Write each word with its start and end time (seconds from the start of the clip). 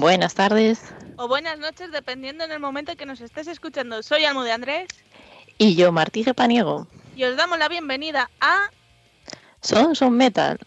Buenas 0.00 0.34
tardes. 0.34 0.80
o 1.16 1.26
buenas 1.26 1.58
noches, 1.58 1.90
dependiendo 1.90 2.44
en 2.44 2.52
el 2.52 2.60
momento 2.60 2.94
que 2.96 3.04
nos 3.04 3.20
estés 3.20 3.48
escuchando. 3.48 4.00
Soy 4.04 4.24
Almo 4.24 4.44
de 4.44 4.52
Andrés 4.52 4.86
Y 5.58 5.74
yo, 5.74 5.90
Martí 5.90 6.22
Paniego. 6.34 6.86
y 7.16 7.24
os 7.24 7.36
damos 7.36 7.58
la 7.58 7.68
bienvenida 7.68 8.30
a 8.40 8.70
Son 9.60 9.96
Son 9.96 10.16
Metal. 10.16 10.58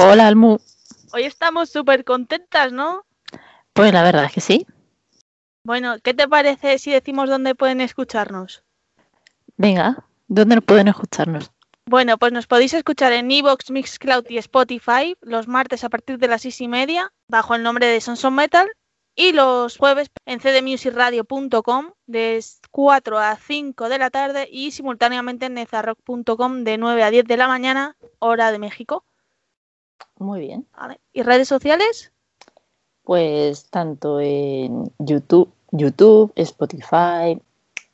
Hola, 0.00 0.28
Almu. 0.28 0.58
Hoy 1.12 1.24
estamos 1.24 1.70
súper 1.70 2.04
contentas, 2.04 2.72
¿no? 2.72 3.04
Pues 3.72 3.92
la 3.92 4.04
verdad 4.04 4.26
es 4.26 4.32
que 4.32 4.40
sí. 4.40 4.64
Bueno, 5.64 5.96
¿qué 6.04 6.14
te 6.14 6.28
parece 6.28 6.78
si 6.78 6.92
decimos 6.92 7.28
dónde 7.28 7.56
pueden 7.56 7.80
escucharnos? 7.80 8.62
Venga, 9.56 10.06
¿dónde 10.28 10.60
pueden 10.60 10.86
escucharnos? 10.86 11.50
Bueno, 11.84 12.16
pues 12.16 12.32
nos 12.32 12.46
podéis 12.46 12.74
escuchar 12.74 13.12
en 13.12 13.28
Evox, 13.28 13.72
Mixcloud 13.72 14.26
y 14.28 14.38
Spotify 14.38 15.16
los 15.20 15.48
martes 15.48 15.82
a 15.82 15.88
partir 15.88 16.18
de 16.18 16.28
las 16.28 16.42
seis 16.42 16.60
y 16.60 16.68
media 16.68 17.12
bajo 17.26 17.56
el 17.56 17.64
nombre 17.64 17.88
de 17.88 18.00
Sonson 18.00 18.36
Metal 18.36 18.70
y 19.16 19.32
los 19.32 19.76
jueves 19.78 20.12
en 20.26 20.38
cdmusicradio.com 20.38 21.90
de 22.06 22.44
4 22.70 23.18
a 23.18 23.34
5 23.34 23.88
de 23.88 23.98
la 23.98 24.10
tarde 24.10 24.48
y 24.48 24.70
simultáneamente 24.70 25.46
en 25.46 25.54
nezarrock.com 25.54 26.62
de 26.62 26.78
9 26.78 27.02
a 27.02 27.10
10 27.10 27.24
de 27.24 27.36
la 27.36 27.48
mañana, 27.48 27.96
hora 28.20 28.52
de 28.52 28.60
México. 28.60 29.04
Muy 30.18 30.40
bien. 30.40 30.66
¿vale? 30.76 31.00
¿Y 31.12 31.22
redes 31.22 31.48
sociales? 31.48 32.12
Pues 33.02 33.70
tanto 33.70 34.20
en 34.20 34.92
YouTube, 34.98 35.52
YouTube, 35.70 36.32
Spotify, 36.36 37.40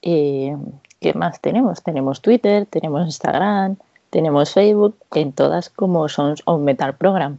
eh, 0.02 0.56
¿qué 1.00 1.14
más 1.14 1.40
tenemos? 1.40 1.82
Tenemos 1.82 2.20
Twitter, 2.20 2.66
tenemos 2.66 3.04
Instagram, 3.04 3.76
tenemos 4.10 4.52
Facebook, 4.52 4.98
en 5.12 5.32
todas 5.32 5.70
como 5.70 6.08
Sons 6.08 6.42
of 6.46 6.60
Metal 6.60 6.96
Program. 6.96 7.38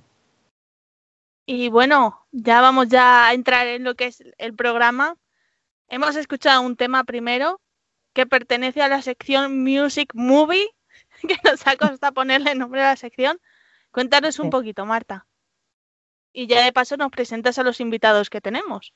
Y 1.46 1.70
bueno, 1.70 2.26
ya 2.32 2.62
vamos 2.62 2.88
ya 2.90 3.28
a 3.28 3.34
entrar 3.34 3.68
en 3.68 3.84
lo 3.84 3.96
que 3.96 4.08
es 4.08 4.24
el 4.38 4.56
programa. 4.56 5.16
Hemos 5.88 6.16
escuchado 6.16 6.62
un 6.62 6.76
tema 6.76 7.04
primero 7.04 7.62
que 8.14 8.26
pertenece 8.26 8.82
a 8.82 8.88
la 8.88 9.02
sección 9.02 9.64
Music 9.64 10.12
Movie, 10.16 10.68
que 11.28 11.38
nos 11.44 11.68
ha 11.68 11.76
costado 11.76 12.14
ponerle 12.14 12.52
el 12.52 12.60
nombre 12.60 12.82
a 12.82 12.92
la 12.92 12.96
sección, 12.96 13.40
Cuéntanos 13.96 14.38
un 14.40 14.50
poquito, 14.50 14.86
Marta. 14.86 15.26
Y 16.34 16.48
ya 16.48 16.64
de 16.66 16.74
paso 16.74 16.98
nos 16.98 17.12
presentas 17.12 17.58
a 17.58 17.64
los 17.64 17.80
invitados 17.80 18.30
que 18.30 18.42
tenemos. 18.42 18.94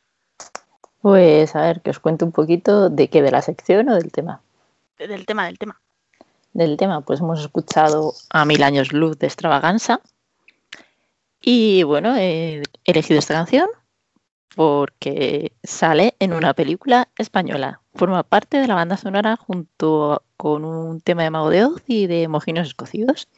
Pues 1.01 1.55
a 1.55 1.61
ver, 1.61 1.81
que 1.81 1.89
os 1.89 1.99
cuento 1.99 2.25
un 2.25 2.33
poquito 2.33 2.89
de 2.89 3.09
qué, 3.09 3.21
de 3.21 3.31
la 3.31 3.41
sección 3.41 3.87
o 3.89 3.95
del 3.95 4.11
tema. 4.11 4.41
de- 4.97 5.07
Del 5.07 5.25
tema, 5.25 5.45
del 5.45 5.57
tema. 5.57 5.79
Del 6.51 6.75
tema, 6.75 6.99
pues 7.01 7.21
hemos 7.21 7.39
escuchado 7.39 8.13
a 8.29 8.43
Mil 8.43 8.61
Años 8.61 8.91
Luz 8.91 9.17
de 9.17 9.27
Extravaganza. 9.27 10.01
Y 11.41 11.83
bueno, 11.83 12.17
he 12.17 12.61
elegido 12.83 13.19
esta 13.19 13.35
canción 13.35 13.69
porque 14.55 15.53
sale 15.63 16.15
en 16.19 16.33
una 16.33 16.53
película 16.53 17.07
española. 17.17 17.79
Forma 17.95 18.23
parte 18.23 18.57
de 18.57 18.67
la 18.67 18.75
banda 18.75 18.97
sonora 18.97 19.37
junto 19.37 20.23
con 20.35 20.65
un 20.65 20.99
tema 20.99 21.23
de 21.23 21.29
Mago 21.29 21.49
de 21.49 21.63
Oz 21.63 21.83
y 21.87 22.07
de 22.07 22.27
Mojinos 22.27 22.67
Escocidos. 22.67 23.29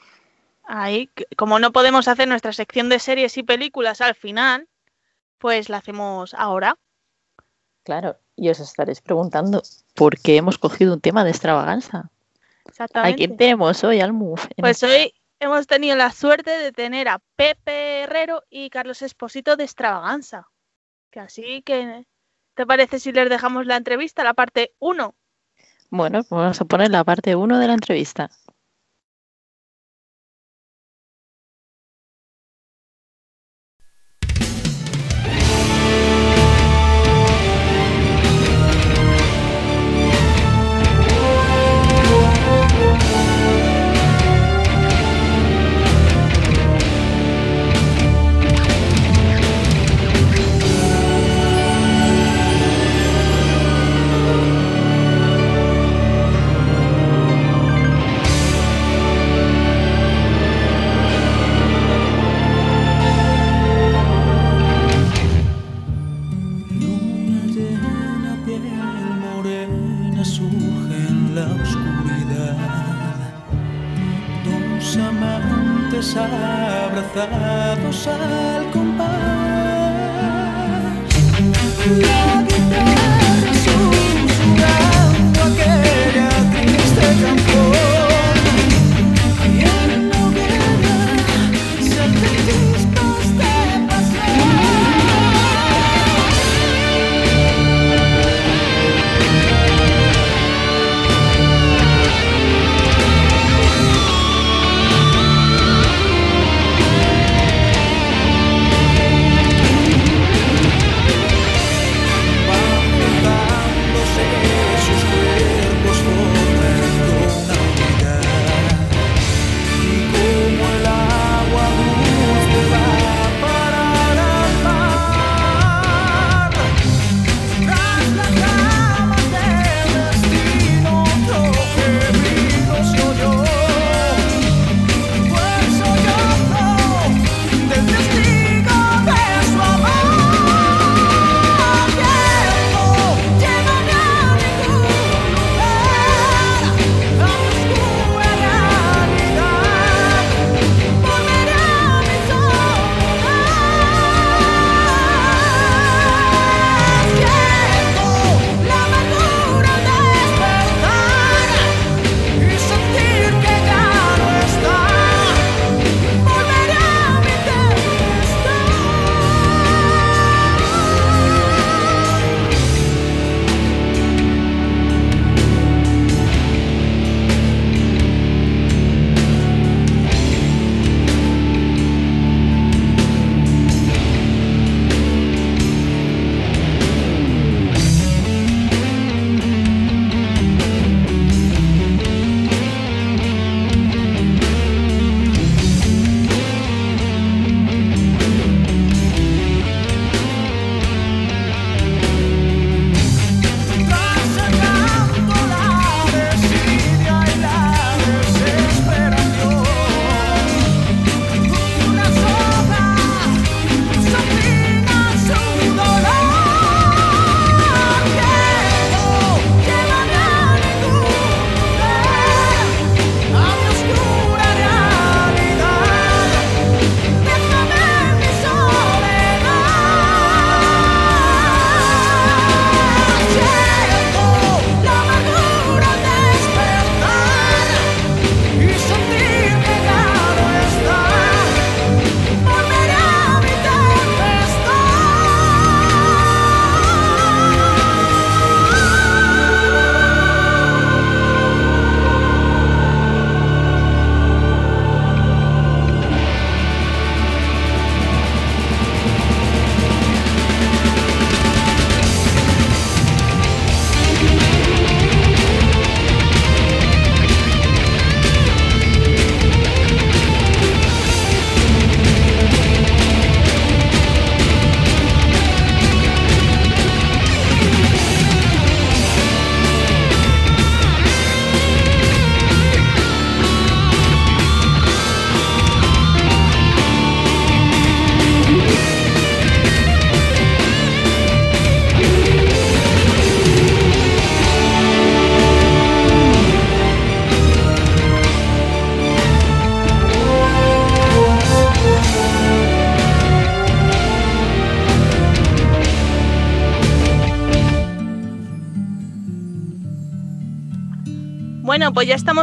Ahí, 0.64 1.10
como 1.38 1.60
no 1.60 1.72
podemos 1.72 2.08
hacer 2.08 2.28
nuestra 2.28 2.54
sección 2.54 2.90
de 2.90 3.00
series 3.00 3.38
y 3.38 3.44
películas 3.44 4.02
al 4.02 4.16
final, 4.16 4.68
pues 5.38 5.70
la 5.70 5.78
hacemos 5.78 6.34
ahora. 6.34 6.78
Claro, 7.84 8.18
y 8.36 8.50
os 8.50 8.60
estaréis 8.60 9.02
preguntando 9.02 9.64
por 9.96 10.20
qué 10.20 10.38
hemos 10.38 10.58
cogido 10.58 10.94
un 10.94 11.02
tema 11.02 11.24
de 11.24 11.32
extravaganza. 11.32 11.98
¿A 11.98 12.70
Exactamente. 12.70 13.18
quién 13.18 13.38
tenemos 13.38 13.84
hoy, 13.84 14.02
Almu? 14.02 14.36
En 14.56 14.62
Pues 14.62 14.84
hoy 14.84 15.14
hemos 15.40 15.66
tenido 15.68 15.96
la 15.96 16.12
suerte 16.12 16.52
de 16.52 16.72
tener 16.72 17.08
a 17.08 17.20
Pepe 17.36 18.02
Herrero 18.02 18.44
y 18.50 18.70
Carlos 18.70 19.02
Esposito 19.02 19.56
de 19.56 19.64
Extravaganza. 19.64 20.48
Que 21.10 21.20
así 21.20 21.64
que, 21.64 22.06
¿te 22.54 22.66
parece 22.66 23.00
si 23.00 23.12
les 23.12 23.30
dejamos 23.30 23.66
la 23.66 23.78
entrevista, 23.78 24.24
la 24.24 24.34
parte 24.34 24.74
1? 24.80 25.16
Bueno, 25.90 26.24
pues 26.24 26.42
vamos 26.42 26.62
a 26.62 26.66
poner 26.66 26.92
la 26.92 27.04
parte 27.04 27.36
1 27.36 27.60
de 27.60 27.68
la 27.68 27.74
entrevista. 27.74 28.30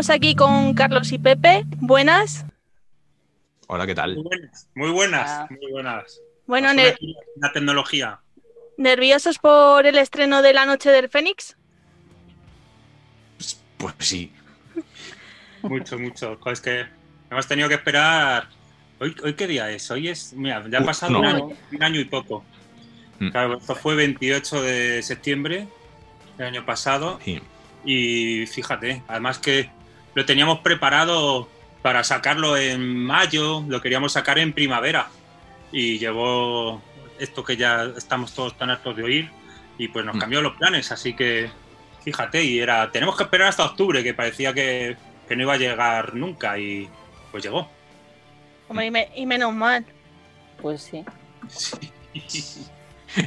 Estamos 0.01 0.11
aquí 0.17 0.37
con 0.37 0.75
Carlos 0.75 1.11
y 1.11 1.19
Pepe. 1.19 1.65
Buenas. 1.79 2.45
Hola, 3.67 3.85
¿qué 3.85 3.97
tal? 3.97 4.15
Muy 4.15 4.23
buenas, 4.25 4.69
muy 4.77 4.91
buenas, 4.93 5.29
Ah. 5.31 5.47
muy 5.51 5.73
buenas. 5.73 6.21
Bueno, 6.47 6.69
ner- 6.73 6.97
una 7.37 7.53
tecnología. 7.53 8.21
¿nerviosos 8.77 9.39
por 9.41 9.87
el 9.87 9.99
estreno 9.99 10.41
de 10.41 10.53
La 10.53 10.67
Noche 10.67 10.91
del 10.91 11.09
Fénix? 11.09 11.57
Pues 13.77 13.95
sí. 13.99 14.33
Mucho, 15.63 15.99
mucho. 15.99 16.39
Es 16.47 16.61
que 16.61 16.87
hemos 17.29 17.49
tenido 17.49 17.69
que 17.69 17.75
esperar. 17.75 18.47
¿Hoy, 19.01 19.17
hoy 19.25 19.35
qué 19.35 19.49
día 19.49 19.69
es? 19.73 19.91
Hoy 19.91 20.07
es. 20.09 20.33
Mira, 20.33 20.65
ya 20.71 20.79
ha 20.79 20.85
pasado 20.85 21.11
no. 21.15 21.19
un, 21.19 21.25
año, 21.27 21.49
un 21.73 21.83
año 21.83 21.99
y 22.01 22.05
poco. 22.05 22.45
Mm. 23.19 23.31
Claro, 23.31 23.59
esto 23.59 23.75
fue 23.75 23.97
28 23.97 24.63
de 24.63 25.03
septiembre 25.03 25.67
del 26.37 26.47
año 26.47 26.65
pasado. 26.65 27.19
sí. 27.25 27.41
Y 27.85 28.45
fíjate, 28.47 29.03
además 29.09 29.39
que 29.39 29.71
lo 30.19 30.25
teníamos 30.27 30.59
preparado 30.59 31.49
para 31.81 32.03
sacarlo 32.03 32.57
en 32.57 32.97
mayo, 33.05 33.63
lo 33.69 33.81
queríamos 33.81 34.13
sacar 34.15 34.37
en 34.41 34.53
primavera. 34.53 35.07
Y 35.71 35.97
llegó 36.01 36.83
esto 37.21 37.45
que 37.45 37.57
ya 37.57 37.85
estamos 37.97 38.35
todos 38.35 38.59
tan 38.59 38.69
hartos 38.71 38.97
de 38.97 39.05
oír 39.05 39.31
y 39.79 39.87
pues 39.87 40.05
nos 40.05 40.17
Mm. 40.17 40.19
cambió 40.19 40.41
los 40.43 40.57
planes. 40.57 40.91
Así 40.91 41.15
que 41.15 41.49
fíjate, 42.05 42.43
y 42.43 42.59
era, 42.59 42.91
tenemos 42.91 43.17
que 43.17 43.23
esperar 43.23 43.47
hasta 43.47 43.65
octubre, 43.65 44.03
que 44.03 44.13
parecía 44.13 44.53
que, 44.53 44.97
que 45.29 45.37
no 45.37 45.43
iba 45.45 45.55
a 45.55 45.57
llegar 45.57 46.15
nunca 46.17 46.59
y 46.59 46.89
pues 47.31 47.45
llegó. 47.45 47.71
Hombre, 48.67 48.87
y, 48.87 48.91
me- 48.91 49.11
y 49.15 49.25
menos 49.25 49.55
mal. 49.55 49.87
Pues 50.61 50.83
sí. 50.83 51.05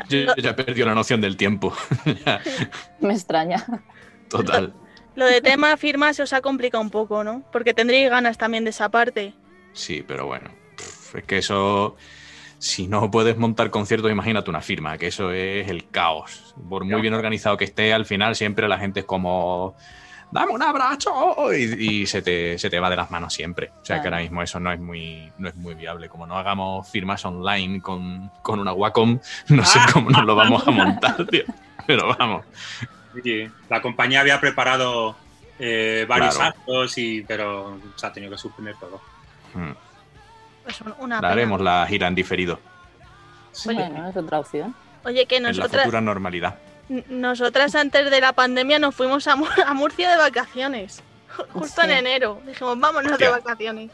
Yo 0.10 0.36
ya 0.36 0.50
he 0.50 0.54
perdido 0.54 0.88
la 0.88 0.94
noción 0.96 1.22
del 1.22 1.38
tiempo. 1.38 1.74
Me 3.00 3.14
extraña. 3.14 3.66
Total. 4.30 4.74
Lo 5.22 5.28
de 5.28 5.40
tema 5.40 5.78
firma 5.78 6.16
se 6.16 6.24
os 6.24 6.34
ha 6.34 6.42
complicado 6.42 6.82
un 6.82 6.90
poco, 6.90 7.24
¿no? 7.24 7.44
Porque 7.52 7.76
tendréis 7.76 8.10
ganas 8.10 8.40
también 8.40 8.64
de 8.64 8.72
esa 8.72 8.90
parte. 8.90 9.36
Sí, 9.72 10.04
pero 10.08 10.26
bueno. 10.26 10.50
Es 11.14 11.24
que 11.26 11.38
eso. 11.38 11.96
Si 12.58 12.88
no 12.88 13.12
puedes 13.12 13.38
montar 13.38 13.70
conciertos, 13.70 14.10
imagínate 14.10 14.50
una 14.50 14.62
firma, 14.62 14.98
que 14.98 15.06
eso 15.06 15.32
es 15.32 15.70
el 15.70 15.90
caos. 15.92 16.56
Por 16.68 16.86
muy 16.86 17.02
bien 17.02 17.14
organizado 17.14 17.56
que 17.56 17.66
esté, 17.66 17.94
al 17.94 18.08
final 18.08 18.36
siempre 18.36 18.68
la 18.68 18.80
gente 18.80 19.02
es 19.02 19.06
como. 19.06 19.76
¡Dame 20.32 20.54
un 20.54 20.64
abrazo! 20.64 21.54
Y, 21.54 22.02
y 22.02 22.08
se, 22.08 22.24
te, 22.24 22.58
se 22.58 22.72
te 22.72 22.80
va 22.80 22.90
de 22.90 22.96
las 22.96 23.12
manos 23.12 23.32
siempre. 23.32 23.70
O 23.80 23.86
sea 23.86 24.02
que 24.02 24.08
ahora 24.08 24.22
mismo 24.22 24.42
eso 24.42 24.60
no 24.60 24.72
es 24.72 24.80
muy, 24.80 25.32
no 25.38 25.50
es 25.50 25.56
muy 25.56 25.76
viable. 25.76 26.10
Como 26.10 26.26
no 26.26 26.36
hagamos 26.36 26.90
firmas 26.90 27.24
online 27.26 27.80
con, 27.80 28.32
con 28.42 28.60
una 28.60 28.74
Wacom, 28.74 29.20
no 29.50 29.66
sé 29.66 29.78
cómo 29.94 30.10
nos 30.10 30.26
lo 30.26 30.34
vamos 30.34 30.68
a 30.68 30.72
montar, 30.72 31.28
tío. 31.28 31.44
Pero 31.86 32.16
vamos. 32.18 32.44
Sí, 33.24 33.50
la 33.70 33.82
compañía 33.82 34.22
había 34.22 34.40
preparado 34.40 35.16
eh, 35.60 36.06
varios 36.08 36.36
Claro. 36.36 36.56
actos, 36.58 36.98
y, 36.98 37.22
pero 37.24 37.80
se 37.96 38.06
ha 38.08 38.12
tenido 38.14 38.32
que 38.32 38.38
suspender 38.38 38.76
todo. 38.80 39.02
Mm. 39.54 39.72
Pues 40.64 40.82
un- 40.82 40.96
una 41.00 41.20
haremos 41.20 41.62
la 41.62 41.86
gira 41.88 42.08
en 42.08 42.16
diferido. 42.16 42.60
Oye. 43.68 43.76
Bueno, 43.76 44.10
es 44.10 44.16
otra 44.18 44.40
opción. 44.40 44.74
Oye, 45.04 45.26
que 45.26 45.38
En 45.38 45.44
la 45.44 45.50
nosotras, 45.50 45.84
futura 45.84 46.02
normalidad. 46.02 46.58
nosotras 47.10 47.76
antes 47.76 48.10
de 48.10 48.22
la 48.22 48.34
pandemia 48.34 48.80
nos 48.80 48.96
fuimos 48.96 49.28
a, 49.28 49.36
Mu- 49.36 49.46
a 49.66 49.74
Murcia 49.74 50.10
de 50.12 50.18
vacaciones. 50.18 51.04
Justo 51.54 51.82
en 51.84 51.90
Sí. 51.90 51.96
enero. 51.96 52.42
Dijimos, 52.46 52.80
vámonos 52.80 53.18
de 53.18 53.30
vacaciones. 53.30 53.92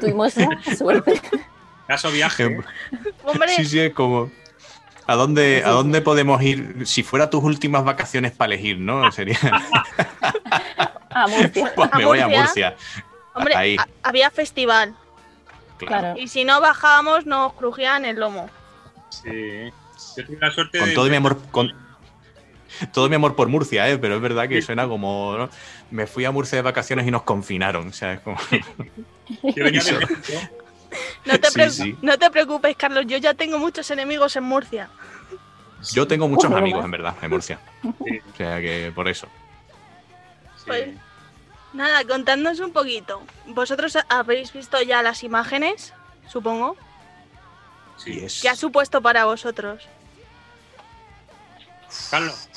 Tuvimos 0.00 0.34
suerte. 0.78 1.20
Caso 1.86 2.10
viaje. 2.10 2.44
¿eh? 2.44 2.60
Hombre, 3.24 3.48
Sí, 3.56 3.64
sí, 3.64 3.80
es 3.80 3.94
como. 3.94 4.30
¿A 5.08 5.14
dónde, 5.16 5.62
¿A 5.64 5.70
dónde 5.70 6.00
podemos 6.02 6.40
ir? 6.42 6.86
Si 6.86 7.02
fuera 7.02 7.30
tus 7.30 7.42
últimas 7.42 7.82
vacaciones 7.82 8.30
para 8.32 8.52
elegir, 8.52 8.78
¿no? 8.78 9.10
Sería. 9.10 9.38
Ah, 11.10 11.26
Murcia. 11.26 11.72
Pues 11.74 11.88
¿A 11.92 11.98
me 11.98 12.04
voy 12.04 12.20
a 12.20 12.28
Murcia? 12.28 12.76
Hombre 13.34 13.56
ahí. 13.56 13.76
ha- 13.78 13.88
había 14.02 14.30
festival. 14.30 14.94
Claro. 15.78 16.14
Y 16.20 16.28
si 16.28 16.44
no 16.44 16.60
bajábamos, 16.60 17.24
nos 17.26 17.54
crujían 17.54 18.04
el 18.04 18.20
lomo. 18.20 18.48
Sí. 19.10 19.70
Yo 20.16 20.26
tuve 20.26 20.38
la 20.40 20.50
suerte 20.52 20.78
Con 20.78 20.88
de- 20.90 20.94
todo 20.94 21.08
mi 21.08 21.16
amor. 21.16 21.38
Con... 21.50 21.72
Todo 22.92 23.08
mi 23.08 23.14
amor 23.16 23.34
por 23.34 23.48
Murcia, 23.48 23.88
¿eh? 23.88 23.96
pero 23.98 24.16
es 24.16 24.20
verdad 24.20 24.48
que 24.48 24.60
suena 24.62 24.86
como. 24.86 25.34
¿no? 25.38 25.50
Me 25.90 26.06
fui 26.06 26.24
a 26.26 26.30
Murcia 26.30 26.56
de 26.56 26.62
vacaciones 26.62 27.06
y 27.06 27.10
nos 27.10 27.22
confinaron. 27.22 27.88
O 27.88 27.92
sea, 27.92 28.12
es 28.12 28.20
como. 28.20 28.36
Yo 29.42 29.64
venía 29.64 29.82
de 29.82 29.90
Eso. 29.90 29.98
México. 29.98 30.38
No 31.24 31.38
te, 31.38 31.48
Sí, 31.48 31.54
pre- 31.54 31.70
sí. 31.70 31.96
no 32.02 32.18
te 32.18 32.30
preocupes, 32.30 32.76
Carlos. 32.76 33.04
Yo 33.06 33.18
ya 33.18 33.34
tengo 33.34 33.58
muchos 33.58 33.90
enemigos 33.90 34.34
en 34.36 34.44
Murcia. 34.44 34.88
Yo 35.92 36.06
tengo 36.08 36.26
muchos 36.28 36.50
amigos, 36.52 36.84
en 36.84 36.90
verdad, 36.90 37.14
en 37.22 37.30
Murcia. 37.30 37.60
Sí, 37.82 38.20
O 38.32 38.36
sea, 38.36 38.60
que 38.60 38.90
por 38.94 39.06
eso. 39.08 39.26
sí. 40.56 40.64
Pues- 40.66 40.88
Nada, 41.74 42.02
contadnos 42.04 42.60
un 42.60 42.72
poquito. 42.72 43.22
Vosotros 43.46 43.96
habéis 44.08 44.52
visto 44.54 44.80
ya 44.80 45.02
las 45.02 45.22
imágenes, 45.22 45.92
supongo. 46.26 46.76
Sí. 47.98 48.24
Es- 48.24 48.40
¿Qué 48.40 48.48
ha 48.48 48.56
supuesto 48.56 49.02
para 49.02 49.26
vosotros? 49.26 49.86
Carlos. 52.10 52.48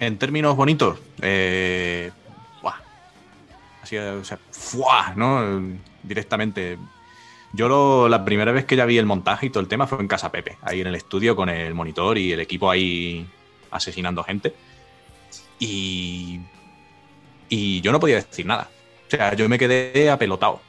En 0.00 0.18
términos 0.18 0.56
bonitos, 0.56 0.98
eh, 1.22 2.10
buah. 2.62 2.76
Así, 3.82 3.96
o 3.96 4.24
sea, 4.24 4.38
¡fua! 4.52 5.12
¿no? 5.16 5.60
Directamente. 6.02 6.78
Yo 7.52 7.68
lo- 7.68 8.08
la 8.08 8.24
primera 8.24 8.52
vez 8.52 8.64
que 8.66 8.76
ya 8.76 8.84
vi 8.84 8.98
el 8.98 9.06
montaje 9.06 9.46
y 9.46 9.50
todo 9.50 9.62
el 9.62 9.68
tema 9.68 9.86
fue 9.86 9.98
en 10.00 10.08
Casa 10.08 10.30
Pepe, 10.30 10.58
ahí 10.62 10.80
en 10.80 10.86
el 10.86 10.94
estudio 10.94 11.34
con 11.34 11.48
el 11.48 11.74
monitor 11.74 12.18
y 12.18 12.32
el 12.32 12.40
equipo 12.40 12.70
ahí 12.70 13.26
asesinando 13.70 14.22
gente. 14.22 14.54
Y, 15.58 16.40
y 17.48 17.80
yo 17.80 17.92
no 17.92 18.00
podía 18.00 18.16
decir 18.16 18.46
nada. 18.46 18.68
O 19.06 19.10
sea, 19.10 19.34
yo 19.34 19.48
me 19.48 19.58
quedé 19.58 20.10
apelotado. 20.10 20.60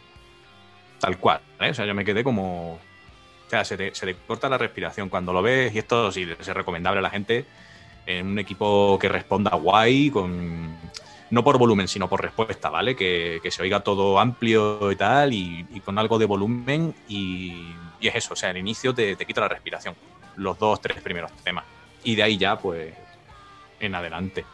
Tal 1.00 1.18
cual. 1.18 1.42
¿eh? 1.60 1.70
O 1.70 1.74
sea, 1.74 1.86
yo 1.86 1.94
me 1.94 2.06
quedé 2.06 2.24
como... 2.24 2.74
O 2.74 3.50
sea, 3.50 3.66
se 3.66 3.78
te, 3.78 3.94
se 3.96 4.06
te 4.06 4.16
corta 4.16 4.48
la 4.48 4.58
respiración 4.58 5.10
cuando 5.10 5.34
lo 5.34 5.42
ves 5.42 5.74
y 5.74 5.80
esto 5.80 6.12
sí 6.12 6.28
es 6.40 6.48
recomendable 6.48 7.00
a 7.00 7.02
la 7.02 7.10
gente 7.10 7.46
en 8.06 8.28
un 8.28 8.40
equipo 8.40 8.98
que 9.00 9.10
responda 9.10 9.52
guay, 9.56 10.10
con 10.12 10.78
no 11.32 11.44
por 11.44 11.58
volumen, 11.58 11.88
sino 11.88 12.10
por 12.10 12.22
respuesta, 12.22 12.70
¿vale? 12.70 12.96
Que, 12.96 13.40
que 13.42 13.52
se 13.52 13.62
oiga 13.62 13.82
todo 13.82 14.20
amplio 14.20 14.92
y 14.92 14.96
tal, 14.96 15.34
y, 15.34 15.66
con 15.86 15.98
algo 15.98 16.18
de 16.18 16.26
volumen, 16.26 16.96
y, 17.08 17.74
es 18.02 18.16
eso, 18.16 18.34
o 18.34 18.36
sea, 18.36 18.50
al 18.50 18.58
inicio 18.58 18.94
te, 18.94 19.16
te 19.16 19.26
quita 19.26 19.42
la 19.42 19.50
respiración, 19.50 19.96
los 20.38 20.58
dos, 20.58 20.82
tres 20.82 21.02
primeros 21.02 21.32
temas, 21.44 21.66
y 22.04 22.16
de 22.16 22.24
ahí 22.24 22.38
ya, 22.38 22.58
pues, 22.58 22.94
en 23.80 23.96
adelante. 23.96 24.46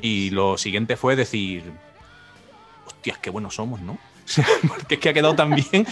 Y 0.00 0.30
lo 0.30 0.56
siguiente 0.56 0.96
fue 0.96 1.16
decir, 1.16 1.64
hostias, 2.86 3.18
qué 3.18 3.30
buenos 3.30 3.54
somos, 3.54 3.80
¿no? 3.80 3.98
porque 4.68 4.94
es 4.94 5.00
que 5.00 5.08
ha 5.08 5.12
quedado 5.12 5.34
tan 5.34 5.50
bien. 5.50 5.86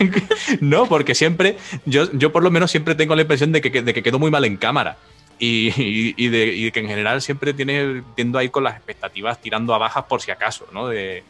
no, 0.60 0.86
porque 0.86 1.14
siempre, 1.14 1.56
yo, 1.84 2.10
yo 2.12 2.32
por 2.32 2.42
lo 2.42 2.50
menos 2.50 2.70
siempre 2.70 2.94
tengo 2.94 3.14
la 3.14 3.22
impresión 3.22 3.52
de 3.52 3.60
que, 3.60 3.82
de 3.82 3.94
que 3.94 4.02
quedó 4.02 4.18
muy 4.18 4.30
mal 4.30 4.44
en 4.44 4.56
cámara. 4.56 4.98
Y, 5.38 5.68
y- 5.82 6.14
y 6.16 6.28
de, 6.30 6.46
y 6.54 6.72
que 6.72 6.80
en 6.80 6.88
general 6.88 7.22
siempre 7.22 7.54
tiene, 7.54 8.04
tiendo 8.14 8.38
ahí 8.38 8.50
con 8.50 8.64
las 8.64 8.76
expectativas 8.76 9.40
tirando 9.40 9.74
a 9.74 9.78
bajas 9.78 10.04
por 10.08 10.22
si 10.22 10.30
acaso, 10.30 10.66
¿no? 10.72 10.88
De, 10.88 11.28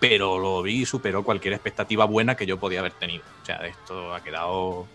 pero 0.00 0.38
lo 0.38 0.62
vi 0.62 0.82
y 0.82 0.86
superó 0.86 1.24
cualquier 1.24 1.54
expectativa 1.54 2.06
buena 2.06 2.36
que 2.36 2.46
yo 2.46 2.60
podía 2.60 2.80
haber 2.80 2.94
tenido. 2.96 3.26
O 3.42 3.44
sea, 3.44 3.56
esto 3.66 4.14
ha 4.14 4.22
quedado 4.22 4.92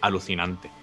alucinante. 0.00 0.74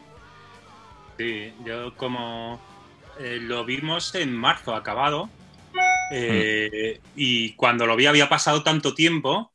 Sí, 1.17 1.55
yo 1.59 1.95
como 1.95 2.67
eh, 3.15 3.39
lo 3.41 3.65
vimos 3.65 4.13
en 4.13 4.35
marzo 4.35 4.75
acabado 4.75 5.35
eh, 6.09 7.03
y 7.13 7.55
cuando 7.55 7.87
lo 7.87 7.95
vi 7.97 8.07
había 8.07 8.29
pasado 8.29 8.63
tanto 8.63 8.95
tiempo 8.95 9.53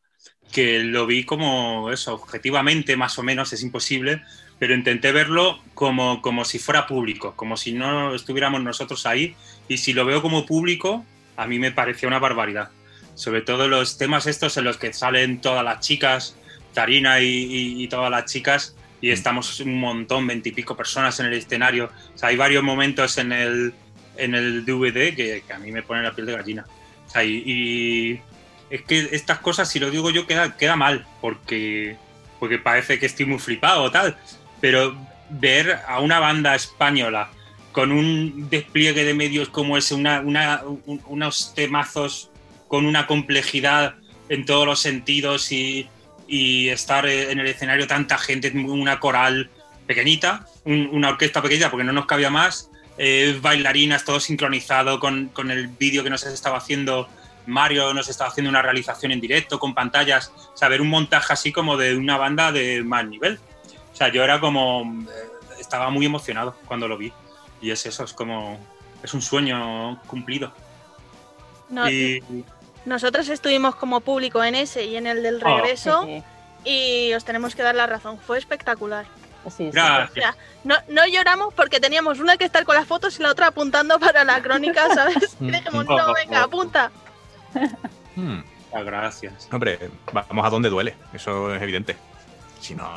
que 0.51 0.81
lo 0.81 1.07
vi 1.07 1.25
como 1.27 1.91
eso, 1.93 2.15
objetivamente 2.15 2.97
más 2.97 3.19
o 3.19 3.25
menos 3.25 3.53
es 3.55 3.63
imposible, 3.63 4.23
pero 4.63 4.77
intenté 4.77 5.11
verlo 5.11 5.59
como, 5.75 6.23
como 6.23 6.45
si 6.45 6.61
fuera 6.61 6.87
público, 6.87 7.35
como 7.35 7.57
si 7.57 7.73
no 7.73 8.15
estuviéramos 8.15 8.63
nosotros 8.63 9.07
ahí 9.07 9.35
y 9.67 9.79
si 9.79 9.93
lo 9.93 10.05
veo 10.05 10.23
como 10.23 10.47
público 10.47 11.05
a 11.37 11.49
mí 11.49 11.59
me 11.59 11.73
parecía 11.73 12.07
una 12.07 12.21
barbaridad. 12.21 12.69
Sobre 13.17 13.41
todo 13.43 13.67
los 13.67 13.99
temas 13.99 14.29
estos 14.29 14.57
en 14.57 14.63
los 14.63 14.77
que 14.77 14.93
salen 14.93 15.41
todas 15.41 15.65
las 15.65 15.81
chicas, 15.81 16.37
Tarina 16.75 17.19
y, 17.19 17.27
y- 17.27 17.83
y 17.83 17.89
todas 17.89 18.09
las 18.09 18.27
chicas, 18.33 18.77
y 19.01 19.11
estamos 19.11 19.59
un 19.59 19.81
montón, 19.81 20.29
veintipico 20.29 20.77
personas 20.77 21.19
en 21.19 21.27
el 21.27 21.33
escenario. 21.33 21.91
O 22.15 22.17
sea, 22.17 22.29
hay 22.29 22.37
varios 22.37 22.63
momentos 22.63 23.19
en 23.19 23.33
el, 23.33 23.75
en 24.17 24.37
el 24.37 24.65
DVD 24.65 25.13
que, 25.17 25.43
que 25.45 25.53
a 25.53 25.59
mí 25.59 25.73
me 25.73 25.83
ponen 25.83 26.05
la 26.05 26.15
piel 26.15 26.29
de 26.29 26.35
gallina. 26.37 26.67
O 27.09 27.11
sea, 27.11 27.25
y, 27.25 27.43
y 27.45 28.21
es 28.71 28.83
que 28.83 29.09
estas 29.11 29.41
cosas, 29.41 29.69
si 29.69 29.81
lo 29.81 29.91
digo 29.91 30.11
yo, 30.11 30.25
queda, 30.29 30.57
queda 30.57 30.77
mal, 30.77 31.05
porque, 31.21 31.97
porque 32.39 32.59
parece 32.61 33.01
que 33.01 33.07
estoy 33.07 33.27
muy 33.27 33.41
flipado 33.41 33.83
o 33.83 33.91
tal. 33.91 34.17
Pero 34.63 34.97
ver 35.29 35.79
a 35.87 36.01
una 36.01 36.19
banda 36.19 36.55
española 36.55 37.29
con 37.73 37.93
un 37.93 38.49
despliegue 38.49 39.05
de 39.05 39.13
medios 39.15 39.49
como 39.51 39.77
ese, 39.77 39.95
una, 39.95 40.21
una- 40.21 40.63
un- 40.65 41.03
unos 41.07 41.53
temazos 41.55 42.31
con 42.69 42.87
una 42.87 43.07
complejidad 43.07 43.97
en 44.31 44.47
todos 44.47 44.65
los 44.67 44.81
sentidos 44.81 45.53
y, 45.53 45.89
y 46.27 46.69
estar 46.69 47.07
en 47.07 47.39
el 47.41 47.47
escenario 47.47 47.87
tanta 47.87 48.17
gente, 48.17 48.51
una 48.55 48.99
coral 49.01 49.51
pequeñita, 49.87 50.47
un- 50.65 50.89
una 50.93 51.11
orquesta 51.11 51.43
pequeña 51.43 51.71
porque 51.71 51.85
no 51.85 51.93
nos 51.93 52.07
cabía 52.07 52.31
más 52.31 52.71
eh, 52.99 53.39
bailarinas, 53.41 54.05
todo 54.05 54.21
sincronizado 54.21 55.01
con, 55.01 55.29
con 55.29 55.51
el 55.51 55.67
vídeo 55.69 56.05
que 56.05 56.11
nos 56.11 56.25
estaba 56.25 56.59
haciendo 56.59 57.09
Mario, 57.47 57.93
nos 57.95 58.09
estaba 58.09 58.31
haciendo 58.31 58.51
una 58.51 58.63
realización 58.63 59.13
en 59.13 59.21
directo 59.21 59.59
con 59.59 59.75
pantallas, 59.75 60.31
o 60.55 60.57
sea, 60.57 60.69
ver 60.69 60.81
un 60.81 60.89
montaje 60.89 61.33
así 61.33 61.51
como 61.53 61.77
de 61.77 61.97
una 61.97 62.17
banda 62.19 62.53
de 62.53 62.85
más 62.85 63.05
nivel. 63.07 63.41
O 63.93 63.97
sea, 63.97 64.09
yo 64.09 64.23
era 64.25 64.41
como, 64.41 64.83
eh, 65.09 65.31
estaba 65.61 65.91
muy 65.91 66.07
emocionado 66.07 66.57
cuando 66.67 66.89
lo 66.89 66.97
vi. 66.97 67.13
Y 67.61 67.71
es 67.71 67.85
eso, 67.87 68.05
es 68.05 68.13
como, 68.13 68.59
es 69.03 69.13
un 69.15 69.23
sueño 69.23 70.01
cumplido. 70.07 70.53
No- 71.69 71.89
Y 71.91 72.23
Nosotros 72.85 73.29
estuvimos 73.29 73.77
como 73.77 74.01
público 74.01 74.43
en 74.43 74.55
ese 74.57 74.85
y 74.85 74.97
en 74.97 75.07
el 75.07 75.23
del 75.23 75.41
Oh, 75.45 75.57
regreso 75.59 76.03
Sí, 76.05 76.23
y 76.65 77.13
os 77.15 77.25
tenemos 77.25 77.55
que 77.55 77.63
dar 77.63 77.75
la 77.77 77.87
razón. 77.87 78.19
Fue 78.19 78.39
espectacular. 78.39 79.07
sí, 79.47 79.51
sí. 79.57 79.69
O 79.69 79.71
gracias. 79.73 80.13
sea, 80.15 80.37
no, 80.65 80.75
no 80.89 81.07
lloramos 81.07 81.55
porque 81.55 81.79
teníamos 81.81 82.19
una 82.19 82.37
que 82.37 82.45
estar 82.45 82.65
con 82.65 82.75
las 82.75 82.87
fotos 82.87 83.19
y 83.21 83.23
la 83.23 83.31
otra 83.31 83.49
apuntando 83.49 83.99
para 84.01 84.25
la 84.25 84.43
crónica, 84.43 84.93
¿sabes? 84.95 85.37
Y 85.41 85.51
dijimos, 85.51 85.87
no, 85.87 86.13
venga, 86.15 86.43
apunta. 86.43 86.91
Hmm. 88.17 88.41
Ah, 88.75 88.83
Gracias. 88.83 89.49
Hombre, 89.53 89.79
vamos 90.13 90.45
a 90.47 90.51
donde 90.51 90.69
duele, 90.69 90.95
eso 91.15 91.55
es 91.55 91.63
evidente. 91.63 91.97
Si 92.63 92.77
no, 92.77 92.89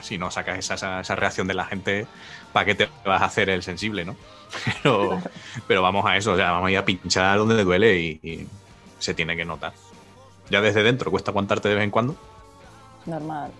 si 0.00 0.18
no 0.18 0.30
sacas 0.30 0.58
esa, 0.58 0.74
esa, 0.74 1.00
esa 1.00 1.16
reacción 1.16 1.46
de 1.46 1.54
la 1.54 1.64
gente, 1.64 2.06
¿para 2.52 2.66
qué 2.66 2.74
te 2.74 2.88
vas 3.04 3.22
a 3.22 3.26
hacer 3.26 3.48
el 3.50 3.62
sensible, 3.62 4.04
no? 4.04 4.16
Pero, 4.82 5.22
pero 5.66 5.80
vamos 5.80 6.04
a 6.04 6.14
eso, 6.18 6.32
o 6.32 6.36
sea, 6.36 6.50
vamos 6.50 6.68
a 6.68 6.70
ir 6.72 6.76
a 6.76 6.84
pinchar 6.84 7.38
donde 7.38 7.64
duele 7.64 7.98
y, 7.98 8.20
y 8.22 8.46
se 8.98 9.14
tiene 9.14 9.34
que 9.34 9.46
notar. 9.46 9.72
Ya 10.50 10.60
desde 10.60 10.82
dentro 10.82 11.10
cuesta 11.10 11.30
aguantarte 11.30 11.70
de 11.70 11.76
vez 11.76 11.84
en 11.84 11.90
cuando. 11.90 12.16
Normal. 13.06 13.50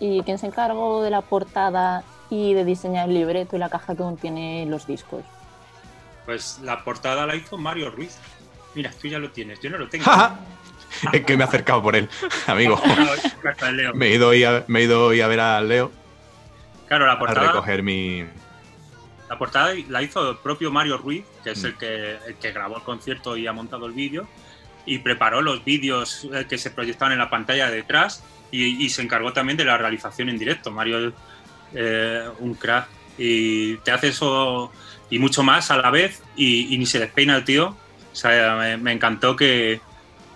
¿Y 0.00 0.22
quién 0.22 0.38
se 0.38 0.46
encargó 0.46 1.02
de 1.02 1.10
la 1.10 1.20
portada 1.20 2.02
y 2.30 2.54
de 2.54 2.64
diseñar 2.64 3.08
el 3.08 3.14
libreto 3.14 3.56
y 3.56 3.58
la 3.58 3.68
caja 3.68 3.92
que 3.92 4.02
contiene 4.02 4.64
los 4.66 4.86
discos? 4.86 5.22
Pues 6.24 6.58
la 6.62 6.82
portada 6.82 7.26
la 7.26 7.36
hizo 7.36 7.58
Mario 7.58 7.90
Ruiz. 7.90 8.16
Mira, 8.74 8.90
tú 9.00 9.08
ya 9.08 9.18
lo 9.18 9.30
tienes, 9.30 9.60
yo 9.60 9.68
no 9.68 9.76
lo 9.76 9.88
tengo. 9.88 10.04
Es 11.12 11.24
que 11.24 11.36
me 11.36 11.44
he 11.44 11.46
acercado 11.46 11.82
por 11.82 11.96
él, 11.96 12.08
amigo. 12.46 12.80
Carta 13.42 13.66
de 13.66 13.72
Leo. 13.72 13.94
Me 13.94 14.06
he 14.08 14.14
ido 14.14 14.28
hoy 14.28 14.44
a, 14.44 14.64
me 14.68 14.80
he 14.80 14.82
ido 14.84 15.06
hoy 15.06 15.20
a 15.20 15.26
ver 15.28 15.40
a 15.40 15.60
Leo 15.60 15.90
Claro, 16.88 17.06
la 17.06 17.12
a 17.14 17.18
portada, 17.18 17.46
recoger 17.48 17.82
mi. 17.82 18.24
la 19.28 19.38
portada 19.38 19.72
la 19.88 20.02
hizo 20.02 20.30
el 20.30 20.36
propio 20.38 20.70
Mario 20.70 20.98
Ruiz, 20.98 21.24
que 21.42 21.52
es 21.52 21.62
Mm. 21.62 21.66
el 21.66 21.74
que, 21.76 22.16
el 22.28 22.34
que 22.36 22.52
grabó 22.52 22.76
el 22.76 22.82
concierto 22.82 23.36
y 23.36 23.46
ha 23.46 23.52
montado 23.52 23.86
el 23.86 23.92
vídeo, 23.92 24.28
y 24.84 24.98
preparó 24.98 25.40
los 25.40 25.64
vídeos 25.64 26.28
eh, 26.34 26.44
que 26.48 26.58
se 26.58 26.70
proyectaban 26.70 27.12
en 27.12 27.18
la 27.18 27.30
pantalla 27.30 27.70
de 27.70 27.76
detrás 27.76 28.22
y, 28.50 28.84
y 28.84 28.90
se 28.90 29.00
encargó 29.02 29.32
también 29.32 29.56
de 29.56 29.64
la 29.64 29.78
realización 29.78 30.28
en 30.28 30.38
directo. 30.38 30.70
Mario 30.70 31.08
es 31.08 31.14
eh, 31.74 32.28
un 32.40 32.54
crack 32.54 32.88
y 33.16 33.76
te 33.78 33.90
hace 33.92 34.08
eso 34.08 34.70
y 35.08 35.18
mucho 35.18 35.42
más 35.42 35.70
a 35.70 35.76
la 35.78 35.90
vez 35.90 36.22
y, 36.36 36.74
y 36.74 36.78
ni 36.78 36.84
se 36.84 36.98
despeina 36.98 37.36
el 37.36 37.44
tío. 37.44 37.68
O 38.12 38.14
sea, 38.14 38.56
me, 38.56 38.76
me 38.76 38.92
encantó 38.92 39.34
que, 39.36 39.80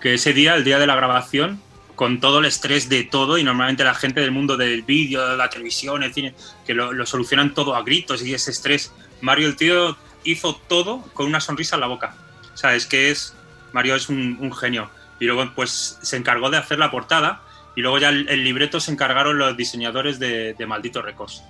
que 0.01 0.15
ese 0.15 0.33
día, 0.33 0.55
el 0.55 0.65
día 0.65 0.79
de 0.79 0.87
la 0.87 0.95
grabación, 0.97 1.61
con 1.95 2.21
todo 2.21 2.41
el 2.41 2.45
estrés 2.45 2.89
de 2.91 3.05
todo 3.05 3.39
y 3.39 3.43
normalmente 3.45 3.83
la 3.85 3.95
gente 3.95 4.21
del 4.21 4.31
mundo 4.31 4.57
del 4.57 4.83
vídeo, 4.83 5.27
de 5.29 5.37
la 5.37 5.49
televisión, 5.49 6.03
el 6.03 6.13
cine, 6.13 6.35
que 6.67 6.75
lo, 6.75 6.93
lo 6.93 7.07
solucionan 7.07 7.55
todo 7.55 7.75
a 7.75 7.83
gritos 7.83 8.23
y 8.23 8.35
ese 8.35 8.51
estrés. 8.51 8.93
Mario, 9.23 9.49
el 9.49 9.57
tío, 9.57 9.97
hizo 10.25 10.55
todo 10.69 11.01
con 11.15 11.27
una 11.27 11.41
sonrisa 11.41 11.77
en 11.77 11.81
la 11.81 11.87
boca. 11.87 12.15
O 12.53 12.57
sea, 12.57 12.75
es 12.75 12.87
que 12.87 13.11
es. 13.11 13.35
Mario 13.73 13.95
es 13.97 14.09
un, 14.11 14.37
un 14.41 14.55
genio. 14.55 14.91
Y 15.21 15.25
luego, 15.25 15.51
pues, 15.55 15.99
se 16.03 16.17
encargó 16.19 16.51
de 16.51 16.59
hacer 16.59 16.79
la 16.79 16.91
portada 16.91 17.41
y 17.75 17.81
luego 17.81 17.99
ya 17.99 18.11
el, 18.11 18.29
el 18.29 18.45
libreto 18.45 18.79
se 18.81 18.91
encargaron 18.93 19.39
los 19.39 19.57
diseñadores 19.57 20.19
de, 20.19 20.53
de 20.55 20.67
Maldito 20.67 21.01
Records. 21.01 21.43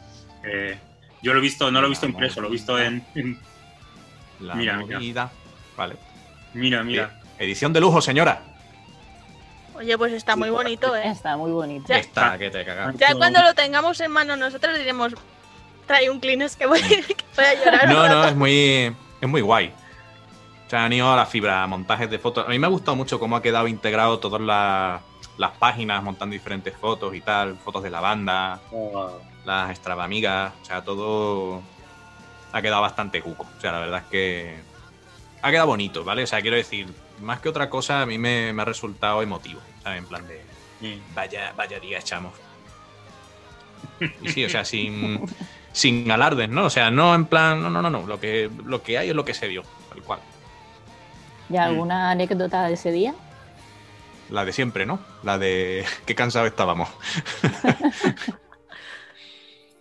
Eh, 0.45 0.79
yo 1.23 1.33
lo 1.33 1.41
he 1.41 1.43
visto, 1.43 1.71
no 1.73 1.81
lo 1.81 1.87
he 1.89 1.91
visto 1.91 2.07
impreso, 2.07 2.41
lo 2.41 2.49
he 2.49 2.53
visto 2.53 2.79
en. 2.79 3.05
en- 3.17 3.39
La 4.41 4.55
Mira, 4.55 4.77
mira. 4.79 4.99
Vale. 5.77 5.97
mira, 6.55 6.85
mira. 6.85 7.21
Edición 7.39 7.73
de 7.73 7.81
lujo, 7.81 8.01
señora. 8.01 8.43
Oye, 9.75 9.97
pues 9.99 10.13
está 10.13 10.37
muy 10.37 10.49
bonito, 10.49 10.97
¿eh? 10.97 11.09
Está 11.09 11.37
muy 11.37 11.51
bonito. 11.51 11.87
Ya. 11.89 11.99
Está, 11.99 12.39
que 12.39 12.51
te 12.51 12.65
cagas. 12.65 12.97
Ya 12.97 13.15
cuando 13.15 13.43
lo 13.43 13.55
tengamos 13.55 14.01
en 14.01 14.11
mano 14.11 14.37
nosotros 14.37 14.79
diremos, 14.79 15.13
trae 15.87 16.09
un 16.09 16.19
Kleenex 16.19 16.57
que 16.57 16.67
voy, 16.67 16.81
que 16.81 17.17
voy 17.37 17.45
a 17.45 17.55
llorar. 17.55 17.89
No, 17.89 18.09
no, 18.09 18.15
rato". 18.15 18.29
es 18.29 18.37
muy, 18.37 18.97
es 19.21 19.29
muy 19.29 19.43
guay. 19.43 19.73
Se 20.69 20.77
han 20.77 20.93
ido 20.93 21.13
a 21.13 21.17
la 21.17 21.27
fibra, 21.27 21.67
montajes 21.67 22.11
de 22.11 22.19
fotos. 22.19 22.47
A 22.47 22.49
mí 22.49 22.59
me 22.59 22.67
ha 22.67 22.71
gustado 22.71 22.97
mucho 22.97 23.21
cómo 23.21 23.37
ha 23.37 23.43
quedado 23.43 23.69
integrado 23.69 24.19
todas 24.19 24.41
las, 24.41 25.01
las 25.37 25.53
páginas, 25.53 26.03
montando 26.03 26.33
diferentes 26.33 26.75
fotos 26.77 27.15
y 27.15 27.21
tal, 27.21 27.57
fotos 27.59 27.83
de 27.83 27.91
la 27.91 28.01
banda, 28.01 28.61
las 29.45 29.71
extravamigas, 29.71 30.53
o 30.63 30.65
sea, 30.65 30.83
todo 30.83 31.63
ha 32.53 32.63
quedado 32.63 32.83
bastante 32.83 33.21
cuco. 33.21 33.47
O 33.57 33.61
sea, 33.61 33.73
la 33.73 33.81
verdad 33.81 34.03
es 34.05 34.11
que 34.11 34.57
ha 35.43 35.51
quedado 35.51 35.69
bonito, 35.69 36.03
¿vale? 36.03 36.25
O 36.25 36.27
sea, 36.27 36.41
quiero 36.41 36.57
decir, 36.57 36.93
más 37.21 37.41
que 37.41 37.49
otra 37.49 37.69
cosa, 37.71 38.03
a 38.03 38.07
mí 38.07 38.19
me, 38.19 38.53
me 38.53 38.63
ha 38.63 38.65
resultado 38.65 39.23
emotivo, 39.23 39.61
¿sabes? 39.83 39.99
En 39.99 40.07
plan 40.07 40.27
de, 40.27 40.43
Sí. 40.81 41.01
vaya, 41.15 41.53
vaya 41.57 41.81
día 41.81 41.99
echamos. 41.99 42.35
Y 44.21 44.29
sí, 44.29 44.45
o 44.45 44.51
sea, 44.51 44.65
sin, 44.65 45.25
sin 45.73 46.11
alardes, 46.11 46.49
¿no? 46.49 46.67
O 46.67 46.71
sea, 46.71 46.91
no 46.91 47.15
en 47.15 47.25
plan, 47.27 47.63
no, 47.63 47.71
no, 47.71 47.81
no, 47.81 47.89
no, 47.91 48.07
lo 48.07 48.21
que, 48.21 48.51
lo 48.65 48.83
que 48.83 48.99
hay 48.99 49.09
es 49.09 49.15
lo 49.15 49.25
que 49.25 49.33
se 49.35 49.49
dio, 49.49 49.63
tal 49.89 50.03
cual. 50.03 50.21
¿Y 51.49 51.57
alguna 51.57 52.11
anécdota 52.11 52.67
de 52.67 52.75
ese 52.75 52.91
día? 52.91 53.15
La 54.29 54.45
de 54.45 54.53
siempre, 54.53 54.85
¿no? 54.85 54.99
La 55.23 55.39
de 55.39 55.85
qué 56.05 56.15
cansado 56.15 56.47
estábamos. 56.47 56.89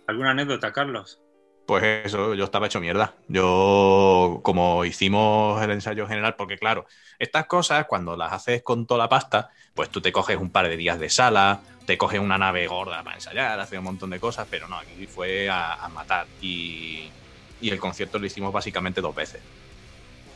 ¿Alguna 0.06 0.30
anécdota, 0.30 0.72
Carlos? 0.72 1.20
Pues 1.66 2.06
eso, 2.06 2.34
yo 2.34 2.44
estaba 2.44 2.66
hecho 2.66 2.80
mierda. 2.80 3.14
Yo, 3.28 4.40
como 4.44 4.84
hicimos 4.84 5.60
el 5.62 5.72
ensayo 5.72 6.06
general, 6.06 6.36
porque 6.36 6.58
claro, 6.58 6.86
estas 7.18 7.46
cosas 7.46 7.86
cuando 7.86 8.16
las 8.16 8.32
haces 8.32 8.62
con 8.62 8.86
toda 8.86 8.98
la 8.98 9.08
pasta, 9.08 9.50
pues 9.74 9.90
tú 9.90 10.00
te 10.00 10.12
coges 10.12 10.36
un 10.38 10.52
par 10.52 10.68
de 10.68 10.76
días 10.76 10.98
de 11.00 11.10
sala, 11.10 11.66
te 11.84 11.98
coges 11.98 12.20
una 12.20 12.38
nave 12.38 12.66
gorda 12.68 13.02
para 13.02 13.16
ensayar, 13.16 13.58
hacer 13.60 13.78
un 13.80 13.84
montón 13.86 14.10
de 14.10 14.20
cosas, 14.20 14.46
pero 14.48 14.68
no, 14.68 14.78
aquí 14.78 15.06
fue 15.08 15.48
a, 15.48 15.74
a 15.74 15.88
matar. 15.88 16.30
Y, 16.40 17.16
y 17.58 17.70
el 17.70 17.80
concierto 17.80 18.18
lo 18.20 18.26
hicimos 18.26 18.52
básicamente 18.52 19.00
dos 19.00 19.14
veces. 19.14 19.42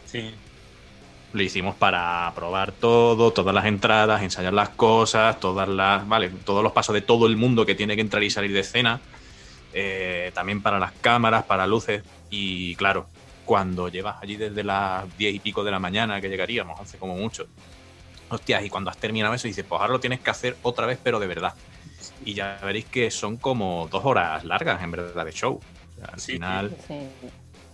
Sí. 0.05 0.43
Lo 1.33 1.43
hicimos 1.43 1.77
para 1.77 2.33
probar 2.35 2.73
todo, 2.73 3.33
todas 3.33 3.55
las 3.55 3.67
entradas, 3.67 4.23
ensayar 4.23 4.53
las 4.53 4.71
cosas, 4.71 5.39
todas 5.39 5.69
las, 5.69 6.07
vale, 6.09 6.31
todos 6.31 6.63
los 6.65 6.73
pasos 6.73 6.93
de 6.95 7.03
todo 7.03 7.27
el 7.29 7.37
mundo 7.37 7.65
que 7.67 7.77
tiene 7.77 7.95
que 7.95 8.03
entrar 8.03 8.23
y 8.25 8.31
salir 8.31 8.53
de 8.53 8.61
escena. 8.61 9.07
Eh, 9.73 10.31
también 10.35 10.63
para 10.63 10.79
las 10.79 10.93
cámaras, 11.01 11.45
para 11.45 11.67
luces. 11.67 12.03
Y 12.31 12.75
claro, 12.77 13.07
cuando 13.45 13.89
llevas 13.89 14.23
allí 14.23 14.37
desde 14.37 14.63
las 14.65 15.05
10 15.19 15.35
y 15.35 15.39
pico 15.41 15.65
de 15.65 15.71
la 15.71 15.79
mañana, 15.79 16.21
que 16.21 16.29
llegaríamos, 16.29 16.79
11 16.79 16.99
como 16.99 17.17
mucho. 17.17 17.47
Hostias, 18.29 18.65
y 18.65 18.71
cuando 18.71 18.91
has 18.91 18.97
terminado 18.97 19.35
eso, 19.35 19.49
dices, 19.49 19.65
pues 19.69 19.81
ahora 19.81 19.93
lo 19.93 20.01
tienes 20.01 20.21
que 20.21 20.31
hacer 20.31 20.57
otra 20.63 20.87
vez, 20.87 20.99
pero 21.03 21.19
de 21.19 21.27
verdad. 21.27 21.55
Y 22.25 22.35
ya 22.35 22.59
veréis 22.63 22.85
que 22.85 23.11
son 23.11 23.37
como 23.37 23.89
dos 23.91 24.05
horas 24.05 24.45
largas, 24.45 24.83
en 24.83 24.91
verdad, 24.93 25.25
de 25.25 25.33
show. 25.33 25.55
O 25.59 25.97
sea, 25.97 26.15
al 26.15 26.21
Sí, 26.21 26.33
final. 26.33 26.77
Sí. 26.87 26.95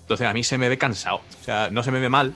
Entonces 0.00 0.26
a 0.26 0.32
mí 0.32 0.44
se 0.44 0.56
me 0.56 0.68
ve 0.68 0.78
cansado. 0.78 1.16
O 1.40 1.44
sea, 1.44 1.68
no 1.70 1.82
se 1.82 1.90
me 1.90 2.00
ve 2.00 2.08
mal, 2.08 2.34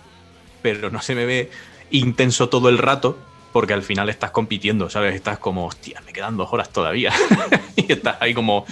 pero 0.61 0.91
no 0.91 1.01
se 1.01 1.15
me 1.15 1.25
ve 1.25 1.51
intenso 1.91 2.49
todo 2.49 2.69
el 2.69 2.79
rato, 2.79 3.19
porque 3.53 3.73
al 3.75 3.83
final 3.83 4.09
estás 4.09 4.31
compitiendo, 4.31 4.89
¿sabes? 4.89 5.15
Estás 5.15 5.39
como, 5.39 5.67
hostia, 5.67 6.01
me 6.07 6.13
quedan 6.13 6.37
dos 6.37 6.53
horas 6.53 6.71
todavía. 6.71 7.13
y 7.77 7.93
estás 7.93 8.17
ahí 8.21 8.33
como, 8.35 8.65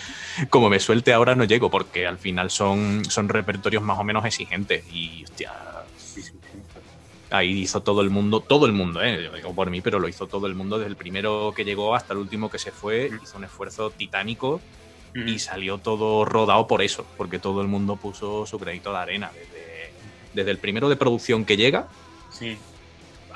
como 0.51 0.69
me 0.69 0.79
suelte 0.81 1.13
ahora 1.13 1.35
no 1.35 1.45
llego, 1.45 1.71
porque 1.71 2.07
al 2.07 2.19
final 2.19 2.51
son, 2.51 3.05
son 3.05 3.29
repertorios 3.29 3.83
más 3.83 3.99
o 3.99 4.05
menos 4.05 4.25
exigentes. 4.25 4.85
Y, 4.93 5.25
hostia, 5.25 5.53
ahí 7.31 7.61
hizo 7.61 7.83
todo 7.83 8.01
el 8.03 8.11
mundo, 8.11 8.41
todo 8.41 8.67
el 8.67 8.73
mundo, 8.73 9.03
¿eh? 9.03 9.23
Yo 9.25 9.33
digo 9.33 9.55
por 9.55 9.69
mí, 9.71 9.81
pero 9.81 9.99
lo 9.99 10.09
hizo 10.09 10.27
todo 10.27 10.47
el 10.47 10.55
mundo, 10.55 10.79
desde 10.79 10.91
el 10.91 10.97
primero 10.97 11.53
que 11.55 11.65
llegó 11.65 11.95
hasta 11.95 12.13
el 12.15 12.21
último 12.21 12.49
que 12.51 12.59
se 12.59 12.71
fue, 12.73 13.11
Mm. 13.11 13.21
hizo 13.23 13.39
un 13.39 13.45
esfuerzo 13.45 13.91
titánico 13.91 14.61
Mm. 15.15 15.29
y 15.29 15.39
salió 15.39 15.79
todo 15.79 16.25
rodado 16.25 16.67
por 16.67 16.83
eso, 16.83 17.07
porque 17.17 17.39
todo 17.39 17.61
el 17.63 17.69
mundo 17.69 17.97
puso 17.97 18.47
su 18.47 18.59
crédito 18.59 18.93
de 18.93 18.99
arena, 18.99 19.31
desde, 19.35 19.91
desde 20.35 20.51
el 20.51 20.59
primero 20.59 20.89
de 20.89 20.97
producción 20.97 21.45
que 21.45 21.57
llega 21.57 21.89
Sí. 22.31 22.57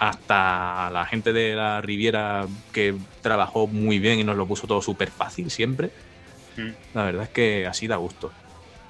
Hasta 0.03 0.91
la 0.91 1.07
gente 1.07 1.33
de 1.33 1.55
la 1.55 1.81
Riviera 1.81 2.49
que 2.73 2.97
trabajó 3.21 3.69
muy 3.69 4.01
bien 4.01 4.19
y 4.19 4.25
nos 4.25 4.37
lo 4.37 4.49
puso 4.49 4.67
todo 4.67 4.83
súper 4.83 5.13
fácil 5.13 5.49
siempre. 5.49 5.93
Mm. 6.57 6.71
La 6.95 7.05
verdad 7.05 7.23
es 7.23 7.29
que 7.29 7.69
así 7.69 7.87
da 7.87 7.97
gusto. 7.97 8.33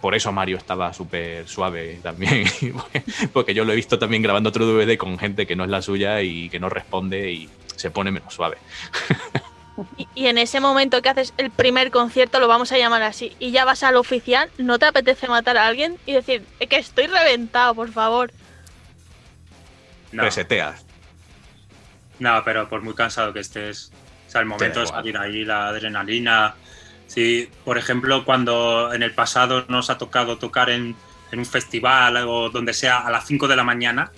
Por 0.01 0.15
eso 0.15 0.33
Mario 0.33 0.57
estaba 0.57 0.95
súper 0.95 1.47
suave 1.47 2.01
también, 2.03 2.47
porque 3.35 3.53
yo 3.53 3.67
lo 3.67 3.75
he 3.75 3.77
visto 3.77 3.99
también 3.99 4.23
grabando 4.23 4.49
otro 4.49 4.65
DVD 4.67 4.97
con 4.97 5.19
gente 5.19 5.47
que 5.47 5.55
no 5.55 5.65
es 5.65 5.71
la 5.71 5.83
suya 5.83 6.23
y 6.23 6.49
que 6.49 6.59
no 6.59 6.71
responde 6.71 7.31
y 7.31 7.51
se 7.77 7.91
pone 7.91 8.11
menos 8.11 8.33
suave. 8.33 8.57
Y, 9.97 10.07
y 10.15 10.27
en 10.27 10.37
ese 10.37 10.61
momento 10.61 11.01
que 11.01 11.09
haces 11.09 11.33
el 11.39 11.51
primer 11.51 11.91
concierto, 11.91 12.39
lo 12.41 12.47
vamos 12.47 12.71
a 12.73 12.79
llamar 12.79 13.03
así, 13.03 13.35
y 13.39 13.53
ya 13.53 13.65
vas 13.65 13.83
al 13.83 13.97
oficial, 13.97 14.51
¿no 14.59 14.79
te 14.79 14.85
apetece 14.85 15.29
matar 15.29 15.57
a 15.57 15.67
alguien 15.67 15.97
y 16.05 16.13
decir, 16.13 16.45
"Es 16.61 16.69
que 16.69 16.77
estoy 16.77 17.07
reventado, 17.07 17.75
por 17.75 17.91
favor? 17.91 18.33
No, 20.13 20.25
Reseteas. 20.25 20.85
No, 22.23 22.43
pero 22.45 22.69
por 22.69 22.83
muy 22.83 22.95
cansado 22.95 23.33
que 23.33 23.41
estés, 23.41 23.91
o 24.29 24.31
sea, 24.31 24.41
el 24.41 24.47
momento 24.47 24.81
de 24.81 24.87
salir 24.87 25.17
ahí, 25.19 25.45
la 25.45 25.69
adrenalina. 25.69 26.55
Sí, 27.07 27.49
por 27.65 27.77
ejemplo, 27.77 28.25
cuando 28.25 28.93
en 28.95 29.03
el 29.03 29.13
pasado 29.13 29.65
nos 29.69 29.91
ha 29.91 29.99
tocado 29.99 30.39
tocar 30.39 30.71
en, 30.71 30.95
en 31.31 31.39
un 31.39 31.45
festival 31.47 32.17
o 32.27 32.49
donde 32.49 32.73
sea 32.73 33.01
a 33.01 33.11
las 33.11 33.27
5 33.27 33.49
de 33.49 33.57
la 33.57 33.65
mañana, 33.65 34.11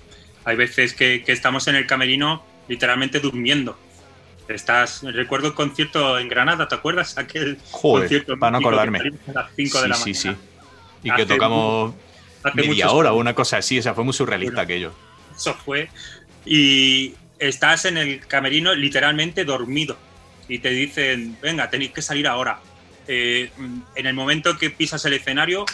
hay 0.45 0.57
veces 0.57 0.95
que, 0.95 1.25
que 1.25 1.33
estamos 1.33 1.67
en 1.67 1.75
el 1.77 1.87
camerino 1.87 2.45
literalmente 2.69 3.19
durmiendo. 3.21 3.77
Estás, 4.47 5.03
recuerdo 5.03 5.49
el 5.49 5.55
concierto 5.55 6.19
en 6.19 6.29
Granada, 6.29 6.69
¿te 6.69 6.75
acuerdas? 6.75 7.17
Aquel 7.17 7.59
Joder, 7.71 8.03
concierto 8.05 8.39
para 8.39 8.53
no 8.53 8.59
que 8.59 8.65
acordarme. 8.67 8.99
a 9.29 9.33
las 9.33 9.51
5 9.57 9.79
de 9.79 9.85
Sí, 9.85 9.89
la 9.89 9.95
sí, 9.97 10.13
mañana. 10.13 10.39
sí. 10.39 10.99
Y 11.03 11.09
que 11.11 11.23
Hace 11.23 11.27
tocamos 11.27 11.95
Hace 12.43 12.57
media 12.57 12.69
muchos 12.87 12.93
hora 12.93 13.13
o 13.13 13.17
una 13.17 13.35
cosa 13.35 13.57
así, 13.57 13.79
o 13.79 13.83
sea, 13.83 13.95
fue 13.95 14.05
muy 14.05 14.13
surrealista 14.13 14.57
Bueno. 14.57 14.63
aquello. 14.65 14.93
Eso 15.35 15.55
fue. 15.55 15.89
Y 16.45 17.15
estás 17.39 17.85
en 17.85 17.97
el 17.97 18.27
camerino 18.27 18.75
literalmente 18.75 19.45
dormido. 19.45 19.97
Y 20.49 20.59
te 20.59 20.71
dicen, 20.71 21.39
venga, 21.41 21.71
tenéis 21.71 21.93
que 21.93 22.03
salir 22.03 22.27
ahora. 22.29 22.61
Eh, 23.09 23.51
en 23.97 24.07
el 24.07 24.15
momento 24.15 24.59
que 24.59 24.71
pisas 24.71 25.05
el 25.05 25.15
escenario, 25.15 25.65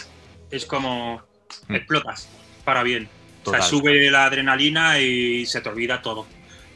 es 0.49 0.65
como 0.65 1.23
Mm. 1.67 1.75
explotas 1.75 2.29
para 2.63 2.83
bien. 2.83 3.09
O 3.43 3.51
sea, 3.51 3.61
sube 3.61 4.09
la 4.11 4.25
adrenalina 4.25 4.99
y 4.99 5.45
se 5.45 5.61
te 5.61 5.69
olvida 5.69 6.01
todo. 6.01 6.27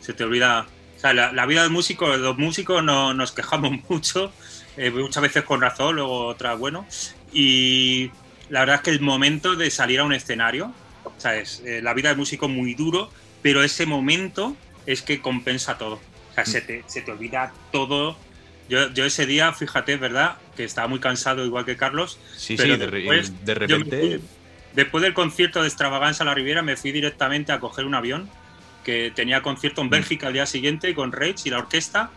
Se 0.02 0.14
te 0.14 0.24
olvida. 0.24 0.68
O 0.96 1.00
sea, 1.00 1.14
la, 1.14 1.32
la 1.32 1.46
vida 1.46 1.62
del 1.62 1.72
músico, 1.72 2.16
los 2.18 2.38
músicos 2.38 2.84
no, 2.84 3.14
nos 3.14 3.32
quejamos 3.32 3.72
mucho, 3.90 4.34
eh, 4.78 4.90
muchas 4.92 5.22
veces 5.22 5.44
con 5.44 5.62
razón, 5.62 5.96
luego 5.96 6.26
otras, 6.28 6.58
bueno. 6.58 6.86
Y 7.32 8.12
la 8.50 8.62
verdad 8.62 8.76
es 8.78 8.82
que 8.82 8.90
el 8.92 9.02
momento 9.02 9.56
de 9.56 9.70
salir 9.70 10.00
a 10.00 10.04
un 10.04 10.14
escenario, 10.14 10.74
¿sabes? 11.18 11.62
Eh, 11.66 11.82
la 11.82 11.94
vida 11.94 12.10
del 12.10 12.18
músico 12.18 12.48
es 12.48 12.52
muy 12.52 12.74
duro, 12.74 13.12
pero 13.42 13.64
ese 13.64 13.86
momento 13.86 14.58
es 14.86 15.02
que 15.02 15.22
compensa 15.22 15.78
todo. 15.78 15.96
O 15.96 16.34
sea, 16.36 16.46
se, 16.46 16.62
te, 16.62 16.84
se 16.88 17.02
te 17.02 17.12
olvida 17.12 17.54
todo. 17.72 18.18
Yo, 18.70 18.92
yo 18.94 19.06
ese 19.06 19.26
día, 19.26 19.54
fíjate, 19.54 19.96
verdad, 19.98 20.38
que 20.58 20.64
estaba 20.64 20.88
muy 20.88 21.00
cansado, 21.00 21.46
igual 21.46 21.66
que 21.66 21.78
Carlos. 21.78 22.20
Sí, 22.36 22.56
Pero 22.58 22.74
sí, 22.76 22.80
de, 22.80 22.88
después 22.88 23.46
de 23.46 23.54
me 23.54 23.60
repente. 23.60 24.00
fui- 24.00 24.22
después 24.74 25.02
del 25.04 25.14
concierto 25.14 25.62
de 25.62 25.68
Extravaganza 25.68 26.24
a 26.24 26.26
la 26.26 26.34
Riviera, 26.34 26.62
me 26.62 26.76
fui 26.76 26.92
directamente 26.92 27.52
a 27.52 27.60
coger 27.60 27.86
un 27.86 27.96
avión, 27.96 28.30
que 28.84 29.12
tenía 29.16 29.42
concierto 29.42 29.82
Mm. 29.82 29.86
en 29.86 29.90
Bélgica 29.92 30.28
al 30.28 30.34
día 30.34 30.46
siguiente 30.46 30.94
con 30.94 31.12
Rage 31.12 31.36
y 31.46 31.50
la 31.50 31.60
orquesta. 31.60 32.10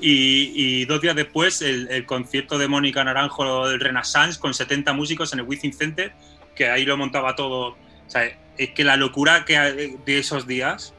Y, 0.00 0.52
y 0.54 0.84
dos 0.86 1.00
días 1.02 1.14
después, 1.14 1.60
el, 1.60 1.88
el 1.90 2.06
concierto 2.06 2.56
de 2.58 2.68
Mónica 2.68 3.04
Naranjo 3.04 3.68
del 3.68 3.80
Renaissance 3.80 4.40
con 4.40 4.54
70 4.54 4.92
músicos 4.94 5.32
en 5.34 5.40
el 5.40 5.44
Within 5.44 5.72
Center, 5.74 6.12
que 6.56 6.70
ahí 6.70 6.84
lo 6.86 6.96
montaba 6.96 7.36
todo. 7.36 7.72
O 7.72 7.76
sea, 8.10 8.22
es 8.56 8.70
que 8.70 8.82
la 8.84 8.96
locura 8.96 9.44
que 9.44 9.98
de 10.06 10.18
esos 10.18 10.46
días, 10.46 10.94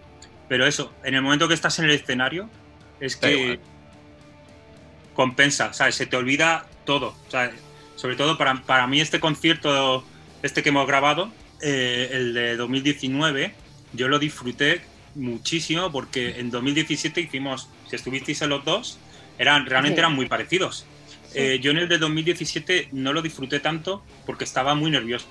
pero 0.51 0.67
eso, 0.67 0.91
en 1.05 1.15
el 1.15 1.21
momento 1.21 1.47
que 1.47 1.53
estás 1.53 1.79
en 1.79 1.85
el 1.85 1.91
escenario, 1.91 2.49
es 2.99 3.15
que 3.15 3.31
igual. 3.31 3.59
compensa, 5.13 5.71
¿sabes? 5.71 5.95
Se 5.95 6.07
te 6.07 6.17
olvida 6.17 6.65
todo. 6.83 7.15
¿sabes? 7.29 7.53
Sobre 7.95 8.17
todo 8.17 8.37
para, 8.37 8.61
para 8.63 8.85
mí 8.85 8.99
este 8.99 9.21
concierto, 9.21 10.03
este 10.43 10.61
que 10.61 10.67
hemos 10.67 10.85
grabado, 10.85 11.31
eh, 11.61 12.09
el 12.11 12.33
de 12.33 12.57
2019, 12.57 13.53
yo 13.93 14.09
lo 14.09 14.19
disfruté 14.19 14.81
muchísimo 15.15 15.89
porque 15.89 16.41
en 16.41 16.51
2017 16.51 17.21
hicimos, 17.21 17.69
si 17.89 17.95
estuvisteis 17.95 18.41
en 18.41 18.49
los 18.49 18.65
dos, 18.65 18.99
eran, 19.37 19.65
realmente 19.65 19.95
Sí. 19.95 19.99
eran 19.99 20.15
muy 20.15 20.25
parecidos. 20.25 20.85
Eh, 21.33 21.59
yo 21.61 21.71
en 21.71 21.77
el 21.77 21.87
de 21.87 21.97
2017 21.97 22.89
no 22.91 23.13
lo 23.13 23.21
disfruté 23.21 23.61
tanto 23.61 24.03
porque 24.25 24.43
estaba 24.43 24.75
muy 24.75 24.91
nervioso. 24.91 25.27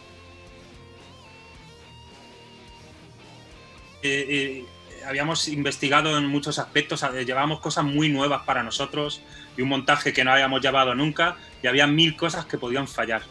Eh, 4.03 4.25
eh, 4.31 4.65
habíamos 5.11 5.49
investigado 5.49 6.17
en 6.17 6.27
muchos 6.27 6.59
aspectos, 6.61 7.03
eh, 7.03 7.25
llevábamos 7.25 7.59
cosas 7.61 7.85
muy 7.85 8.09
nuevas 8.09 8.43
para 8.45 8.63
nosotros 8.63 9.21
y 9.57 9.63
un 9.63 9.69
montaje 9.69 10.13
que 10.13 10.23
no 10.25 10.31
habíamos 10.33 10.63
llevado 10.63 10.95
nunca 10.95 11.37
y 11.63 11.67
había 11.67 11.87
mil 11.89 12.15
cosas 12.17 12.47
que 12.47 12.57
podían 12.59 12.87
fallar. 12.87 13.23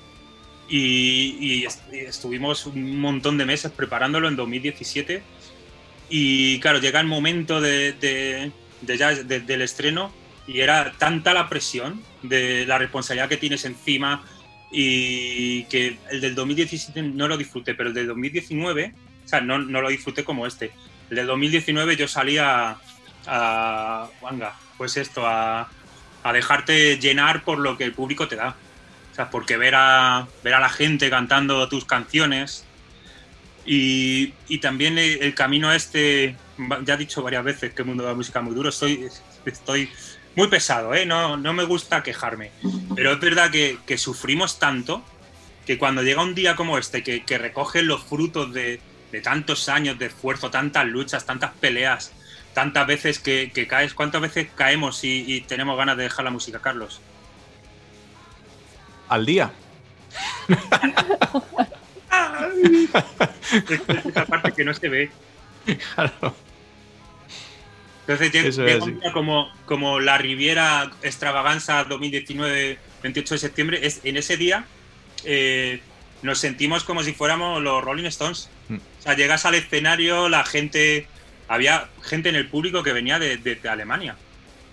Y, 0.68 1.38
y 1.40 1.66
est- 1.66 1.92
y 1.94 2.00
estuvimos 2.00 2.66
un 2.66 3.00
montón 3.00 3.38
de 3.38 3.46
meses 3.46 3.72
preparándolo 3.72 4.28
en 4.28 4.36
2017 4.36 5.24
y 6.10 6.60
claro, 6.60 6.80
llega 6.80 7.00
el 7.00 7.08
momento 7.08 7.62
de, 7.62 7.94
de- 7.94 8.52
de 8.82 8.98
ya- 8.98 9.16
de- 9.16 9.40
del 9.40 9.62
estreno 9.62 10.12
y 10.48 10.60
era 10.60 10.92
tanta 10.98 11.34
la 11.34 11.48
presión 11.48 12.02
de 12.24 12.66
la 12.66 12.78
responsabilidad 12.78 13.30
que 13.30 13.38
tienes 13.38 13.64
encima 13.66 14.24
y 14.72 15.64
que 15.66 15.98
el 16.12 16.20
del 16.22 16.36
2017 16.36 17.02
no 17.04 17.28
lo 17.30 17.38
disfruté, 17.38 17.74
pero 17.74 17.90
el 17.90 17.96
del 17.96 18.08
2019, 18.08 18.94
o 19.26 19.28
sea, 19.28 19.40
no, 19.42 19.58
no 19.60 19.82
lo 19.82 19.90
disfruté 19.90 20.24
como 20.26 20.46
este. 20.46 20.72
El 21.10 21.16
del 21.16 21.28
2019 21.28 21.96
yo 21.96 22.08
salía 22.08 22.78
a, 23.26 24.08
venga, 24.30 24.56
pues 24.78 24.98
esto, 24.98 25.26
a, 25.26 25.70
a 26.24 26.34
dejarte 26.34 26.98
llenar 27.00 27.44
por 27.44 27.60
lo 27.60 27.78
que 27.78 27.84
el 27.84 27.94
público 27.94 28.28
te 28.28 28.36
da. 28.36 28.56
O 29.12 29.16
sea, 29.16 29.30
porque 29.30 29.58
ver 29.58 29.76
a, 29.76 30.28
ver 30.44 30.54
a 30.54 30.60
la 30.60 30.70
gente 30.70 31.10
cantando 31.10 31.68
tus 31.68 31.86
canciones 31.86 32.66
y, 33.66 34.34
también 34.62 34.98
el, 34.98 35.22
el 35.22 35.36
camino 35.36 35.72
este, 35.72 36.36
ya 36.86 36.94
he 36.96 36.98
dicho 36.98 37.22
varias 37.22 37.44
veces 37.44 37.74
que 37.74 37.82
el 37.82 37.88
mundo 37.88 38.04
de 38.04 38.10
la 38.10 38.16
música 38.16 38.40
es 38.40 38.46
muy 38.46 38.56
duro, 38.56 38.70
estoy, 38.70 39.08
estoy 39.46 39.90
muy 40.36 40.48
pesado, 40.48 40.94
¿eh? 40.94 41.06
no, 41.06 41.38
no 41.38 41.54
me 41.54 41.64
gusta 41.64 42.02
quejarme, 42.02 42.52
pero 42.96 43.14
es 43.14 43.20
verdad 43.20 43.52
que, 43.52 43.98
sufrimos 43.98 44.58
tanto 44.60 45.04
que 45.66 45.78
cuando 45.78 46.02
llega 46.02 46.24
un 46.24 46.34
día 46.34 46.56
como 46.56 46.78
este, 46.78 47.04
que, 47.04 47.24
que 47.24 47.38
recogen 47.38 47.88
los 47.88 48.04
frutos 48.04 48.54
de, 48.54 48.80
de 49.12 49.22
tantos 49.22 49.70
años 49.70 49.98
de 50.00 50.08
esfuerzo, 50.08 50.50
tantas 50.52 50.86
luchas, 50.86 51.26
tantas 51.26 51.52
peleas, 51.54 52.12
tantas 52.54 52.88
veces 52.88 53.20
que, 53.20 53.52
que 53.54 53.68
caes, 53.68 53.94
¿cuántas 53.94 54.22
veces 54.22 54.48
caemos 54.56 55.04
y, 55.04 55.24
y 55.28 55.42
tenemos 55.42 55.78
ganas 55.78 55.98
de 55.98 56.04
dejar 56.04 56.26
la 56.26 56.32
música, 56.32 56.60
Carlos? 56.60 57.02
Al 59.08 59.26
día. 59.26 59.52
Es 63.52 64.06
esa 64.06 64.26
parte 64.26 64.52
que 64.52 64.64
no 64.64 64.74
se 64.74 64.90
ve. 64.90 65.12
Claro. 65.96 66.36
Entonces 68.02 68.32
llega, 68.32 68.50
Eso 68.50 68.62
llega 68.66 68.78
es, 68.78 68.84
un 68.84 68.94
sí. 68.96 69.00
día 69.02 69.12
como, 69.14 69.52
como 69.66 70.00
la 70.00 70.18
Riviera 70.18 70.92
Extravaganza 71.04 71.84
2019, 71.84 72.80
28 73.04 73.34
de 73.36 73.38
septiembre, 73.40 73.80
es, 73.84 74.02
en 74.04 74.18
ese 74.18 74.36
día 74.38 74.66
eh, 75.26 75.82
nos 76.22 76.40
sentimos 76.40 76.84
como 76.84 77.04
si 77.04 77.14
fuéramos 77.14 77.62
los 77.62 77.84
Rolling 77.84 78.06
Stones. 78.06 78.50
Mm. 78.68 78.76
O 78.76 79.02
sea, 79.02 79.16
llegas 79.16 79.46
al 79.46 79.56
escenario, 79.56 80.30
la 80.30 80.44
gente, 80.46 81.08
había 81.48 81.90
gente 82.04 82.30
en 82.30 82.36
el 82.36 82.48
público 82.48 82.84
que 82.84 82.94
venía 82.94 83.20
de, 83.20 83.38
de- 83.38 83.56
de 83.56 83.70
Alemania. 83.70 84.16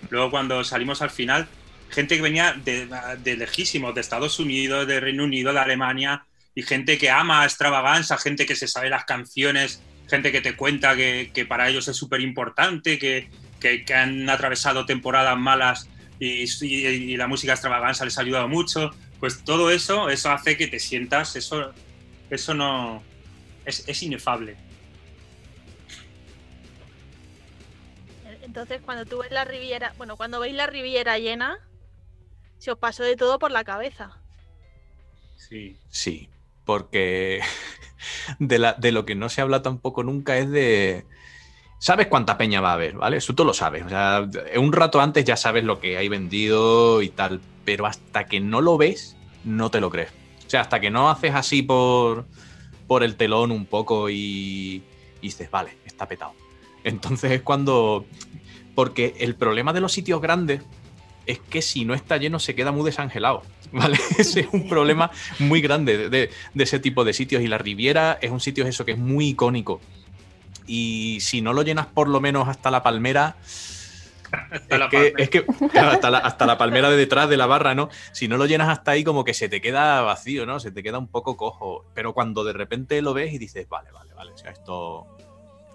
Luego 0.09 0.29
cuando 0.31 0.63
salimos 0.63 1.01
al 1.01 1.09
final, 1.09 1.47
gente 1.89 2.15
que 2.17 2.21
venía 2.21 2.53
de, 2.53 2.87
de 3.23 3.37
lejísimos, 3.37 3.95
de 3.95 4.01
Estados 4.01 4.39
Unidos, 4.39 4.85
de 4.87 4.99
Reino 4.99 5.23
Unido, 5.23 5.53
de 5.53 5.59
Alemania, 5.59 6.25
y 6.53 6.63
gente 6.63 6.97
que 6.97 7.09
ama 7.09 7.43
Extravaganza, 7.45 8.17
gente 8.17 8.45
que 8.45 8.55
se 8.55 8.67
sabe 8.67 8.89
las 8.89 9.05
canciones, 9.05 9.81
gente 10.09 10.31
que 10.31 10.41
te 10.41 10.55
cuenta 10.55 10.95
que, 10.95 11.31
que 11.33 11.45
para 11.45 11.69
ellos 11.69 11.87
es 11.87 11.95
súper 11.95 12.21
importante, 12.21 12.97
que, 12.99 13.29
que- 13.59 13.85
que 13.85 13.93
han 13.93 14.29
atravesado 14.29 14.85
temporadas 14.85 15.37
malas 15.37 15.89
y, 16.19 16.43
y- 16.43 16.87
y 17.13 17.17
la 17.17 17.27
música 17.27 17.53
extravaganza 17.53 18.05
les 18.05 18.17
ha 18.17 18.21
ayudado 18.21 18.47
mucho. 18.47 18.91
Pues 19.19 19.43
todo 19.43 19.71
eso, 19.71 20.09
eso 20.09 20.29
hace 20.31 20.57
que 20.57 20.67
te 20.67 20.79
sientas, 20.79 21.35
eso, 21.35 21.75
eso 22.29 22.53
no 22.53 23.09
es, 23.65 23.83
es 23.87 24.03
inefable. 24.03 24.61
Entonces, 28.41 28.79
cuando 28.81 29.07
tú 29.07 29.19
ves 29.19 29.31
la 29.31 29.43
Riviera, 29.45 29.93
bueno, 29.97 30.17
cuando 30.17 30.39
veis 30.39 30.53
la 30.53 30.67
Riviera 30.67 31.17
llena, 31.17 31.57
se 32.59 32.71
os 32.71 32.77
pasó 32.77 33.03
de 33.03 33.15
todo 33.15 33.39
por 33.39 33.51
la 33.51 33.63
cabeza. 33.63 34.23
Sí. 35.35 35.81
Sí, 35.89 36.33
porque 36.63 37.41
de, 38.39 38.59
la- 38.59 38.73
de 38.73 38.91
lo 38.91 39.05
que 39.05 39.15
no 39.15 39.29
se 39.29 39.41
habla 39.41 39.61
tampoco 39.61 40.03
nunca 40.03 40.37
es 40.37 40.49
de... 40.51 41.07
Sabes 41.79 42.07
cuánta 42.07 42.37
peña 42.37 42.59
va 42.59 42.71
a 42.71 42.73
haber, 42.73 42.95
¿vale? 42.95 43.17
Eso 43.17 43.35
tú 43.35 43.45
lo 43.45 43.53
sabes. 43.53 43.85
O 43.85 43.89
sea, 43.89 44.27
un 44.57 44.73
rato 44.73 44.99
antes 44.99 45.25
ya 45.25 45.37
sabes 45.37 45.63
lo 45.63 45.79
que 45.79 45.97
hay 45.97 46.09
vendido 46.09 47.01
y 47.01 47.09
tal, 47.09 47.39
pero 47.65 47.85
hasta 47.85 48.25
que 48.25 48.39
no 48.39 48.61
lo 48.61 48.77
ves, 48.77 49.15
no 49.43 49.69
te 49.69 49.79
lo 49.79 49.89
crees. 49.91 50.09
O 50.45 50.49
sea, 50.49 50.61
hasta 50.61 50.79
que 50.79 50.89
no 50.89 51.09
haces 51.09 51.35
así 51.35 51.61
por, 51.61 52.25
por 52.87 53.03
el 53.03 53.15
telón 53.15 53.51
un 53.51 53.65
poco 53.65 54.09
y, 54.09 54.81
y 55.21 55.27
dices, 55.27 55.51
vale, 55.51 55.77
está 55.85 56.07
petado. 56.07 56.33
Entonces 56.83 57.31
es 57.31 57.41
cuando... 57.41 58.05
Porque 58.73 59.15
el 59.19 59.35
problema 59.35 59.73
de 59.73 59.81
los 59.81 59.91
sitios 59.91 60.21
grandes 60.21 60.61
es 61.25 61.39
que 61.39 61.61
si 61.61 61.83
no 61.83 61.93
está 61.93 62.17
lleno 62.17 62.39
se 62.39 62.55
queda 62.55 62.71
muy 62.71 62.85
desangelado, 62.85 63.41
¿vale? 63.71 63.97
Ese 64.17 64.41
es 64.41 64.47
un 64.51 64.67
problema 64.69 65.11
muy 65.39 65.61
grande 65.61 65.97
de, 65.97 66.09
de- 66.09 66.29
de 66.53 66.63
ese 66.63 66.79
tipo 66.79 67.03
de 67.03 67.13
sitios 67.13 67.41
y 67.43 67.47
la 67.47 67.57
Riviera 67.57 68.17
es 68.21 68.31
un 68.31 68.39
sitio 68.39 68.65
eso 68.65 68.85
que 68.85 68.93
es 68.93 68.97
muy 68.97 69.29
icónico 69.29 69.81
y 70.67 71.19
si 71.21 71.41
no 71.41 71.53
lo 71.53 71.63
llenas 71.63 71.87
por 71.87 72.09
lo 72.09 72.19
menos 72.19 72.47
hasta 72.47 72.69
la 72.69 72.83
palmera 72.83 73.37
es, 74.51 74.77
la 74.77 74.89
que, 74.89 74.97
palmera. 74.97 75.23
es 75.23 75.29
que 75.29 75.45
claro, 75.71 75.91
hasta, 75.91 76.09
la, 76.09 76.17
hasta 76.19 76.45
la 76.45 76.57
palmera 76.57 76.89
de 76.89 76.97
detrás 76.97 77.29
de 77.29 77.37
la 77.37 77.45
barra, 77.45 77.73
¿no? 77.73 77.89
Si 78.11 78.27
no 78.27 78.37
lo 78.37 78.45
llenas 78.45 78.69
hasta 78.69 78.91
ahí 78.91 79.03
como 79.03 79.23
que 79.23 79.33
se 79.33 79.49
te 79.49 79.61
queda 79.61 80.01
vacío, 80.01 80.45
¿no? 80.45 80.59
Se 80.59 80.71
te 80.71 80.83
queda 80.83 80.97
un 80.97 81.07
poco 81.07 81.37
cojo, 81.37 81.85
pero 81.93 82.13
cuando 82.13 82.43
de 82.43 82.53
repente 82.53 83.01
lo 83.01 83.13
ves 83.13 83.33
y 83.33 83.37
dices, 83.37 83.67
vale, 83.69 83.91
vale, 83.91 84.13
vale, 84.13 84.31
o 84.33 84.37
sea, 84.37 84.51
esto 84.51 85.07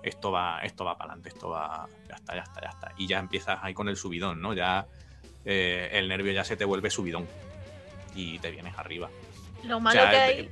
esto 0.03 0.33
va 0.33 0.61
esto 0.63 0.85
va 0.85 0.99
para 0.99 1.13
adelante, 1.13 1.31
esto 1.31 1.49
va 1.49 1.87
ya 2.09 2.17
está, 2.17 2.35
ya 2.35 2.43
está, 2.43 2.61
ya 2.61 2.69
está 2.69 2.93
y 2.99 3.07
ya 3.07 3.19
empiezas 3.19 3.59
ahí 3.63 3.73
con 3.73 3.89
el 3.89 3.97
subidón, 3.97 4.41
¿no? 4.43 4.53
Ya 4.53 4.87
eh, 5.45 5.91
el 5.93 6.09
nervio 6.09 6.33
ya 6.33 6.45
se 6.45 6.57
te 6.57 6.65
vuelve 6.65 6.91
subidón 6.91 7.27
y 8.15 8.39
te 8.41 8.51
vienes 8.51 8.77
arriba. 8.77 9.09
Lo 9.65 9.81
malo 9.81 10.01
sea, 10.01 10.11
que 10.11 10.17
hay 10.17 10.51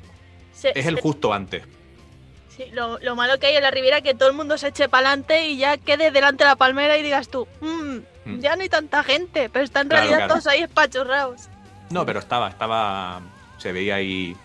Es 0.62 0.86
el 0.86 1.00
justo 1.00 1.32
antes. 1.32 1.64
Sí, 2.64 2.70
lo, 2.72 2.98
lo 2.98 3.16
malo 3.16 3.38
que 3.38 3.46
hay 3.48 3.56
en 3.56 3.62
la 3.62 3.70
Riviera 3.70 3.98
es 3.98 4.02
que 4.02 4.14
todo 4.14 4.28
el 4.28 4.34
mundo 4.36 4.56
se 4.58 4.68
eche 4.68 4.88
para 4.88 5.08
adelante 5.08 5.46
y 5.48 5.56
ya 5.56 5.76
quede 5.78 6.10
delante 6.10 6.44
de 6.44 6.50
la 6.50 6.56
palmera 6.56 6.96
y 6.98 7.02
digas 7.02 7.28
tú, 7.28 7.46
"Mm, 7.60 7.98
Mm. 8.26 8.40
ya 8.40 8.54
no 8.56 8.62
hay 8.62 8.68
tanta 8.68 9.02
gente, 9.02 9.48
pero 9.50 9.64
están 9.64 9.82
en 9.82 9.88
Claro, 9.88 10.02
realidad 10.02 10.18
claro. 10.26 10.32
todos 10.34 10.46
ahí 10.46 10.60
espachurrados. 10.62 11.48
No, 11.90 12.04
pero 12.06 12.18
estaba, 12.20 12.48
estaba. 12.50 13.20
Se 13.58 13.72
veía 13.72 13.96
ahí 13.96 14.36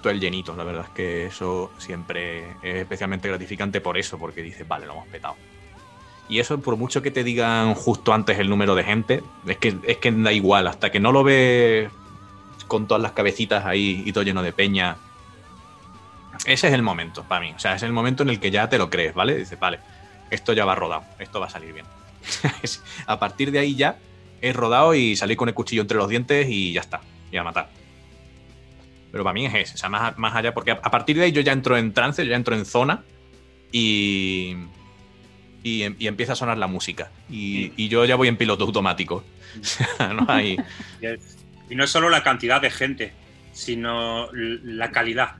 todo 0.00 0.10
el 0.12 0.20
llenito. 0.20 0.54
La 0.56 0.64
verdad 0.64 0.84
es 0.86 0.90
que 0.90 1.26
eso 1.26 1.70
siempre 1.78 2.50
es 2.62 2.76
especialmente 2.76 3.28
gratificante 3.28 3.80
por 3.80 3.98
eso, 3.98 4.18
porque 4.18 4.42
dices, 4.42 4.66
vale, 4.66 4.86
lo 4.86 4.92
hemos 4.92 5.08
petado. 5.08 5.34
Y 6.28 6.38
eso, 6.38 6.60
por 6.60 6.76
mucho 6.76 7.02
que 7.02 7.10
te 7.10 7.24
digan 7.24 7.74
justo 7.74 8.12
antes 8.14 8.38
el 8.38 8.48
número 8.48 8.74
de 8.76 8.84
gente, 8.84 9.22
es 9.46 9.58
que, 9.58 9.76
es 9.86 9.96
que 9.98 10.12
da 10.12 10.32
igual, 10.32 10.68
hasta 10.68 10.90
que 10.90 11.00
no 11.00 11.10
lo 11.12 11.24
ves 11.24 11.90
con 12.68 12.86
todas 12.86 13.02
las 13.02 13.12
cabecitas 13.12 13.66
ahí 13.66 14.02
y 14.06 14.12
todo 14.12 14.22
lleno 14.22 14.42
de 14.42 14.52
peña. 14.52 14.96
Ese 16.50 16.66
es 16.66 16.74
el 16.74 16.82
momento 16.82 17.22
para 17.22 17.40
mí. 17.40 17.52
O 17.54 17.58
sea, 17.60 17.76
es 17.76 17.82
el 17.84 17.92
momento 17.92 18.24
en 18.24 18.30
el 18.30 18.40
que 18.40 18.50
ya 18.50 18.68
te 18.68 18.76
lo 18.76 18.90
crees, 18.90 19.14
¿vale? 19.14 19.36
Dices, 19.36 19.58
vale, 19.58 19.78
esto 20.30 20.52
ya 20.52 20.64
va 20.64 20.74
rodado, 20.74 21.04
esto 21.20 21.38
va 21.38 21.46
a 21.46 21.50
salir 21.50 21.72
bien. 21.72 21.86
a 23.06 23.18
partir 23.20 23.52
de 23.52 23.60
ahí 23.60 23.76
ya 23.76 23.98
he 24.42 24.52
rodado 24.52 24.94
y 24.96 25.14
salí 25.14 25.36
con 25.36 25.48
el 25.48 25.54
cuchillo 25.54 25.82
entre 25.82 25.96
los 25.96 26.08
dientes 26.08 26.48
y 26.48 26.72
ya 26.72 26.80
está, 26.80 27.02
y 27.30 27.36
a 27.36 27.44
matar. 27.44 27.70
Pero 29.12 29.22
para 29.22 29.32
mí 29.32 29.46
es 29.46 29.54
ese, 29.54 29.74
o 29.74 29.76
sea, 29.76 29.88
más, 29.88 30.18
más 30.18 30.34
allá, 30.34 30.52
porque 30.52 30.72
a, 30.72 30.90
partir 30.90 31.16
de 31.16 31.24
ahí 31.24 31.32
yo 31.32 31.40
ya 31.40 31.52
entro 31.52 31.76
en 31.76 31.92
trance, 31.92 32.24
yo 32.24 32.30
ya 32.30 32.36
entro 32.36 32.56
en 32.56 32.64
zona 32.64 33.04
y, 33.70 34.56
y, 35.62 35.84
em- 35.84 35.96
empieza 36.00 36.32
a 36.32 36.36
sonar 36.36 36.58
la 36.58 36.66
música. 36.66 37.12
Y, 37.28 37.88
yo 37.88 38.04
ya 38.06 38.16
voy 38.16 38.26
en 38.26 38.36
piloto 38.36 38.64
automático. 38.64 39.22
Y 40.42 40.56
es- 41.06 41.38
no 41.70 41.84
es 41.84 41.90
solo 41.90 42.10
la 42.10 42.24
cantidad 42.24 42.60
de 42.60 42.70
gente, 42.70 43.12
sino 43.52 44.28
la 44.32 44.90
calidad. 44.90 45.36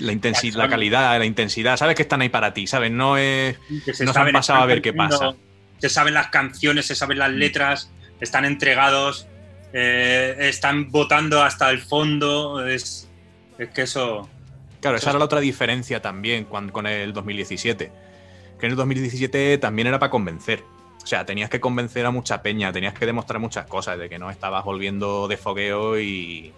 La, 0.00 0.12
intensi- 0.12 0.52
la 0.52 0.68
calidad, 0.68 1.18
la 1.18 1.24
intensidad, 1.24 1.76
sabes 1.76 1.96
que 1.96 2.02
están 2.02 2.20
ahí 2.22 2.28
para 2.28 2.54
ti, 2.54 2.66
¿sabes? 2.66 2.90
No 2.90 3.16
es. 3.16 3.56
Nos 4.00 4.16
han 4.16 4.32
pasado 4.32 4.62
a 4.62 4.66
ver 4.66 4.82
qué 4.82 4.92
pasa. 4.92 5.34
Se 5.78 5.88
saben 5.88 6.14
las 6.14 6.28
canciones, 6.28 6.86
se 6.86 6.94
saben 6.94 7.18
las 7.18 7.30
letras, 7.30 7.90
están 8.20 8.44
entregados, 8.44 9.26
eh, 9.72 10.36
están 10.38 10.90
votando 10.90 11.42
hasta 11.42 11.70
el 11.70 11.80
fondo. 11.80 12.66
Es, 12.66 13.08
es 13.58 13.68
que 13.70 13.82
eso. 13.82 14.28
Claro, 14.80 14.96
esa 14.98 15.10
era 15.10 15.18
la 15.18 15.24
otra 15.24 15.40
diferencia 15.40 16.00
también 16.00 16.44
cuan- 16.44 16.70
con 16.70 16.86
el 16.86 17.12
2017. 17.12 17.90
Que 18.60 18.66
en 18.66 18.70
el 18.72 18.76
2017 18.76 19.58
también 19.58 19.88
era 19.88 19.98
para 19.98 20.10
convencer. 20.10 20.62
O 21.02 21.06
sea, 21.06 21.26
tenías 21.26 21.50
que 21.50 21.60
convencer 21.60 22.06
a 22.06 22.10
mucha 22.10 22.40
peña, 22.42 22.72
tenías 22.72 22.94
que 22.94 23.04
demostrar 23.04 23.38
muchas 23.40 23.66
cosas, 23.66 23.98
de 23.98 24.08
que 24.08 24.18
no 24.18 24.30
estabas 24.30 24.64
volviendo 24.64 25.26
de 25.28 25.36
fogueo 25.36 25.98
y, 26.00 26.52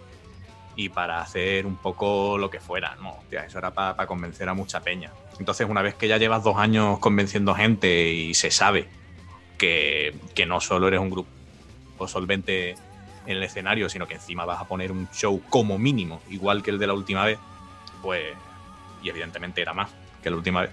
y 0.77 0.89
para 0.89 1.19
hacer 1.19 1.65
un 1.65 1.75
poco 1.75 2.37
lo 2.37 2.49
que 2.51 2.59
fuera. 2.59 2.95
No, 3.01 3.17
hostia, 3.17 3.45
eso 3.45 3.57
era 3.57 3.71
para 3.71 4.05
convencer 4.05 4.47
a 4.47 4.53
mucha 4.53 4.79
peña. 4.79 5.11
Entonces, 5.39 5.67
una 5.67 5.81
vez 5.81 5.95
que 5.95 6.07
ya 6.07 6.17
llevas 6.17 6.43
dos 6.43 6.55
años 6.57 6.99
convenciendo 6.99 7.55
gente 7.55 8.09
y 8.09 8.35
se 8.35 8.51
sabe 8.51 8.87
que, 9.57 10.15
que 10.35 10.45
no 10.45 10.61
solo 10.61 10.87
eres 10.87 10.99
un 10.99 11.09
grupo 11.09 11.27
solvente 12.07 12.75
en 13.25 13.37
el 13.37 13.43
escenario, 13.43 13.89
sino 13.89 14.07
que 14.07 14.13
encima 14.13 14.45
vas 14.45 14.61
a 14.61 14.67
poner 14.67 14.91
un 14.91 15.09
show 15.11 15.41
como 15.49 15.79
mínimo, 15.79 16.21
igual 16.29 16.61
que 16.61 16.69
el 16.69 16.77
de 16.77 16.87
la 16.87 16.93
última 16.93 17.25
vez, 17.25 17.39
pues, 18.03 18.35
y 19.01 19.09
evidentemente 19.09 19.61
era 19.61 19.73
más 19.73 19.89
que 20.21 20.29
la 20.29 20.35
última 20.37 20.61
vez. 20.61 20.71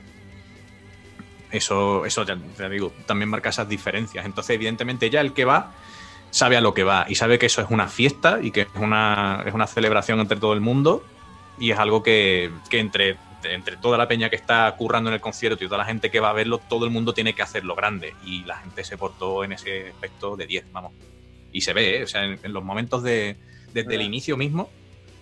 Eso, 1.50 2.04
eso 2.04 2.24
ya 2.24 2.68
digo, 2.68 2.92
también 3.06 3.30
marca 3.30 3.48
esas 3.48 3.68
diferencias. 3.68 4.26
Entonces, 4.26 4.54
evidentemente, 4.54 5.08
ya 5.08 5.22
el 5.22 5.32
que 5.32 5.46
va 5.46 5.72
sabe 6.34 6.56
a 6.56 6.60
lo 6.60 6.74
que 6.74 6.82
va 6.82 7.06
y 7.08 7.14
sabe 7.14 7.38
que 7.38 7.46
eso 7.46 7.62
es 7.62 7.70
una 7.70 7.86
fiesta 7.86 8.40
y 8.42 8.50
que 8.50 8.62
es 8.62 8.68
una, 8.74 9.44
es 9.46 9.54
una 9.54 9.68
celebración 9.68 10.18
entre 10.18 10.36
todo 10.36 10.52
el 10.52 10.60
mundo 10.60 11.04
y 11.60 11.70
es 11.70 11.78
algo 11.78 12.02
que, 12.02 12.50
que 12.68 12.80
entre, 12.80 13.16
entre 13.44 13.76
toda 13.76 13.96
la 13.96 14.08
peña 14.08 14.28
que 14.30 14.34
está 14.34 14.74
currando 14.76 15.10
en 15.10 15.14
el 15.14 15.20
concierto 15.20 15.62
y 15.62 15.68
toda 15.68 15.78
la 15.78 15.84
gente 15.84 16.10
que 16.10 16.18
va 16.18 16.30
a 16.30 16.32
verlo, 16.32 16.58
todo 16.58 16.86
el 16.86 16.90
mundo 16.90 17.14
tiene 17.14 17.34
que 17.34 17.42
hacerlo 17.42 17.76
grande 17.76 18.14
y 18.24 18.42
la 18.42 18.56
gente 18.56 18.82
se 18.82 18.98
portó 18.98 19.44
en 19.44 19.52
ese 19.52 19.90
aspecto 19.90 20.34
de 20.34 20.48
10, 20.48 20.72
vamos. 20.72 20.92
Y 21.52 21.60
se 21.60 21.72
ve, 21.72 21.98
¿eh? 21.98 22.02
o 22.02 22.08
sea, 22.08 22.24
en, 22.24 22.40
en 22.42 22.52
los 22.52 22.64
momentos 22.64 23.04
de, 23.04 23.36
desde 23.72 23.94
el 23.94 24.02
inicio 24.02 24.36
mismo, 24.36 24.68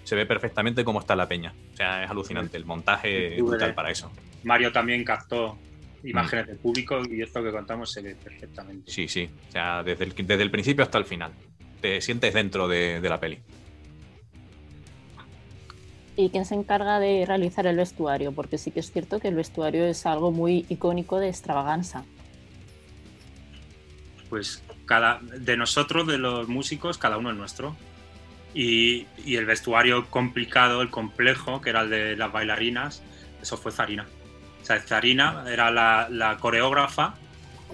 se 0.05 0.17
ve 0.17 0.25
perfectamente 0.25 0.83
cómo 0.83 1.01
está 1.01 1.15
la 1.15 1.29
peña. 1.29 1.53
O 1.75 1.77
sea, 1.77 2.05
es 2.05 2.11
alucinante. 2.11 2.57
El 2.57 2.65
montaje 2.65 3.37
brutal 3.43 3.75
para 3.75 3.91
eso. 3.91 4.11
Mario 4.45 4.73
también 4.73 5.05
captó 5.05 5.59
imágenes 6.05 6.47
del 6.47 6.57
público 6.59 7.03
y 7.09 7.23
esto 7.23 7.43
que 7.43 7.51
contamos 7.51 7.93
se 7.93 8.03
ve 8.03 8.15
perfectamente. 8.15 8.91
Sí, 8.91 9.09
sí. 9.09 9.29
O 9.49 9.53
sea, 9.53 9.83
desde 9.83 10.05
el, 10.05 10.15
desde 10.15 10.43
el 10.43 10.51
principio 10.51 10.85
hasta 10.85 10.99
el 10.99 11.05
final. 11.05 11.33
Te 11.81 12.01
sientes 12.01 12.35
dentro 12.35 12.69
de, 12.69 13.01
de 13.01 13.09
la 13.09 13.19
peli. 13.19 13.39
¿Y 16.15 16.29
quién 16.29 16.45
se 16.45 16.55
encarga 16.55 17.01
de 17.01 17.25
realizar 17.27 17.67
el 17.67 17.77
vestuario? 17.77 18.33
Porque 18.33 18.59
sí 18.59 18.71
que 18.71 18.81
es 18.81 18.93
cierto 18.93 19.19
que 19.19 19.29
el 19.29 19.35
vestuario 19.35 19.85
es 19.85 20.05
algo 20.05 20.31
muy 20.31 20.67
icónico 20.69 21.19
de 21.19 21.29
extravaganza. 21.29 22.05
Pues 24.29 24.63
cada 24.85 25.21
de 25.21 25.57
nosotros, 25.57 26.07
de 26.07 26.19
los 26.19 26.49
músicos, 26.49 26.99
cada 26.99 27.17
uno 27.17 27.31
es 27.31 27.37
nuestro. 27.37 27.77
Y, 28.55 29.07
y 29.25 29.37
el 29.37 29.47
vestuario 29.47 30.07
complicado, 30.11 30.83
el 30.83 30.91
complejo, 30.91 31.63
que 31.63 31.71
era 31.71 31.81
el 31.81 31.91
de 31.91 32.17
las 32.17 32.31
bailarinas, 32.31 33.03
eso 33.41 33.57
fue 33.57 33.73
Zarina. 33.73 34.07
O 34.63 34.65
sea, 34.65 34.81
Zarina 34.81 35.45
era 35.49 35.71
la, 35.71 36.37
coreógrafa, 36.41 37.15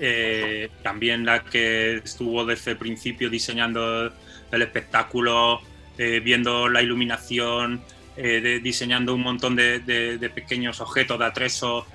eh, 0.00 0.70
también 0.82 1.26
la 1.26 1.44
que 1.44 1.96
estuvo 1.96 2.46
desde 2.46 2.72
el 2.72 2.76
principio 2.78 3.28
diseñando 3.28 4.10
el 4.50 4.62
espectáculo, 4.62 5.60
eh, 5.98 6.20
viendo 6.20 6.68
la 6.68 6.80
iluminación, 6.80 7.82
eh, 8.16 8.60
diseñando 8.62 9.14
un 9.14 9.20
montón 9.20 9.54
de, 9.54 9.80
de- 9.80 10.30
pequeños 10.30 10.80
objetos 10.80 11.18
de 11.18 11.24
atrezo. 11.24 11.86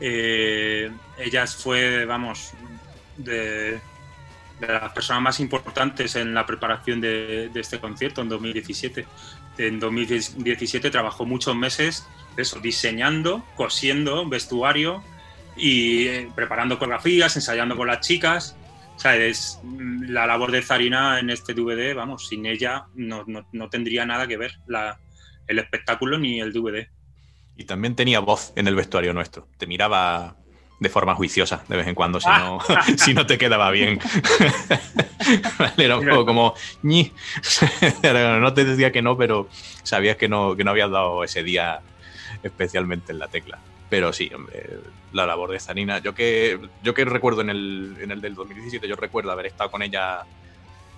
Eh, 0.00 0.90
ella 1.18 1.46
fue, 1.46 2.04
vamos, 2.06 2.52
de, 3.16 3.78
las 4.60 4.92
personas 4.92 5.22
más 5.22 5.40
importantes 5.40 6.16
en 6.16 6.34
la 6.34 6.44
preparación 6.44 7.00
de 7.00 7.50
este 7.54 7.78
concierto 7.78 8.20
en 8.20 8.28
2017. 8.28 9.06
En 9.58 9.78
2017 9.78 10.90
trabajó 10.90 11.24
muchos 11.24 11.54
meses 11.54 12.06
eso, 12.36 12.60
diseñando, 12.60 13.44
cosiendo 13.56 14.28
vestuario 14.28 15.02
y 15.56 16.06
eh, 16.06 16.28
preparando 16.34 16.78
coreografías, 16.78 17.34
ensayando 17.36 17.76
con 17.76 17.86
las 17.88 18.00
chicas. 18.06 18.56
O 18.96 18.98
sea, 18.98 19.16
es 19.16 19.58
mm, 19.62 20.10
la 20.10 20.26
labor 20.26 20.50
de 20.52 20.62
Zarina 20.62 21.18
en 21.20 21.30
este 21.30 21.54
DVD, 21.54 21.94
vamos, 21.94 22.28
sin 22.28 22.46
ella 22.46 22.84
no, 22.94 23.24
no- 23.26 23.46
no 23.52 23.68
tendría 23.68 24.04
nada 24.06 24.26
que 24.26 24.36
ver 24.36 24.52
la- 24.66 24.98
el 25.46 25.58
espectáculo 25.58 26.18
ni 26.18 26.40
el 26.40 26.52
DVD. 26.52 26.88
Y 27.56 27.64
también 27.64 27.94
tenía 27.96 28.20
voz 28.20 28.52
en 28.56 28.68
el 28.68 28.74
vestuario 28.74 29.12
nuestro. 29.12 29.48
Te 29.58 29.66
miraba 29.66 30.36
de 30.78 30.88
forma 30.88 31.14
juiciosa 31.14 31.62
de 31.68 31.76
vez 31.76 31.86
en 31.88 31.94
cuando 31.94 32.20
si, 32.20 32.28
no, 32.28 32.58
si 32.96 33.12
no 33.12 33.26
te 33.26 33.36
quedaba 33.36 33.70
bien. 33.70 33.98
Era 35.76 35.96
un 35.98 36.06
poco 36.08 36.24
como 36.26 36.54
ñi. 36.82 37.12
No 38.40 38.54
te 38.54 38.64
decía 38.64 38.92
que 38.92 39.02
no, 39.02 39.16
pero 39.16 39.48
sabías 39.82 40.16
que 40.16 40.28
no, 40.28 40.56
que 40.56 40.64
no 40.64 40.70
habías 40.70 40.90
dado 40.90 41.22
ese 41.24 41.42
día 41.42 41.80
especialmente 42.42 43.12
en 43.12 43.18
la 43.18 43.28
tecla. 43.28 43.58
Pero 43.88 44.12
sí, 44.12 44.30
hombre, 44.34 44.78
la 45.12 45.26
labor 45.26 45.50
de 45.50 45.58
Zanina. 45.58 45.98
Yo 45.98 46.14
que, 46.14 46.60
yo 46.82 46.94
que 46.94 47.04
recuerdo 47.04 47.40
en 47.40 47.50
el, 47.50 47.96
en 48.00 48.10
el 48.12 48.20
del 48.20 48.34
2017, 48.34 48.86
yo 48.86 48.94
recuerdo 48.96 49.32
haber 49.32 49.46
estado 49.46 49.70
con 49.70 49.82
ella 49.82 50.22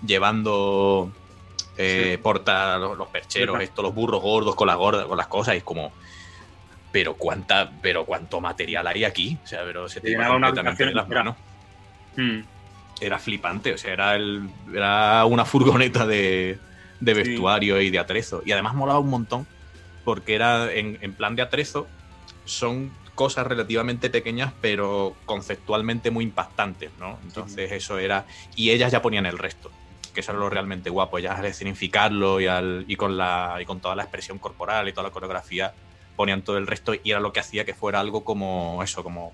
llevando 0.05 1.11
eh, 1.77 2.19
porta 2.21 2.77
los, 2.77 2.97
los 2.97 3.07
percheros, 3.07 3.59
estos, 3.61 3.83
los 3.83 3.95
burros 3.95 4.21
gordos 4.21 4.55
con 4.55 4.67
las 4.67 4.77
gordas, 4.77 5.05
con 5.05 5.17
las 5.17 5.27
cosas, 5.27 5.55
y 5.55 5.57
es 5.57 5.63
como. 5.63 5.91
Pero 6.91 7.15
cuánta, 7.15 7.71
pero 7.81 8.05
cuánto 8.05 8.39
material 8.39 8.85
hay 8.85 9.03
aquí. 9.03 9.37
O 9.43 9.47
sea, 9.47 9.63
pero 9.63 9.89
se 9.89 9.99
te 9.99 10.11
iba 10.11 10.27
completamente 10.27 10.85
de 10.85 10.93
las 10.93 11.09
manos. 11.09 11.35
Mm. 12.15 12.41
Era 13.01 13.17
flipante, 13.17 13.73
o 13.73 13.77
sea, 13.77 13.93
era 13.93 14.15
el, 14.15 14.47
era 14.71 15.25
una 15.25 15.45
furgoneta 15.45 16.05
de, 16.05 16.59
de 16.99 17.15
Sí. 17.15 17.21
vestuario 17.29 17.81
y 17.81 17.89
de 17.89 17.97
atrezo. 17.97 18.43
Y 18.45 18.51
además 18.51 18.75
molaba 18.75 18.99
un 18.99 19.09
montón, 19.09 19.47
porque 20.03 20.35
era 20.35 20.71
en, 20.71 20.97
en 21.01 21.13
plan 21.13 21.35
de 21.35 21.41
atrezo, 21.41 21.87
son 22.45 22.91
cosas 23.15 23.45
relativamente 23.45 24.09
pequeñas, 24.09 24.53
pero 24.61 25.15
conceptualmente 25.25 26.11
muy 26.11 26.25
impactantes, 26.25 26.91
¿no? 26.99 27.19
Entonces 27.23 27.71
eso 27.71 27.97
era. 27.99 28.25
Y 28.55 28.71
ellas 28.71 28.91
ya 28.91 29.01
ponían 29.01 29.25
el 29.25 29.37
resto, 29.37 29.71
que 30.13 30.21
eso 30.21 30.31
era 30.31 30.39
lo 30.39 30.49
realmente 30.49 30.89
guapo. 30.89 31.17
Ellas 31.17 31.39
al 31.39 31.45
escenificarlo 31.45 32.41
y, 32.41 32.47
al, 32.47 32.85
y, 32.87 32.95
con 32.95 33.17
la, 33.17 33.57
y 33.61 33.65
con 33.65 33.79
toda 33.79 33.95
la 33.95 34.03
expresión 34.03 34.39
corporal 34.39 34.87
y 34.87 34.93
toda 34.93 35.07
la 35.07 35.11
coreografía, 35.11 35.73
ponían 36.15 36.41
todo 36.41 36.57
el 36.57 36.67
resto 36.67 36.93
y 36.93 37.11
era 37.11 37.19
lo 37.19 37.33
que 37.33 37.39
hacía 37.39 37.65
que 37.65 37.73
fuera 37.73 37.99
algo 37.99 38.23
como 38.23 38.81
eso, 38.83 39.03
como 39.03 39.33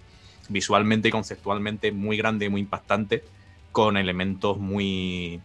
visualmente 0.50 1.10
y 1.10 1.12
conceptualmente 1.12 1.92
muy 1.92 2.18
grande 2.18 2.46
y 2.46 2.50
muy 2.50 2.62
impactante, 2.62 3.24
con 3.72 3.98
elementos 3.98 4.58
muy 4.58 5.42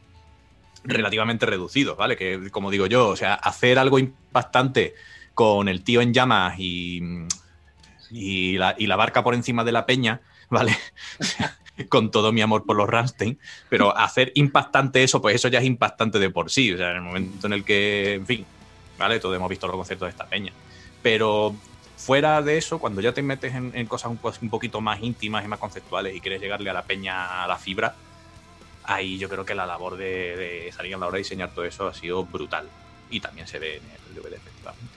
relativamente 0.84 1.46
reducidos, 1.46 1.96
¿vale? 1.96 2.16
Que 2.16 2.50
como 2.50 2.70
digo 2.70 2.86
yo, 2.86 3.08
o 3.08 3.16
sea, 3.16 3.34
hacer 3.34 3.78
algo 3.78 3.98
impactante 3.98 4.94
con 5.34 5.68
el 5.68 5.82
tío 5.82 6.00
en 6.00 6.12
llamas 6.14 6.54
y, 6.58 7.00
y, 8.10 8.56
la, 8.58 8.74
y 8.78 8.86
la 8.86 8.96
barca 8.96 9.24
por 9.24 9.34
encima 9.34 9.64
de 9.64 9.72
la 9.72 9.86
peña, 9.86 10.20
¿vale? 10.50 10.76
con 11.88 12.10
todo 12.10 12.32
mi 12.32 12.40
amor 12.40 12.64
por 12.64 12.76
los 12.76 12.88
Ramstein, 12.88 13.38
pero 13.68 13.96
hacer 13.96 14.30
impactante 14.36 15.02
eso, 15.02 15.20
pues 15.20 15.34
eso 15.34 15.48
ya 15.48 15.58
es 15.58 15.64
impactante 15.64 16.20
de 16.20 16.30
por 16.30 16.50
sí, 16.50 16.72
o 16.72 16.76
sea, 16.76 16.90
en 16.90 16.96
el 16.96 17.02
momento 17.02 17.46
en 17.48 17.52
el 17.52 17.64
que, 17.64 18.14
en 18.14 18.26
fin, 18.26 18.46
¿vale? 18.96 19.18
Todos 19.18 19.34
hemos 19.36 19.48
visto 19.48 19.66
los 19.66 19.76
conciertos 19.76 20.06
de 20.06 20.10
esta 20.10 20.26
peña. 20.26 20.52
Pero 21.02 21.54
fuera 21.96 22.42
de 22.42 22.58
eso, 22.58 22.78
cuando 22.78 23.00
ya 23.00 23.12
te 23.12 23.22
metes 23.22 23.54
en, 23.54 23.72
en 23.74 23.86
cosas 23.86 24.10
un, 24.10 24.18
po- 24.18 24.32
un 24.40 24.50
poquito 24.50 24.80
más 24.80 25.02
íntimas 25.02 25.44
y 25.44 25.48
más 25.48 25.58
conceptuales 25.58 26.14
y 26.14 26.20
quieres 26.20 26.40
llegarle 26.40 26.70
a 26.70 26.74
la 26.74 26.82
peña 26.84 27.42
a 27.42 27.48
la 27.48 27.56
fibra, 27.58 27.96
ahí 28.84 29.18
yo 29.18 29.28
creo 29.28 29.44
que 29.44 29.54
la 29.54 29.66
labor 29.66 29.96
de, 29.96 30.36
de 30.36 30.72
salir 30.76 30.94
a 30.94 30.98
la 30.98 31.06
hora 31.06 31.16
de 31.16 31.22
diseñar 31.22 31.50
todo 31.54 31.64
eso 31.64 31.88
ha 31.88 31.94
sido 31.94 32.24
brutal. 32.24 32.68
Y 33.10 33.20
también 33.20 33.46
se 33.46 33.58
ve 33.58 33.76
en 33.76 33.82
el 34.08 34.14
DVD, 34.22 34.34
efectivamente. 34.36 34.94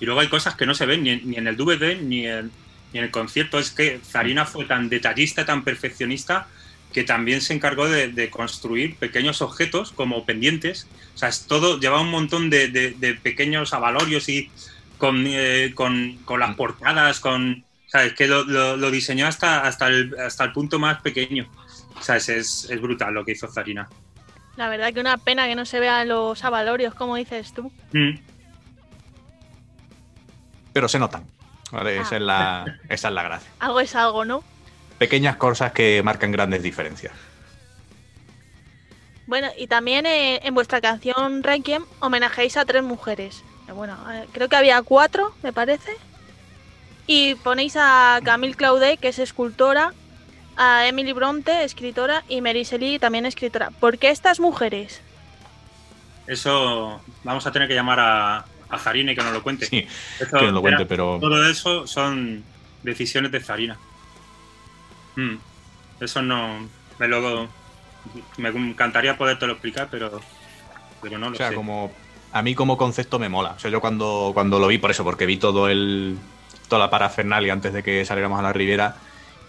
Y 0.00 0.06
luego 0.06 0.20
hay 0.20 0.28
cosas 0.28 0.54
que 0.56 0.66
no 0.66 0.74
se 0.74 0.86
ven 0.86 1.02
ni 1.02 1.10
en, 1.10 1.30
ni 1.30 1.36
en 1.36 1.46
el 1.46 1.56
DVD 1.56 2.00
ni 2.00 2.26
en, 2.26 2.50
ni 2.92 2.98
en 2.98 3.04
el 3.04 3.10
concierto. 3.10 3.58
Es 3.58 3.70
que 3.70 4.00
Zarina 4.04 4.44
fue 4.44 4.64
tan 4.64 4.88
detallista, 4.88 5.44
tan 5.44 5.62
perfeccionista, 5.64 6.48
que 6.92 7.04
también 7.04 7.40
se 7.40 7.54
encargó 7.54 7.88
de, 7.88 8.08
de 8.08 8.30
construir 8.30 8.96
pequeños 8.96 9.42
objetos 9.42 9.92
como 9.92 10.24
pendientes. 10.24 10.86
O 11.14 11.18
sea, 11.18 11.28
es 11.28 11.46
todo, 11.46 11.78
llevaba 11.80 12.02
un 12.02 12.10
montón 12.10 12.50
de, 12.50 12.68
de- 12.68 12.92
de 12.92 13.14
pequeños 13.14 13.72
avalorios 13.72 14.28
y 14.28 14.50
con, 14.98 15.24
eh, 15.26 15.72
con, 15.74 16.18
con 16.24 16.40
las 16.40 16.54
portadas, 16.54 17.20
con. 17.20 17.64
¿Sabes? 17.86 18.14
Que 18.14 18.26
lo, 18.26 18.44
lo- 18.44 18.76
lo 18.76 18.90
diseñó 18.90 19.26
hasta, 19.26 19.60
hasta, 19.66 19.86
el, 19.88 20.14
hasta 20.18 20.44
el 20.44 20.52
punto 20.52 20.78
más 20.78 21.00
pequeño. 21.02 21.48
¿Sabes? 22.00 22.28
Es, 22.28 22.70
es 22.70 22.80
brutal 22.80 23.14
lo 23.14 23.24
que 23.24 23.32
hizo 23.32 23.48
Zarina. 23.48 23.88
La 24.56 24.68
verdad 24.68 24.92
que 24.92 25.00
una 25.00 25.16
pena 25.16 25.46
que 25.46 25.54
no 25.54 25.64
se 25.64 25.80
vean 25.80 26.08
los 26.08 26.44
avalorios, 26.44 26.94
como 26.94 27.16
dices 27.16 27.52
tú. 27.52 27.72
Mm. 27.92 28.18
Pero 30.72 30.88
se 30.88 30.98
notan. 30.98 31.24
¿vale? 31.70 31.98
Ah. 31.98 32.02
Esa, 32.02 32.16
es 32.16 32.22
la, 32.22 32.78
esa 32.88 33.08
es 33.08 33.14
la 33.14 33.22
gracia. 33.22 33.50
Algo 33.58 33.80
es 33.80 33.94
algo, 33.94 34.24
¿no? 34.24 34.44
Pequeñas 34.98 35.36
cosas 35.36 35.72
que 35.72 36.02
marcan 36.04 36.30
grandes 36.32 36.62
diferencias. 36.62 37.12
Bueno, 39.26 39.48
y 39.58 39.66
también 39.66 40.06
eh, 40.06 40.40
en 40.44 40.54
vuestra 40.54 40.80
canción 40.80 41.42
Requiem 41.42 41.84
homenajeáis 42.00 42.56
a 42.56 42.64
tres 42.64 42.82
mujeres. 42.82 43.42
Eh, 43.68 43.72
Bueno, 43.72 43.96
eh, 44.12 44.26
creo 44.32 44.48
que 44.48 44.56
había 44.56 44.80
cuatro, 44.82 45.34
me 45.42 45.52
parece. 45.52 45.92
Y 47.06 47.34
ponéis 47.36 47.74
a 47.76 48.20
Camille 48.22 48.54
Claudet, 48.54 49.00
que 49.00 49.08
es 49.08 49.18
escultora, 49.18 49.92
a 50.56 50.86
Emily 50.86 51.12
Bronte, 51.12 51.64
escritora, 51.64 52.24
y 52.28 52.40
Mary 52.40 52.62
Shelley, 52.64 52.98
también 52.98 53.26
escritora. 53.26 53.70
¿Por 53.70 53.98
qué 53.98 54.10
estas 54.10 54.40
mujeres? 54.40 55.00
Eso 56.26 57.00
vamos 57.22 57.46
a 57.46 57.52
tener 57.52 57.68
que 57.68 57.74
llamar 57.74 58.00
a, 58.00 58.44
a 58.70 58.78
Zarina 58.78 59.12
y 59.12 59.14
que 59.16 59.22
nos 59.22 59.32
lo 59.32 59.42
cuente. 59.42 59.66
Sí, 59.66 59.86
Eso 60.20 60.38
que 60.38 60.44
nos 60.46 60.54
lo 60.54 60.60
cuente, 60.62 60.82
era- 60.82 60.88
pero. 60.88 61.18
Todo 61.20 61.46
eso 61.48 61.86
son 61.86 62.42
decisiones 62.82 63.30
de 63.32 63.40
Zarina. 63.40 63.76
Mm. 65.16 65.34
Eso 66.00 66.22
no. 66.22 66.68
Me 66.98 67.08
lo. 67.08 67.48
Me 68.38 68.48
encantaría 68.50 69.16
podértelo 69.18 69.52
explicar, 69.52 69.88
pero. 69.90 70.20
Pero 71.02 71.18
no 71.18 71.28
lo 71.28 71.34
O 71.34 71.36
sea, 71.36 71.50
sé. 71.50 71.54
como 71.54 71.92
a 72.32 72.42
mí 72.42 72.54
como 72.54 72.76
concepto 72.78 73.18
me 73.18 73.28
mola. 73.28 73.50
O 73.50 73.58
sea, 73.58 73.70
yo 73.70 73.80
cuando, 73.80 74.30
cuando 74.34 74.58
lo 74.58 74.66
vi, 74.66 74.78
por 74.78 74.90
eso, 74.90 75.04
porque 75.04 75.26
vi 75.26 75.36
todo 75.36 75.68
el 75.68 76.16
toda 76.68 76.80
la 76.80 76.90
parafernalia 76.90 77.52
antes 77.52 77.72
de 77.74 77.82
que 77.82 78.04
saliéramos 78.06 78.38
a 78.38 78.42
la 78.42 78.52
Ribera 78.52 78.96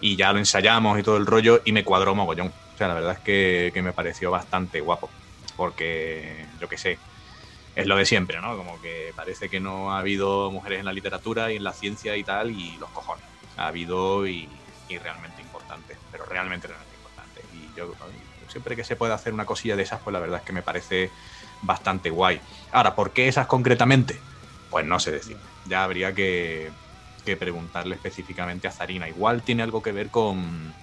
y 0.00 0.16
ya 0.16 0.32
lo 0.32 0.38
ensayamos 0.38 0.98
y 0.98 1.02
todo 1.02 1.16
el 1.16 1.26
rollo 1.26 1.60
y 1.64 1.72
me 1.72 1.84
cuadró 1.84 2.14
mogollón. 2.14 2.48
O 2.48 2.76
sea, 2.76 2.88
la 2.88 2.94
verdad 2.94 3.12
es 3.14 3.20
que, 3.20 3.70
que 3.72 3.82
me 3.82 3.92
pareció 3.92 4.30
bastante 4.30 4.80
guapo. 4.80 5.10
Porque, 5.56 6.46
yo 6.60 6.68
qué 6.68 6.76
sé, 6.76 6.98
es 7.74 7.86
lo 7.86 7.96
de 7.96 8.06
siempre, 8.06 8.40
¿no? 8.40 8.56
Como 8.56 8.80
que 8.80 9.12
parece 9.14 9.48
que 9.48 9.60
no 9.60 9.92
ha 9.92 9.98
habido 9.98 10.50
mujeres 10.50 10.80
en 10.80 10.86
la 10.86 10.92
literatura 10.92 11.52
y 11.52 11.56
en 11.56 11.64
la 11.64 11.72
ciencia 11.72 12.16
y 12.16 12.24
tal, 12.24 12.50
y 12.50 12.76
los 12.78 12.90
cojones. 12.90 13.24
Ha 13.56 13.68
habido 13.68 14.26
y, 14.26 14.48
y 14.88 14.98
realmente 14.98 15.42
importantes, 15.42 15.98
pero 16.10 16.24
realmente, 16.24 16.68
realmente 16.68 16.96
importantes. 16.96 17.44
Y 17.52 17.72
yo 17.74 17.92
siempre 18.48 18.76
que 18.76 18.84
se 18.84 18.96
puede 18.96 19.12
hacer 19.12 19.32
una 19.32 19.46
cosilla 19.46 19.76
de 19.76 19.82
esas, 19.82 20.00
pues 20.02 20.12
la 20.12 20.20
verdad 20.20 20.38
es 20.38 20.44
que 20.44 20.52
me 20.52 20.62
parece 20.62 21.10
bastante 21.62 22.10
guay. 22.10 22.40
Ahora, 22.72 22.94
¿por 22.94 23.12
qué 23.12 23.28
esas 23.28 23.46
concretamente? 23.46 24.20
Pues 24.70 24.84
no 24.84 24.98
sé 24.98 25.10
decir. 25.12 25.38
Ya 25.64 25.84
habría 25.84 26.14
que, 26.14 26.70
que 27.26 27.36
preguntarle 27.36 27.96
específicamente 27.96 28.68
a 28.68 28.72
Zarina. 28.72 29.10
Igual 29.10 29.44
tiene 29.44 29.64
algo 29.64 29.82
que 29.82 29.92
ver 29.92 30.10
con. 30.10 30.78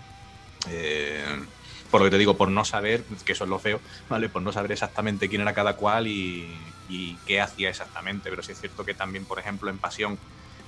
eh, 0.69 1.25
por 1.89 2.01
lo 2.01 2.06
que 2.06 2.12
te 2.12 2.17
digo, 2.19 2.38
por 2.38 2.49
no 2.51 2.65
saber, 2.65 3.06
que 3.25 3.34
eso 3.34 3.43
es 3.45 3.49
lo 3.49 3.60
feo, 3.60 3.82
¿vale? 4.10 4.29
Por 4.29 4.41
no 4.43 4.51
saber 4.51 4.71
exactamente 4.71 5.29
quién 5.29 5.41
era 5.41 5.53
cada 5.53 5.75
cual 5.75 6.08
y, 6.08 6.75
y 6.88 7.19
qué 7.21 7.41
hacía 7.41 7.69
exactamente. 7.69 8.29
Pero 8.29 8.43
sí 8.43 8.53
es 8.53 8.60
cierto 8.60 8.86
que 8.86 8.95
también, 8.95 9.25
por 9.25 9.39
ejemplo, 9.39 9.69
en 9.71 9.79
Pasión 9.79 10.19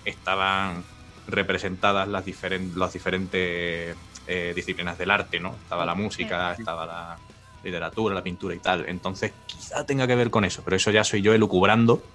estaban 0.03 0.87
representadas 1.27 2.07
las, 2.07 2.25
diferen- 2.25 2.73
las 2.75 2.93
diferentes 2.93 3.97
eh, 4.27 4.53
disciplinas 4.55 4.97
del 4.97 5.11
arte, 5.11 5.39
¿no? 5.39 5.57
Estaba 5.57 5.85
la 5.85 5.95
música, 5.95 6.51
estaba 6.53 6.85
la 6.85 7.21
literatura, 7.63 8.13
la 8.15 8.23
pintura 8.23 8.53
y 8.55 8.59
tal. 8.59 8.87
Entonces, 8.87 9.35
quizá 9.45 9.85
tenga 9.85 10.05
que 10.07 10.15
ver 10.15 10.29
con 10.29 10.45
eso, 10.45 10.63
pero 10.63 10.75
eso 10.75 10.91
ya 10.91 11.03
soy 11.03 11.21
yo 11.21 11.33
elucubrando 11.33 12.11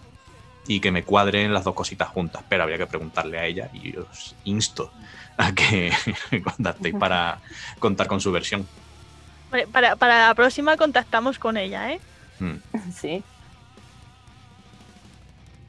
y 0.71 0.79
que 0.79 0.93
me 0.93 1.03
cuadren 1.03 1.53
las 1.53 1.65
dos 1.65 1.75
cositas 1.75 2.09
juntas. 2.11 2.45
Pero 2.49 2.63
habría 2.63 2.79
que 2.79 2.87
preguntarle 2.87 3.41
a 3.41 3.45
ella 3.45 3.69
y 3.73 3.97
os 3.97 4.37
insto 4.45 4.93
a 5.37 5.53
que 5.53 5.91
contactéis 6.45 6.95
para 6.95 7.41
contar 7.81 8.07
con 8.07 8.21
su 8.21 8.31
versión. 8.31 8.65
Vale, 9.51 9.67
Para, 9.67 9.97
para 9.97 10.29
la 10.29 10.35
próxima 10.37 10.77
contactamos 10.77 11.41
con 11.41 11.57
ella, 11.57 11.91
¿eh? 11.91 12.01
Mm. 12.39 12.55
Sí. 12.95 13.25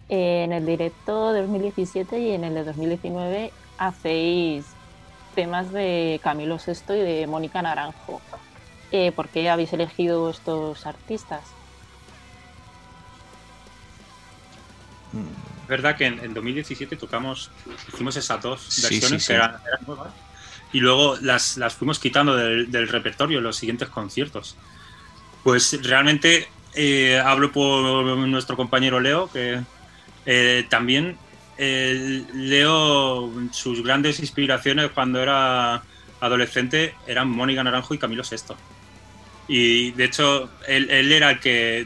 En 0.08 0.52
el 0.54 0.68
directo 0.68 1.34
de 1.34 1.42
2017 1.42 2.20
y 2.20 2.32
en 2.34 2.44
el 2.44 2.54
de 2.54 2.64
2019 2.66 3.52
hacéis 3.80 4.66
temas 5.34 5.72
de 5.72 6.20
Camilo 6.22 6.60
Sesto 6.60 6.94
y 6.94 7.00
de 7.00 7.26
Mónica 7.26 7.64
Naranjo. 7.64 8.22
Eh, 8.92 9.12
¿Por 9.14 9.30
qué 9.30 9.50
habéis 9.50 9.74
elegido 9.74 10.30
estos 10.30 10.86
artistas? 10.86 11.42
Es 15.64 15.68
verdad 15.68 15.96
que 15.98 16.06
en, 16.06 16.20
en 16.20 16.34
2017 16.34 16.96
tocamos, 16.98 17.50
hicimos 17.94 18.16
esas 18.18 18.42
dos 18.42 18.62
Sí, 18.68 18.82
versiones 18.82 19.10
sí, 19.10 19.16
que 19.16 19.20
sí. 19.20 19.34
eran, 19.34 19.56
eran 19.66 19.80
nuevas. 19.88 20.12
Y 20.74 20.80
luego 20.80 21.18
las, 21.22 21.58
las 21.58 21.74
fuimos 21.76 22.00
quitando 22.00 22.36
del, 22.36 22.72
del 22.72 22.88
repertorio 22.88 23.38
en 23.40 23.44
los 23.44 23.56
siguientes 23.58 23.90
conciertos. 23.90 24.56
Pues 25.44 25.78
realmente 25.84 26.48
eh, 26.76 27.22
hablo 27.24 27.52
por 27.52 28.06
nuestro 28.28 28.56
compañero 28.56 29.00
Leo, 29.00 29.30
que 29.32 29.62
eh, 30.26 30.66
también 30.70 31.18
eh, 31.58 32.24
Leo, 32.34 33.32
sus 33.52 33.84
grandes 33.84 34.20
inspiraciones 34.20 34.92
cuando 34.92 35.22
era 35.22 35.84
adolescente 36.22 36.96
eran 37.08 37.30
Mónica 37.30 37.64
Naranjo 37.64 37.94
y 37.94 37.98
Camilo 37.98 38.24
Sesto. 38.24 38.56
Y 39.54 39.92
de 39.92 40.06
hecho, 40.06 40.50
él, 40.66 40.90
él 40.90 41.12
era 41.12 41.30
el 41.32 41.40
que. 41.42 41.86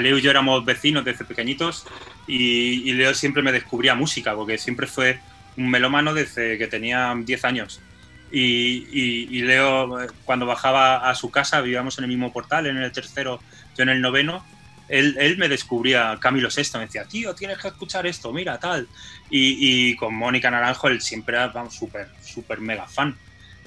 Leo 0.00 0.18
y 0.18 0.20
yo 0.20 0.30
éramos 0.30 0.62
vecinos 0.66 1.06
desde 1.06 1.24
pequeñitos 1.24 1.86
y, 2.26 2.90
y 2.90 2.92
Leo 2.92 3.14
siempre 3.14 3.42
me 3.42 3.50
descubría 3.50 3.94
música, 3.94 4.34
porque 4.34 4.58
siempre 4.58 4.86
fue 4.86 5.18
un 5.56 5.70
melómano 5.70 6.12
desde 6.12 6.58
que 6.58 6.66
tenía 6.66 7.14
10 7.24 7.44
años. 7.46 7.80
Y, 8.30 8.84
y- 8.92 9.28
y 9.38 9.40
Leo, 9.40 9.88
cuando 10.26 10.44
bajaba 10.44 11.08
a 11.08 11.14
su 11.14 11.30
casa, 11.30 11.62
vivíamos 11.62 11.96
en 11.96 12.04
el 12.04 12.08
mismo 12.10 12.30
portal, 12.30 12.66
en 12.66 12.76
el 12.76 12.92
tercero, 12.92 13.40
yo 13.74 13.82
en 13.84 13.88
el 13.88 14.02
noveno, 14.02 14.44
él, 14.90 15.16
él 15.18 15.38
me 15.38 15.48
descubría 15.48 16.18
Camilo 16.20 16.50
Sesto, 16.50 16.76
me 16.78 16.84
decía, 16.84 17.06
tío, 17.06 17.34
tienes 17.34 17.56
que 17.56 17.68
escuchar 17.68 18.06
esto, 18.06 18.30
mira, 18.34 18.58
tal. 18.58 18.86
Y, 19.30 19.56
y 19.90 19.96
con 19.96 20.14
Mónica 20.14 20.50
Naranjo, 20.50 20.88
él 20.88 21.00
siempre 21.00 21.36
era 21.36 21.50
súper, 21.70 22.08
súper 22.22 22.60
mega 22.60 22.86
fan. 22.86 23.16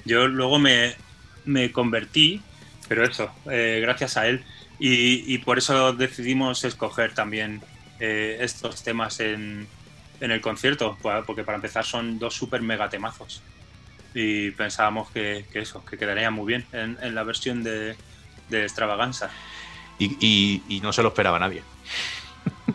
Yo 0.04 0.28
luego 0.28 0.60
me, 0.60 0.94
me 1.44 1.72
convertí, 1.72 2.40
pero 2.94 3.06
eso, 3.06 3.30
eh, 3.50 3.78
gracias 3.80 4.18
a 4.18 4.26
él. 4.28 4.44
Y, 4.78 5.32
y 5.32 5.38
por 5.38 5.56
eso 5.56 5.94
decidimos 5.94 6.62
escoger 6.64 7.14
también 7.14 7.62
eh, 8.00 8.36
estos 8.40 8.82
temas 8.82 9.18
en, 9.20 9.66
en 10.20 10.30
el 10.30 10.42
concierto, 10.42 10.98
porque 11.26 11.42
para 11.42 11.56
empezar 11.56 11.86
son 11.86 12.18
dos 12.18 12.34
súper 12.34 12.60
mega 12.60 12.90
temazos. 12.90 13.40
Y 14.12 14.50
pensábamos 14.50 15.10
que, 15.10 15.46
que 15.50 15.60
eso, 15.60 15.82
que 15.86 15.96
quedaría 15.96 16.30
muy 16.30 16.46
bien 16.46 16.66
en, 16.72 16.98
en 17.00 17.14
la 17.14 17.22
versión 17.22 17.62
de, 17.64 17.96
de 18.50 18.62
Extravaganza. 18.62 19.30
Y, 19.98 20.18
y- 20.20 20.62
y 20.68 20.80
no 20.82 20.92
se 20.92 21.02
lo 21.02 21.08
esperaba 21.08 21.38
nadie. 21.38 21.62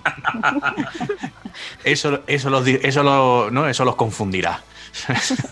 eso, 1.84 2.24
eso, 2.26 2.50
los, 2.50 2.66
eso, 2.68 3.04
lo- 3.04 3.52
¿no? 3.52 3.70
eso 3.70 3.86
los 3.86 3.96
confundirá. 3.96 4.64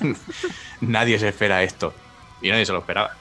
nadie 0.82 1.20
se 1.20 1.28
espera 1.28 1.62
esto. 1.62 1.94
Y 2.42 2.50
nadie 2.50 2.66
se 2.66 2.72
lo 2.74 2.80
esperaba. 2.80 3.16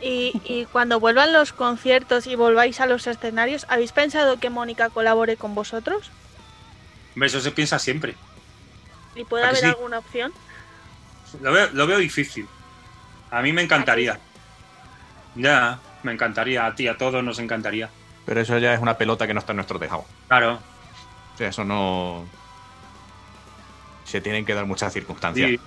Y, 0.00 0.40
y 0.44 0.66
cuando 0.66 1.00
vuelvan 1.00 1.32
los 1.32 1.52
conciertos 1.52 2.26
y 2.26 2.36
volváis 2.36 2.80
a 2.80 2.86
los 2.86 3.06
escenarios, 3.06 3.66
¿habéis 3.68 3.92
pensado 3.92 4.38
que 4.38 4.50
Mónica 4.50 4.90
colabore 4.90 5.36
con 5.36 5.54
vosotros? 5.54 6.10
Eso 7.20 7.40
se 7.40 7.50
piensa 7.50 7.78
siempre. 7.78 8.14
¿Y 9.14 9.24
puede 9.24 9.44
¿A 9.44 9.50
que 9.50 9.58
haber 9.58 9.60
sí? 9.62 9.76
alguna 9.76 9.98
opción? 9.98 10.32
Lo 11.40 11.52
veo, 11.52 11.68
lo 11.72 11.86
veo 11.86 11.98
difícil. 11.98 12.46
A 13.30 13.42
mí 13.42 13.52
me 13.52 13.62
encantaría. 13.62 14.18
Ya, 15.34 15.80
me 16.02 16.12
encantaría. 16.12 16.66
A 16.66 16.74
ti, 16.74 16.88
a 16.88 16.96
todos 16.96 17.22
nos 17.22 17.38
encantaría. 17.38 17.90
Pero 18.24 18.40
eso 18.40 18.58
ya 18.58 18.74
es 18.74 18.80
una 18.80 18.96
pelota 18.96 19.26
que 19.26 19.34
no 19.34 19.40
está 19.40 19.52
en 19.52 19.56
nuestro 19.56 19.78
tejado. 19.78 20.04
Claro. 20.28 20.58
O 21.34 21.38
sea, 21.38 21.48
eso 21.48 21.64
no. 21.64 22.26
Se 24.04 24.20
tienen 24.20 24.44
que 24.44 24.54
dar 24.54 24.66
muchas 24.66 24.92
circunstancias. 24.92 25.50
Sí. 25.50 25.60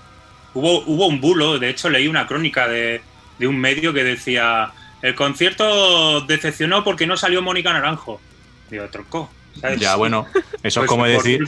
Hubo, 0.53 0.79
hubo 0.85 1.07
un 1.07 1.21
bulo, 1.21 1.59
de 1.59 1.69
hecho 1.69 1.89
leí 1.89 2.07
una 2.07 2.27
crónica 2.27 2.67
de, 2.67 3.01
de 3.41 3.47
un 3.47 3.57
medio 3.59 3.91
que 3.91 4.03
decía 4.03 4.71
el 5.01 5.15
concierto 5.15 6.21
decepcionó 6.21 6.83
porque 6.83 7.07
no 7.07 7.17
salió 7.17 7.41
Mónica 7.41 7.73
Naranjo. 7.73 8.21
Digo, 8.69 8.87
tronco, 8.89 9.29
¿sabes? 9.59 9.79
Ya, 9.79 9.95
bueno, 9.95 10.27
eso 10.31 10.45
Pues 10.61 10.75
es 10.77 10.85
como 10.85 11.03
por 11.03 11.11
decir, 11.11 11.43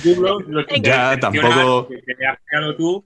Ya, 0.82 1.18
tampoco- 1.20 1.88
que 1.88 2.14
te 2.16 2.26
has 2.28 2.38
creado 2.46 2.76
tú. 2.76 3.06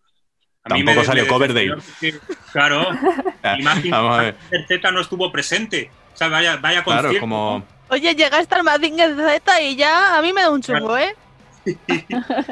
A 0.63 0.73
mí 0.73 0.79
Tampoco 0.79 0.99
me- 1.01 1.05
salió 1.05 1.27
Coverdale. 1.27 1.75
porque, 1.75 2.15
Claro, 2.51 2.87
que 3.83 3.89
vamos 3.89 4.19
a 4.19 4.21
ver, 4.23 4.35
Z 4.67 4.91
no 4.91 5.01
estuvo 5.01 5.31
presente. 5.31 5.91
O 6.13 6.17
sea, 6.17 6.29
vaya, 6.29 6.57
vaya 6.57 6.83
claro, 6.83 7.01
concierto. 7.03 7.19
como, 7.19 7.65
Oye, 7.89 8.15
llegaste 8.15 8.55
al 8.55 8.63
Mazinger 8.63 9.15
Z 9.15 9.61
y 9.61 9.75
ya 9.75 10.17
a 10.17 10.21
mí 10.21 10.33
me 10.33 10.41
da 10.41 10.49
un 10.49 10.61
chungo, 10.61 10.97
¿eh? 10.97 11.13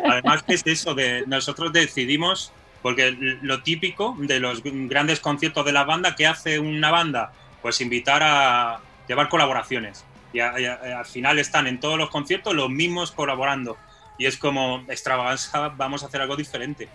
Además, 0.10 0.44
que 0.44 0.54
es 0.56 0.64
eso? 0.66 0.94
De 0.94 1.24
nosotros 1.28 1.72
decidimos, 1.74 2.52
porque 2.86 3.18
lo 3.42 3.64
típico 3.64 4.16
de 4.20 4.40
los 4.40 4.62
grandes 4.64 5.20
conciertos 5.20 5.66
de 5.66 5.72
la 5.72 5.86
banda, 5.86 6.16
¿qué 6.16 6.28
hace 6.28 6.60
una 6.60 6.92
banda? 6.92 7.34
Pues 7.64 7.82
invitar 7.82 8.22
a 8.24 8.80
llevar 9.08 9.28
colaboraciones. 9.28 10.06
Y, 10.34 10.40
a- 10.40 10.60
y 10.60 10.66
a- 10.66 11.00
al 11.00 11.06
final 11.08 11.40
están 11.40 11.66
en 11.66 11.80
todos 11.80 11.98
los 11.98 12.12
conciertos 12.12 12.54
los 12.54 12.70
mismos 12.70 13.12
colaborando. 13.12 13.76
Y 14.20 14.28
es 14.28 14.38
como 14.38 14.86
extravaganza, 14.88 15.70
vamos 15.70 16.04
a 16.04 16.06
hacer 16.06 16.22
algo 16.22 16.36
diferente. 16.36 16.88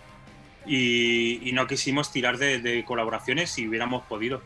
Y, 0.64 1.49
y 1.49 1.51
no 1.55 1.66
quisimos 1.66 2.12
tirar 2.12 2.38
de, 2.38 2.61
de 2.61 2.84
colaboraciones 2.84 3.51
si 3.51 3.66
hubiéramos 3.66 4.05
podido. 4.05 4.43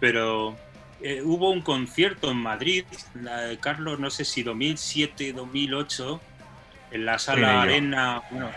Pero 0.00 0.56
eh, 1.02 1.22
hubo 1.22 1.50
un 1.50 1.60
concierto 1.60 2.32
en 2.32 2.38
Madrid, 2.38 2.84
Carlos, 3.60 4.00
no 4.00 4.10
sé 4.10 4.24
si 4.24 4.42
2007, 4.42 5.34
2008, 5.34 6.20
en 6.94 7.04
la 7.04 7.18
sala. 7.18 7.62
Arena, 7.62 8.22
bueno, 8.30 8.50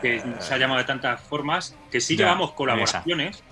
que 0.00 0.22
se 0.40 0.54
ha 0.54 0.58
llamado 0.58 0.78
de 0.78 0.86
tantas 0.86 1.20
formas, 1.22 1.76
que 1.90 2.00
sí 2.00 2.16
Ya, 2.16 2.24
llevamos 2.24 2.52
colaboraciones, 2.52 3.42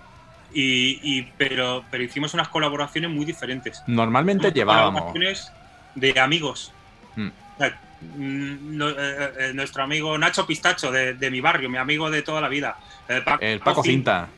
y, 0.53 1.01
y- 1.03 1.23
pero, 1.37 1.85
pero 1.91 2.03
hicimos 2.05 2.33
unas 2.35 2.49
colaboraciones 2.49 3.11
muy 3.11 3.25
diferentes. 3.27 3.83
normalmente 3.87 4.51
llevábamos, 4.53 5.03
Colaboraciones 5.03 5.53
de 5.95 6.19
amigos. 6.21 6.73
Mm. 7.15 7.29
O 7.29 7.59
sea, 7.59 7.79
mm, 8.01 8.77
no- 8.77 8.91
eh, 8.91 9.33
eh, 9.39 9.53
nuestro 9.55 9.83
amigo 9.83 10.17
Nacho 10.19 10.47
Pistacho 10.47 10.91
de, 10.91 11.15
de 11.15 11.31
mi 11.31 11.41
barrio, 11.41 11.69
mi 11.69 11.79
amigo 11.79 12.11
de 12.11 12.23
toda 12.23 12.41
la 12.41 12.49
vida. 12.49 12.77
eh, 13.09 13.21
Paco 13.25 13.45
el 13.45 13.61
Paco 13.61 13.83
Cinta, 13.83 14.29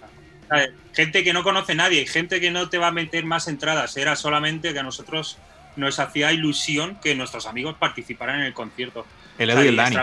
¿sabes? 0.48 0.70
Gente 0.92 1.22
que 1.22 1.32
no 1.32 1.42
conoce 1.44 1.74
nadie, 1.74 2.06
gente 2.06 2.40
que 2.40 2.50
no 2.50 2.68
te 2.68 2.78
va 2.78 2.88
a 2.88 2.92
meter 2.92 3.24
más 3.24 3.46
entradas. 3.48 3.96
Era 3.96 4.16
solamente 4.16 4.72
que 4.72 4.78
a 4.78 4.82
nosotros 4.82 5.38
nos 5.76 6.00
hacía 6.00 6.32
ilusión 6.32 6.98
que 7.00 7.14
nuestros 7.14 7.46
amigos 7.46 7.76
participaran 7.78 8.40
en 8.40 8.46
el 8.46 8.54
concierto. 8.54 9.06
El 9.38 9.50
Edu 9.50 9.62
y 9.62 9.66
el 9.68 9.76
Dani, 9.76 9.96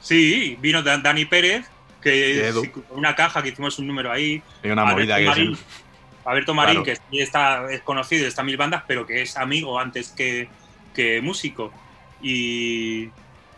Sí, 0.00 0.56
vino 0.60 0.82
Dan- 0.82 1.02
Dani 1.02 1.24
Pérez, 1.24 1.66
que 2.02 2.52
con 2.72 2.98
una 2.98 3.14
caja 3.14 3.42
que 3.42 3.48
hicimos 3.50 3.78
un 3.78 3.86
número 3.86 4.12
ahí. 4.12 4.42
hay 4.62 4.70
una 4.70 4.82
Alberto 4.82 4.96
movida 5.00 5.16
que 5.18 5.24
Marín, 5.26 5.52
es 5.52 5.58
Alberto 6.26 6.54
Marín, 6.54 6.82
Claro. 6.82 6.84
que 6.84 6.96
sí 7.10 7.20
está, 7.20 7.70
es 7.70 7.80
conocido, 7.82 8.26
está 8.26 8.42
en 8.42 8.46
mil 8.46 8.56
bandas, 8.56 8.82
pero 8.86 9.06
que 9.06 9.22
es 9.22 9.36
amigo 9.36 9.78
antes 9.78 10.08
que, 10.10 10.48
que 10.94 11.20
músico. 11.22 11.72
Y 12.22 13.04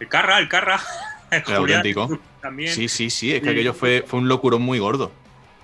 el 0.01 0.09
Carra, 0.09 0.39
el 0.39 0.49
Carra. 0.49 0.81
El 1.29 1.43
Julián 1.43 1.79
auténtico. 1.79 2.21
También. 2.41 2.73
Sí, 2.73 2.87
sí, 2.89 3.11
sí, 3.11 3.35
es 3.35 3.43
que 3.43 3.51
aquello 3.51 3.75
fue, 3.75 4.05
fue 4.07 4.21
un 4.21 4.29
locurón 4.29 4.63
muy 4.63 4.79
gordo. 4.79 5.11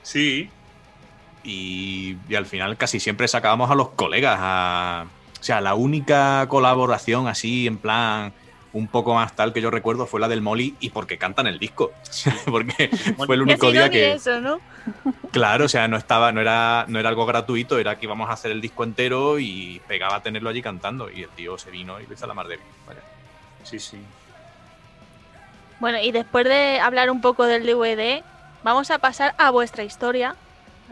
sí. 0.03 0.51
Y, 1.45 2.17
y 2.29 2.35
al 2.37 2.47
final 2.47 2.77
casi 2.77 3.01
siempre 3.01 3.27
sacábamos 3.29 3.69
a 3.71 3.75
los 3.77 3.91
colegas. 3.91 4.37
A, 4.41 5.07
o 5.41 5.43
sea, 5.43 5.61
la 5.61 5.75
única 5.75 6.47
colaboración 6.49 7.27
así, 7.29 7.67
en 7.67 7.79
plan, 7.79 8.33
un 8.75 8.89
poco 8.89 9.15
más 9.15 9.35
tal 9.37 9.53
que 9.53 9.61
yo 9.61 9.71
recuerdo 9.71 10.07
fue 10.07 10.19
la 10.21 10.29
del 10.29 10.41
Molly 10.41 10.77
y 10.81 10.91
porque 10.91 11.19
cantan 11.19 11.47
el 11.47 11.59
disco. 11.59 11.93
porque 12.47 12.89
fue 13.27 13.35
el 13.37 13.43
único 13.43 13.71
día 13.71 13.91
que. 13.91 14.13
eso, 14.13 14.41
¿no? 14.41 14.61
Claro, 15.33 15.65
o 15.65 15.69
sea, 15.69 15.89
no 15.89 15.97
estaba, 15.97 16.31
no 16.33 16.41
era, 16.43 16.85
no 16.89 16.99
era 16.99 17.09
algo 17.09 17.25
gratuito, 17.25 17.79
era 17.79 17.99
que 17.99 18.05
íbamos 18.07 18.29
a 18.29 18.35
hacer 18.35 18.51
el 18.51 18.61
disco 18.61 18.85
entero 18.85 19.39
y 19.39 19.81
pegaba 19.89 20.17
a 20.17 20.23
tenerlo 20.23 20.51
allí 20.51 20.61
cantando. 20.61 21.11
Y 21.11 21.23
el 21.23 21.31
tío 21.31 21.57
se 21.57 21.71
vino 21.71 21.99
y 22.01 22.07
lo 22.07 22.13
hizo 22.15 22.25
a 22.25 22.29
la 22.29 22.35
mar 22.35 22.49
de 22.49 22.57
bien. 22.57 22.69
Vaya. 22.87 23.01
Sí, 23.65 23.79
sí. 23.79 23.99
Bueno, 25.81 25.99
y 26.01 26.13
después 26.13 26.45
de 26.45 26.81
hablar 26.81 27.11
un 27.11 27.21
poco 27.21 27.45
del 27.47 27.65
DVD, 27.67 28.23
vamos 28.63 28.91
a 28.91 28.99
pasar 28.99 29.35
a 29.39 29.51
vuestra 29.51 29.85
historia. 29.85 30.37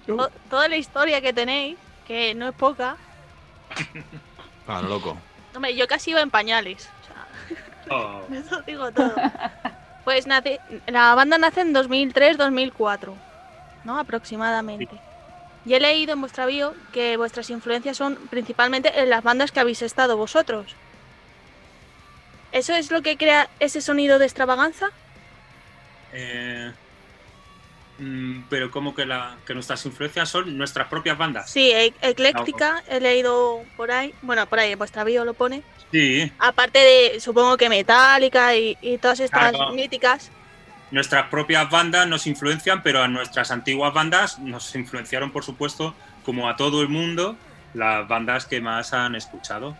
To- 0.06 0.30
toda 0.48 0.68
la 0.68 0.76
historia 0.76 1.20
que 1.20 1.32
tenéis, 1.32 1.76
que 2.06 2.34
no 2.34 2.48
es 2.48 2.54
poca. 2.54 2.96
Claro, 4.66 4.86
loco. 4.88 5.16
Hombre, 5.54 5.74
yo 5.74 5.88
casi 5.88 6.12
iba 6.12 6.20
en 6.20 6.30
pañales. 6.30 6.88
Oh, 7.90 8.22
eso 8.32 8.62
digo 8.62 8.92
todo. 8.92 9.14
Pues 10.04 10.26
nace, 10.26 10.60
la 10.86 11.14
banda 11.14 11.36
nace 11.38 11.60
en 11.60 11.74
2003-2004, 11.74 13.22
¿no? 13.84 13.98
Aproximadamente. 13.98 15.04
Y 15.64 15.74
he 15.74 15.80
leído 15.80 16.14
en 16.14 16.20
vuestra 16.22 16.46
bio 16.46 16.74
que 16.92 17.18
vuestras 17.18 17.50
influencias 17.50 17.98
son 17.98 18.16
principalmente 18.30 18.98
en 19.00 19.10
las 19.10 19.22
bandas 19.22 19.52
que 19.52 19.60
habéis 19.60 19.82
estado 19.82 20.16
vosotros. 20.16 20.78
¿Eso 22.52 22.74
es 22.74 22.90
lo 22.90 23.02
que 23.02 23.18
crea 23.18 23.50
ese 23.60 23.80
sonido 23.82 24.18
de 24.18 24.24
extravaganza? 24.26 24.86
eh, 26.12 26.72
pero 28.48 28.70
como 28.70 28.94
que, 28.94 29.04
la, 29.06 29.36
que 29.46 29.54
nuestras 29.54 29.84
influencias 29.86 30.28
son 30.28 30.56
nuestras 30.56 30.88
propias 30.88 31.18
bandas. 31.18 31.50
Sí, 31.50 31.70
e- 31.70 31.92
ecléctica, 32.02 32.82
he 32.88 33.00
leído 33.00 33.62
por 33.76 33.90
ahí. 33.90 34.14
Bueno, 34.22 34.46
por 34.46 34.58
ahí 34.58 34.72
en 34.72 34.78
vuestra 34.78 35.04
bio 35.04 35.24
lo 35.24 35.34
pone. 35.34 35.62
Sí, 35.92 36.30
Aparte 36.38 36.78
de, 36.78 37.20
supongo 37.20 37.56
que 37.56 37.68
Metallica 37.68 38.54
y, 38.56 38.76
y 38.80 38.98
todas 38.98 39.20
estas 39.20 39.50
Claro. 39.52 39.72
míticas. 39.72 40.30
nuestras 40.92 41.28
propias 41.28 41.68
bandas 41.70 42.06
nos 42.08 42.26
influencian, 42.26 42.82
pero 42.82 43.02
a 43.02 43.08
nuestras 43.08 43.50
antiguas 43.50 43.92
bandas 43.94 44.38
nos 44.38 44.74
influenciaron, 44.74 45.30
por 45.30 45.44
supuesto, 45.44 45.94
como 46.24 46.48
a 46.48 46.56
todo 46.56 46.82
el 46.82 46.88
mundo, 46.88 47.36
las 47.74 48.06
bandas 48.08 48.46
que 48.46 48.60
más 48.60 48.92
han 48.92 49.14
escuchado. 49.14 49.76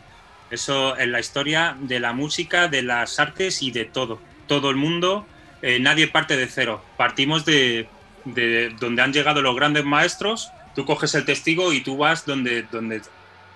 Eso 0.51 0.97
es 0.97 1.07
la 1.09 1.21
historia 1.21 1.77
de 1.81 2.01
la 2.01 2.13
música, 2.13 2.69
de 2.69 2.83
las 2.83 3.19
artes 3.21 3.63
y 3.63 3.71
de 3.71 3.85
todo. 3.85 4.21
Todo 4.49 4.71
el 4.71 4.77
mundo, 4.77 5.27
eh, 5.63 5.79
nadie 5.81 6.09
parte 6.09 6.37
de 6.37 6.47
cero. 6.49 6.83
Partimos 6.97 7.45
de, 7.45 7.89
de 8.35 8.71
donde 8.79 9.03
han 9.03 9.13
llegado 9.13 9.43
los 9.43 9.57
grandes 9.57 9.85
maestros, 9.85 10.51
tú 10.75 10.85
coges 10.85 11.15
el 11.15 11.25
testigo 11.25 11.73
y 11.73 11.81
tú 11.81 11.97
vas 11.97 12.25
donde, 12.27 12.63
donde 12.65 13.03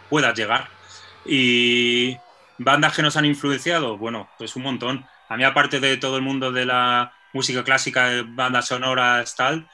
puedas 0.08 0.36
llegar. 0.36 0.68
Y 1.24 2.16
bandas 2.58 2.94
que 2.94 3.02
nos 3.02 3.16
han 3.16 3.24
influenciado, 3.24 3.96
bueno, 3.96 4.28
pues 4.38 4.56
un 4.56 4.62
montón. 4.62 5.06
A 5.28 5.36
mí, 5.36 5.44
aparte 5.44 5.80
de 5.80 5.96
todo 5.96 6.16
el 6.16 6.22
mundo 6.22 6.52
de 6.52 6.66
la 6.66 7.12
música 7.32 7.64
clásica, 7.64 8.24
bandas 8.26 8.68
sonoras, 8.68 9.34
tal, 9.34 9.68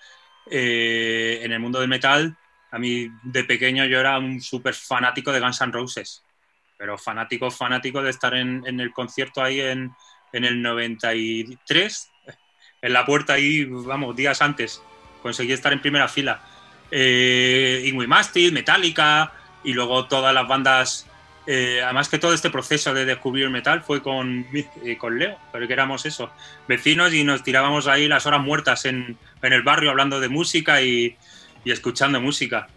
eh, 0.51 1.41
en 1.43 1.53
el 1.53 1.61
mundo 1.61 1.81
del 1.81 1.89
metal, 1.89 2.37
a 2.71 2.79
mí 2.79 3.09
de 3.23 3.45
pequeño 3.45 3.85
yo 3.85 3.99
era 3.99 4.19
un 4.19 4.41
súper 4.41 4.75
fanático 4.75 5.33
de 5.33 5.41
Guns 5.41 5.61
N' 5.61 5.73
Roses. 5.73 6.23
Pero 6.77 6.97
fanático, 6.97 7.51
fanático 7.51 8.03
de 8.03 8.11
estar 8.11 8.35
en, 8.35 8.63
en 8.67 8.81
el 8.81 8.93
concierto 8.93 9.43
ahí 9.43 9.61
en, 9.61 9.93
en 10.33 10.45
el 10.45 10.63
93, 10.63 12.11
en 12.83 12.93
la 12.93 13.05
puerta 13.05 13.35
ahí, 13.35 13.65
vamos, 13.65 14.17
días 14.17 14.41
antes. 14.41 14.83
Conseguí 15.23 15.53
estar 15.53 15.73
en 15.73 15.81
primera 15.81 16.09
fila. 16.09 16.41
Eh, 16.91 17.85
Ingrid 17.87 18.09
Mastil, 18.09 18.53
Metallica 18.53 19.33
y 19.63 19.73
luego 19.73 20.07
todas 20.07 20.35
las 20.35 20.49
bandas 20.49 21.07
eh, 21.47 21.81
además 21.83 22.09
que 22.09 22.19
todo 22.19 22.35
este 22.35 22.51
proceso 22.51 22.93
de 22.95 23.05
descubrir 23.05 23.49
metal 23.51 23.83
fue 23.83 24.03
con, 24.03 24.47
eh, 24.85 24.97
con 24.99 25.19
Leo, 25.19 25.39
porque 25.51 25.73
éramos 25.73 26.07
eso, 26.07 26.31
vecinos 26.69 27.13
y 27.13 27.25
nos 27.25 27.43
tirábamos 27.43 27.87
ahí 27.87 28.09
las 28.09 28.27
horas 28.27 28.41
muertas 28.41 28.85
en, 28.85 29.19
en 29.43 29.53
el 29.53 29.63
barrio 29.63 29.91
hablando 29.91 30.21
de 30.21 30.29
música 30.29 30.83
y, 30.83 31.17
y 31.65 31.71
escuchando 31.71 32.21
música. 32.21 32.69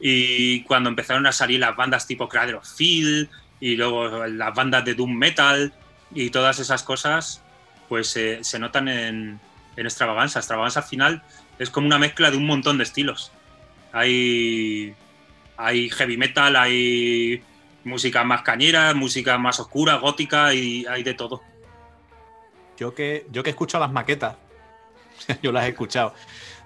Y 0.00 0.62
cuando 0.64 0.90
empezaron 0.90 1.26
a 1.26 1.32
salir 1.32 1.60
las 1.60 1.76
bandas 1.76 2.06
tipo 2.06 2.28
Cradle 2.28 2.54
of 2.54 2.76
Field 2.76 3.28
y 3.60 3.76
luego 3.76 4.26
las 4.26 4.54
bandas 4.54 4.84
de 4.84 4.94
Doom 4.94 5.14
Metal 5.14 5.72
y 6.14 6.30
todas 6.30 6.58
esas 6.58 6.82
cosas, 6.82 7.42
pues 7.88 8.16
eh, 8.16 8.40
se 8.42 8.58
notan 8.58 8.88
en, 8.88 9.40
en 9.76 9.86
Extravaganza. 9.86 10.38
Extravaganza 10.38 10.80
al 10.80 10.86
final 10.86 11.22
es 11.58 11.70
como 11.70 11.86
una 11.86 11.98
mezcla 11.98 12.30
de 12.30 12.36
un 12.36 12.46
montón 12.46 12.78
de 12.78 12.84
estilos. 12.84 13.32
Hay, 13.92 14.94
hay 15.56 15.88
heavy 15.90 16.16
metal, 16.16 16.56
hay 16.56 17.42
música 17.84 18.24
más 18.24 18.42
cañera, 18.42 18.92
música 18.94 19.38
más 19.38 19.58
oscura, 19.60 19.96
gótica 19.96 20.52
y 20.54 20.84
hay 20.86 21.02
de 21.02 21.14
todo. 21.14 21.42
Yo 22.78 22.94
que, 22.94 23.26
yo 23.30 23.42
que 23.42 23.50
he 23.50 23.52
escuchado 23.52 23.82
las 23.84 23.92
maquetas, 23.92 24.36
yo 25.42 25.52
las 25.52 25.64
he 25.64 25.68
escuchado 25.68 26.14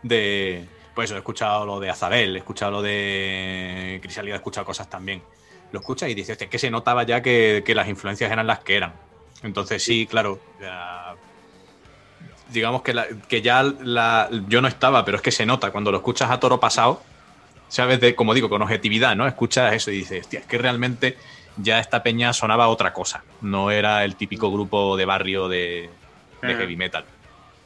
de. 0.02 0.66
Pues 0.94 1.10
he 1.10 1.16
escuchado 1.16 1.64
lo 1.64 1.80
de 1.80 1.88
Azabel, 1.88 2.36
he 2.36 2.40
escuchado 2.40 2.70
lo 2.70 2.82
de 2.82 3.98
Crisalida, 4.02 4.34
he 4.34 4.36
escuchado 4.36 4.66
cosas 4.66 4.90
también. 4.90 5.22
Lo 5.72 5.80
escuchas 5.80 6.10
y 6.10 6.14
dices, 6.14 6.32
"Hostia, 6.34 6.44
es 6.44 6.50
que 6.50 6.58
se 6.58 6.70
notaba 6.70 7.04
ya 7.04 7.22
que, 7.22 7.62
que 7.64 7.74
las 7.74 7.88
influencias 7.88 8.30
eran 8.30 8.46
las 8.46 8.58
que 8.58 8.76
eran. 8.76 8.92
Entonces 9.42 9.82
sí, 9.82 10.06
claro. 10.06 10.38
ya- 10.60 11.11
digamos 12.52 12.82
que, 12.82 12.94
la- 12.94 13.06
que 13.28 13.42
ya 13.42 13.62
la, 13.62 14.28
yo 14.48 14.60
no 14.60 14.68
estaba, 14.68 15.04
pero 15.04 15.16
es 15.16 15.22
que 15.22 15.30
se 15.32 15.46
nota 15.46 15.70
cuando 15.70 15.90
lo 15.90 15.98
escuchas 15.98 16.30
a 16.30 16.38
toro 16.40 16.60
pasado, 16.60 17.02
sabes, 17.68 18.00
de, 18.00 18.14
como 18.14 18.34
digo, 18.34 18.48
con 18.48 18.62
objetividad, 18.62 19.16
¿no? 19.16 19.26
Escuchas 19.26 19.72
eso 19.74 19.90
y 19.90 19.96
dices, 19.98 20.20
hostia, 20.22 20.40
es 20.40 20.46
que 20.46 20.58
realmente 20.58 21.16
ya 21.56 21.78
esta 21.78 22.02
peña 22.02 22.32
sonaba 22.32 22.68
otra 22.68 22.92
cosa. 22.92 23.22
No 23.40 23.70
era 23.70 24.04
el 24.04 24.16
típico 24.16 24.50
grupo 24.52 24.96
de 24.96 25.04
barrio 25.04 25.48
de, 25.48 25.90
de 26.42 26.52
Eh. 26.52 26.56
heavy 26.56 26.76
metal. 26.76 27.04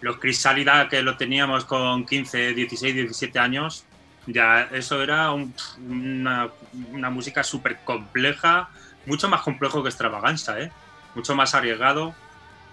Los 0.00 0.18
Crisálida 0.18 0.88
que 0.88 1.02
lo 1.02 1.16
teníamos 1.16 1.64
con 1.64 2.04
15, 2.06 2.54
16, 2.54 2.94
17 2.94 3.38
años, 3.38 3.84
ya 4.26 4.68
eso 4.72 5.02
era 5.02 5.30
un- 5.32 5.54
una, 5.88 6.48
una 6.92 7.10
música 7.10 7.42
súper 7.42 7.78
compleja, 7.84 8.68
mucho 9.06 9.28
más 9.28 9.40
complejo 9.42 9.82
que 9.82 9.88
Extravaganza, 9.88 10.60
¿eh? 10.60 10.70
mucho 11.14 11.34
más 11.34 11.54
arriesgado. 11.54 12.14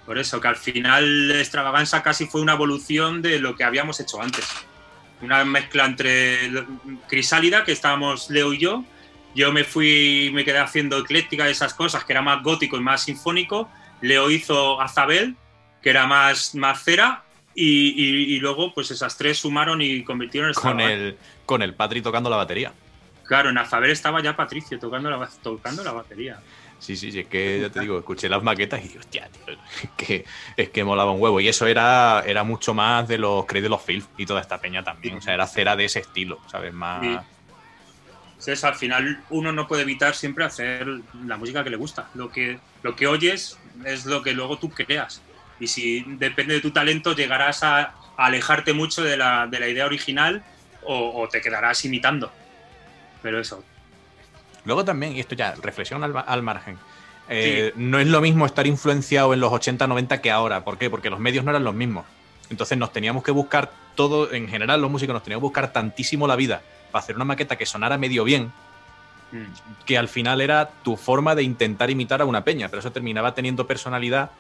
Por 0.06 0.18
eso, 0.18 0.42
que 0.42 0.48
al 0.50 0.56
final 0.58 1.32
Extravaganza 1.32 2.04
casi 2.04 2.26
fue 2.28 2.42
una 2.42 2.54
evolución 2.54 3.22
de 3.22 3.40
lo 3.40 3.56
que 3.56 3.64
habíamos 3.64 4.00
hecho 4.00 4.22
antes. 4.22 4.46
Una 5.22 5.46
mezcla 5.46 5.86
entre 5.86 6.52
Crisálida, 7.08 7.64
que 7.64 7.72
estábamos 7.72 8.30
Leo 8.30 8.54
y 8.54 8.58
yo. 8.58 8.84
Yo 9.36 9.52
me 9.54 9.64
fui, 9.64 10.30
me 10.34 10.44
quedé 10.44 10.60
haciendo 10.60 10.98
ecléctica 10.98 11.46
de 11.46 11.52
esas 11.52 11.74
cosas, 11.74 12.04
que 12.04 12.14
era 12.14 12.22
más 12.22 12.44
gótico 12.44 12.78
y 12.78 12.82
más 12.82 13.04
sinfónico. 13.04 13.70
Leo 14.02 14.30
hizo 14.30 14.80
Azabel, 14.82 15.36
que 15.82 15.90
era 15.90 16.06
más, 16.06 16.54
más 16.56 16.84
cera. 16.84 17.24
Y, 17.56 17.90
y- 17.90 18.36
y 18.36 18.40
luego, 18.40 18.74
pues 18.74 18.92
esas 18.92 19.16
tres 19.18 19.38
sumaron 19.40 19.82
y 19.82 20.04
convirtieron 20.04 20.50
en 20.50 20.54
Con 20.56 20.82
el, 20.82 21.18
con 21.46 21.62
el 21.62 21.74
Patri 21.74 22.02
tocando 22.02 22.30
la 22.30 22.36
batería. 22.38 22.74
Claro, 23.26 23.50
en 23.52 23.58
Azabel 23.58 23.92
estaba 23.92 24.22
ya 24.22 24.36
Patricio 24.36 24.78
tocando 24.80 25.10
la, 25.10 25.30
tocando 25.42 25.84
la 25.84 25.94
batería. 25.94 26.40
Sí, 26.84 26.98
sí, 26.98 27.18
es 27.18 27.28
que 27.28 27.62
ya 27.62 27.70
te 27.70 27.80
digo, 27.80 27.98
escuché 27.98 28.28
las 28.28 28.44
maquetas 28.44 28.84
y 28.84 28.90
digo, 28.90 29.00
hostia, 29.00 29.30
tío, 29.30 29.56
es 29.82 29.90
que, 29.96 30.26
es 30.58 30.70
que 30.70 30.84
molaba 30.84 31.12
un 31.12 31.22
huevo. 31.22 31.40
Y 31.40 31.48
eso 31.48 31.66
era, 31.66 32.22
era 32.26 32.44
mucho 32.44 32.74
más 32.74 33.08
de 33.08 33.18
los 33.18 33.46
Craig 33.46 33.62
de 33.62 33.70
los 33.70 33.82
Filth 33.82 34.06
y 34.18 34.26
toda 34.26 34.42
esta 34.42 34.60
peña 34.60 34.84
también. 34.84 35.16
O 35.16 35.22
sea, 35.22 35.34
era 35.34 35.48
cera 35.48 35.78
de 35.78 35.86
ese 35.86 36.00
estilo, 36.00 36.42
¿sabes? 36.52 36.74
Más. 36.74 37.24
Sí. 38.38 38.52
Al 38.64 38.76
final 38.76 39.24
uno 39.30 39.54
no 39.54 39.66
puede 39.66 39.84
evitar 39.84 40.14
siempre 40.14 40.44
hacer 40.44 40.86
la 41.26 41.38
música 41.38 41.64
que 41.64 41.70
le 41.70 41.78
gusta. 41.78 42.10
Lo 42.16 42.30
que, 42.30 42.60
lo 42.82 42.98
que 42.98 43.08
oyes 43.08 43.58
es 43.86 44.06
lo 44.06 44.22
que 44.22 44.34
luego 44.34 44.58
tú 44.58 44.70
creas. 44.70 45.22
Y 45.62 45.68
si 45.68 46.04
depende 46.06 46.56
de 46.56 46.60
tu 46.60 46.72
talento, 46.72 47.16
llegarás 47.16 47.64
a, 47.64 47.96
alejarte 48.18 48.74
mucho 48.74 49.04
de 49.04 49.16
la, 49.16 49.48
de 49.48 49.60
la 49.62 49.70
idea 49.70 49.86
original 49.86 50.44
o 50.86 51.30
te 51.32 51.40
quedarás 51.40 51.86
imitando. 51.86 52.30
Pero 53.22 53.40
eso, 53.40 53.64
Luego 54.66 54.86
también, 54.86 55.16
y 55.16 55.20
esto 55.20 55.36
ya, 55.36 55.56
reflexión 55.62 56.04
al, 56.04 56.24
al 56.26 56.42
margen. 56.42 56.78
eh, 57.30 57.74
No 57.76 58.00
es 58.00 58.08
lo 58.08 58.22
mismo 58.22 58.46
estar 58.46 58.68
influenciado 58.68 59.34
en 59.34 59.40
los 59.40 59.52
80, 59.52 59.88
90 59.88 60.22
que 60.22 60.32
ahora. 60.32 60.64
¿Por 60.64 60.78
qué? 60.78 60.90
Porque 60.90 61.10
los 61.10 61.20
medios 61.20 61.44
no 61.44 61.52
eran 61.52 61.64
los 61.64 61.74
mismos. 61.74 62.06
Entonces 62.50 62.78
nos 62.78 62.92
teníamos 62.92 63.24
que 63.24 63.32
buscar 63.32 63.72
todo, 63.96 64.32
en 64.34 64.48
general 64.48 64.82
los 64.82 64.92
músicos 64.92 65.14
nos 65.14 65.24
teníamos 65.24 65.42
que 65.42 65.48
buscar 65.48 65.74
tantísimo 65.74 66.28
la 66.28 66.36
vida 66.36 66.62
para 66.92 67.04
hacer 67.04 67.16
una 67.16 67.26
maqueta 67.26 67.56
que 67.56 67.66
sonara 67.66 67.98
medio 67.98 68.24
bien, 68.24 68.52
mm, 69.32 69.86
que 69.86 69.98
al 69.98 70.08
final 70.08 70.42
era 70.42 70.70
tu 70.84 70.96
forma 70.98 71.36
de 71.36 71.44
intentar 71.44 71.90
imitar 71.90 72.22
a 72.22 72.26
una 72.26 72.44
peña, 72.44 72.68
pero 72.70 72.80
eso 72.82 72.92
terminaba 72.92 73.34
teniendo 73.34 73.66
personalidad 73.66 74.32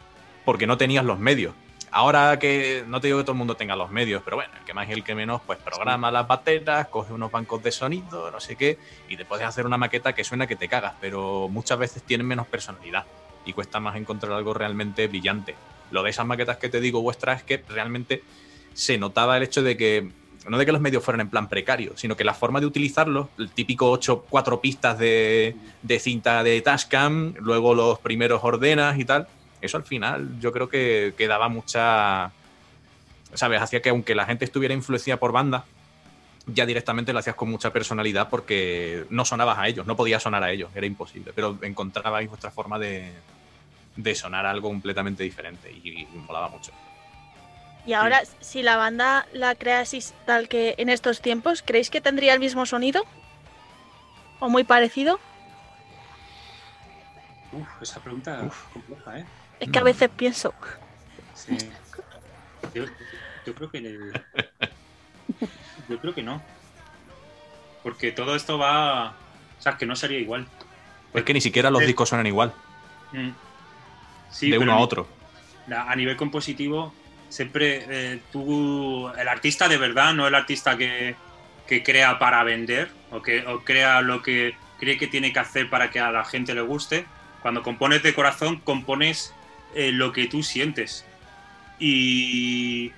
porque 0.46 0.68
no 0.68 0.78
tenías 0.78 1.06
los 1.06 1.18
medios. 1.20 1.54
Ahora 1.96 2.40
que 2.40 2.84
no 2.88 3.00
te 3.00 3.06
digo 3.06 3.20
que 3.20 3.24
todo 3.24 3.34
el 3.34 3.38
mundo 3.38 3.56
tenga 3.56 3.76
los 3.76 3.92
medios, 3.92 4.24
pero 4.26 4.36
bueno, 4.36 4.52
el 4.58 4.66
que 4.66 4.74
más 4.74 4.90
y 4.90 4.94
el 4.94 5.04
que 5.04 5.14
menos, 5.14 5.42
pues 5.46 5.60
programa 5.60 6.10
las 6.10 6.28
bateras, 6.28 6.88
coge 6.88 7.14
unos 7.14 7.32
bancos 7.32 7.62
de 7.62 7.72
sonido, 7.72 8.32
no 8.32 8.40
sé 8.40 8.56
qué, 8.56 8.80
y 9.10 9.16
te 9.16 9.26
puedes 9.26 9.46
hacer 9.46 9.68
una 9.68 9.78
maqueta 9.78 10.14
que 10.14 10.24
suena 10.24 10.48
que 10.48 10.56
te 10.56 10.68
cagas, 10.68 10.94
pero 11.00 11.50
muchas 11.50 11.78
veces 11.78 12.02
tienen 12.02 12.26
menos 12.26 12.48
personalidad 12.48 13.06
y 13.46 13.54
cuesta 13.54 13.80
más 13.80 13.96
encontrar 13.96 14.32
algo 14.32 14.56
realmente 14.56 15.08
brillante. 15.08 15.54
Lo 15.92 16.02
de 16.02 16.10
esas 16.10 16.26
maquetas 16.26 16.58
que 16.58 16.68
te 16.68 16.82
digo 16.82 17.00
vuestras 17.04 17.42
es 17.42 17.44
que 17.44 17.64
realmente 17.70 18.24
se 18.74 18.98
notaba 18.98 19.38
el 19.38 19.44
hecho 19.44 19.62
de 19.62 19.78
que 19.78 20.10
no 20.50 20.58
de 20.58 20.66
que 20.66 20.72
los 20.72 20.82
medios 20.82 21.04
fueran 21.04 21.22
en 21.22 21.30
plan 21.30 21.48
precario, 21.48 21.94
sino 21.96 22.18
que 22.18 22.24
la 22.24 22.34
forma 22.34 22.60
de 22.60 22.66
utilizarlos, 22.66 23.28
el 23.38 23.52
típico 23.52 23.92
8, 23.92 24.26
4 24.32 24.62
pistas 24.62 24.98
de, 24.98 25.56
de 25.84 26.00
cinta 26.00 26.44
de 26.44 26.60
Tascam, 26.62 27.36
luego 27.38 27.76
los 27.76 28.00
primeros 28.00 28.44
ordenas 28.44 28.98
y 28.98 29.06
tal, 29.06 29.28
eso 29.64 29.78
al 29.78 29.84
final 29.84 30.40
yo 30.40 30.52
creo 30.52 30.70
que, 30.70 31.14
que 31.18 31.28
daba 31.28 31.50
mucha. 31.50 32.32
¿Sabes? 33.34 33.62
Hacía 33.62 33.82
que 33.82 33.90
aunque 33.90 34.14
la 34.14 34.26
gente 34.26 34.46
estuviera 34.46 34.74
influenciada 34.74 35.20
por 35.20 35.32
banda, 35.32 35.66
ya 36.46 36.66
directamente 36.66 37.14
lo 37.14 37.20
hacías 37.20 37.36
con 37.36 37.50
mucha 37.50 37.72
personalidad 37.72 38.30
porque 38.30 39.06
no 39.10 39.26
sonabas 39.26 39.58
a 39.58 39.68
ellos, 39.68 39.88
no 39.88 39.96
podías 39.96 40.22
sonar 40.22 40.44
a 40.44 40.52
ellos, 40.52 40.70
era 40.76 40.86
imposible. 40.86 41.32
Pero 41.34 41.58
encontrabais 41.62 42.30
vuestra 42.30 42.52
forma 42.52 42.78
de, 42.78 43.12
de 43.96 44.16
sonar 44.16 44.46
algo 44.46 44.68
completamente 44.68 45.24
diferente 45.24 45.72
y, 45.72 46.02
y 46.02 46.08
molaba 46.28 46.50
mucho. 46.50 46.72
Y 47.86 47.94
ahora, 47.94 48.22
si 48.40 48.62
la 48.62 48.78
banda 48.78 49.26
la 49.34 49.56
creasis 49.56 50.14
tal 50.26 50.48
que 50.48 50.76
en 50.78 50.90
estos 50.90 51.22
tiempos, 51.22 51.64
¿creéis 51.66 51.90
que 51.90 52.02
tendría 52.02 52.34
el 52.34 52.40
mismo 52.40 52.66
sonido? 52.66 53.04
¿O 54.40 54.50
muy 54.50 54.64
parecido? 54.64 55.20
uf, 57.54 57.82
esa 57.82 58.00
pregunta 58.00 58.46
es 58.46 58.54
compleja, 58.74 59.20
¿eh? 59.20 59.26
Es 59.64 59.70
que 59.72 59.80
a 59.80 59.84
veces 59.84 60.10
pienso. 60.16 60.54
Sí. 61.36 61.58
Yo, 62.74 62.86
yo 63.46 63.56
creo 63.56 63.70
que 63.72 63.78
el- 63.78 64.14
yo 65.90 66.00
creo 66.00 66.14
que 66.14 66.22
no. 66.24 66.42
Porque 67.82 68.12
todo 68.12 68.36
esto 68.36 68.58
va. 68.58 69.10
O 69.60 69.62
sea, 69.62 69.78
que 69.78 69.86
no 69.86 69.96
sería 69.96 70.20
igual. 70.20 70.48
Es 71.14 71.24
que 71.24 71.34
ni 71.34 71.42
siquiera 71.42 71.70
los 71.72 71.82
Eh, 71.84 71.86
discos 71.88 72.10
suenan 72.10 72.28
igual, 72.28 72.54
Mm. 73.12 73.30
Sí, 74.32 74.50
de 74.50 74.58
uno 74.58 74.74
a 74.74 74.78
otro. 74.80 75.08
a 75.72 75.92
a 75.92 75.96
nivel 75.96 76.18
compositivo, 76.18 76.92
siempre 77.30 77.86
eh, 77.88 78.20
tú, 78.32 79.08
el 79.10 79.28
artista 79.28 79.68
de 79.70 79.78
verdad, 79.78 80.14
no 80.14 80.28
el 80.28 80.34
artista 80.34 80.76
que, 80.76 81.16
que 81.68 81.84
crea 81.84 82.18
para 82.18 82.44
vender 82.44 82.90
o 83.12 83.22
que 83.22 83.46
o 83.46 83.64
crea 83.64 84.02
lo 84.02 84.22
que 84.24 84.56
cree 84.80 84.98
que 84.98 85.06
tiene 85.08 85.32
que 85.32 85.40
hacer 85.40 85.70
para 85.70 85.92
que 85.92 86.00
a 86.00 86.12
la 86.12 86.26
gente 86.26 86.54
le 86.56 86.62
guste. 86.62 87.06
Cuando 87.44 87.62
compones 87.62 88.02
de 88.02 88.14
corazón, 88.16 88.58
compones 88.62 89.34
eh, 89.76 89.92
lo 89.92 90.12
que 90.12 90.28
tú 90.28 90.44
sientes. 90.44 91.06
Y, 91.80 92.92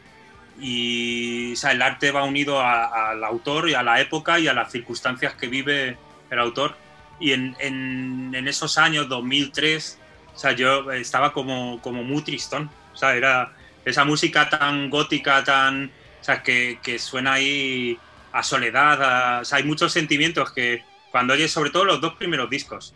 y 0.60 1.54
el 1.70 1.82
arte 1.82 2.12
va 2.12 2.24
unido 2.24 2.60
al 2.62 3.24
autor 3.24 3.70
y 3.70 3.74
a 3.74 3.84
la 3.84 4.00
época 4.00 4.40
y 4.40 4.48
a 4.48 4.54
las 4.54 4.72
circunstancias 4.72 5.34
que 5.36 5.48
vive 5.48 5.98
el 6.30 6.40
autor. 6.40 6.78
Y 7.20 7.32
en, 7.32 7.56
en- 7.60 8.48
esos 8.48 8.78
años, 8.78 9.08
2003, 9.10 9.98
o 10.36 10.38
sea, 10.38 10.52
yo 10.52 10.92
estaba 10.92 11.34
como, 11.34 11.82
como 11.82 12.04
muy 12.04 12.22
tristón. 12.22 12.70
O 12.94 12.98
sea, 12.98 13.16
era 13.16 13.54
esa 13.86 14.06
música 14.06 14.50
tan 14.50 14.90
gótica, 14.90 15.44
tan. 15.44 15.92
O 16.22 16.24
sea, 16.24 16.42
que, 16.44 16.80
que 16.84 17.00
suena 17.00 17.34
ahí 17.34 17.98
a 18.32 18.44
soledad. 18.44 19.42
hay 19.52 19.64
muchos 19.64 19.94
sentimientos 19.94 20.52
que 20.52 20.84
cuando 21.12 21.34
oyes, 21.34 21.52
sobre 21.52 21.70
todo 21.70 21.86
los 21.86 22.02
dos 22.02 22.16
primeros 22.16 22.50
discos, 22.50 22.94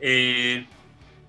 eh, 0.00 0.64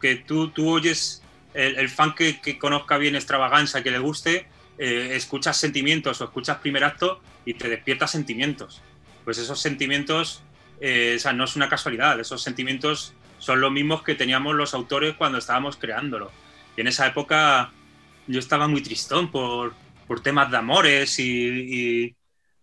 que 0.02 0.16
tú, 0.16 0.50
tú 0.50 0.70
oyes 0.70 1.22
el, 1.54 1.78
el 1.78 1.90
fan 1.90 2.14
que, 2.16 2.58
conozca 2.58 2.98
bien 2.98 3.16
extravaganza, 3.16 3.84
que 3.84 3.92
le 3.92 4.00
guste, 4.00 4.48
eh, 4.78 5.10
escuchas 5.14 5.58
sentimientos 5.58 6.22
o 6.22 6.26
escuchas 6.26 6.58
primer 6.58 6.84
acto 6.84 7.22
y 7.46 7.54
te 7.54 7.70
despiertas 7.70 8.12
sentimientos. 8.12 8.82
Pues 9.26 9.38
esos 9.38 9.60
sentimientos, 9.60 10.42
eh, 10.80 11.16
o 11.18 11.20
sea, 11.20 11.34
no 11.34 11.44
es 11.44 11.56
una 11.56 11.70
casualidad, 11.70 12.20
esos 12.20 12.42
sentimientos 12.42 13.14
son 13.40 13.62
los 13.62 13.72
mismos 13.72 14.04
que 14.04 14.16
teníamos 14.16 14.56
los 14.56 14.74
autores 14.74 15.16
cuando 15.16 15.38
estábamos 15.38 15.78
creándolo. 15.78 16.32
Y 16.78 16.82
en 16.82 16.88
esa 16.88 17.08
época 17.08 17.72
yo 18.28 18.40
estaba 18.40 18.68
muy 18.68 18.82
tristón 18.82 19.32
por, 19.32 19.74
por 20.08 20.22
temas 20.22 20.52
de 20.52 20.58
amores 20.58 21.20
y, 21.20 22.16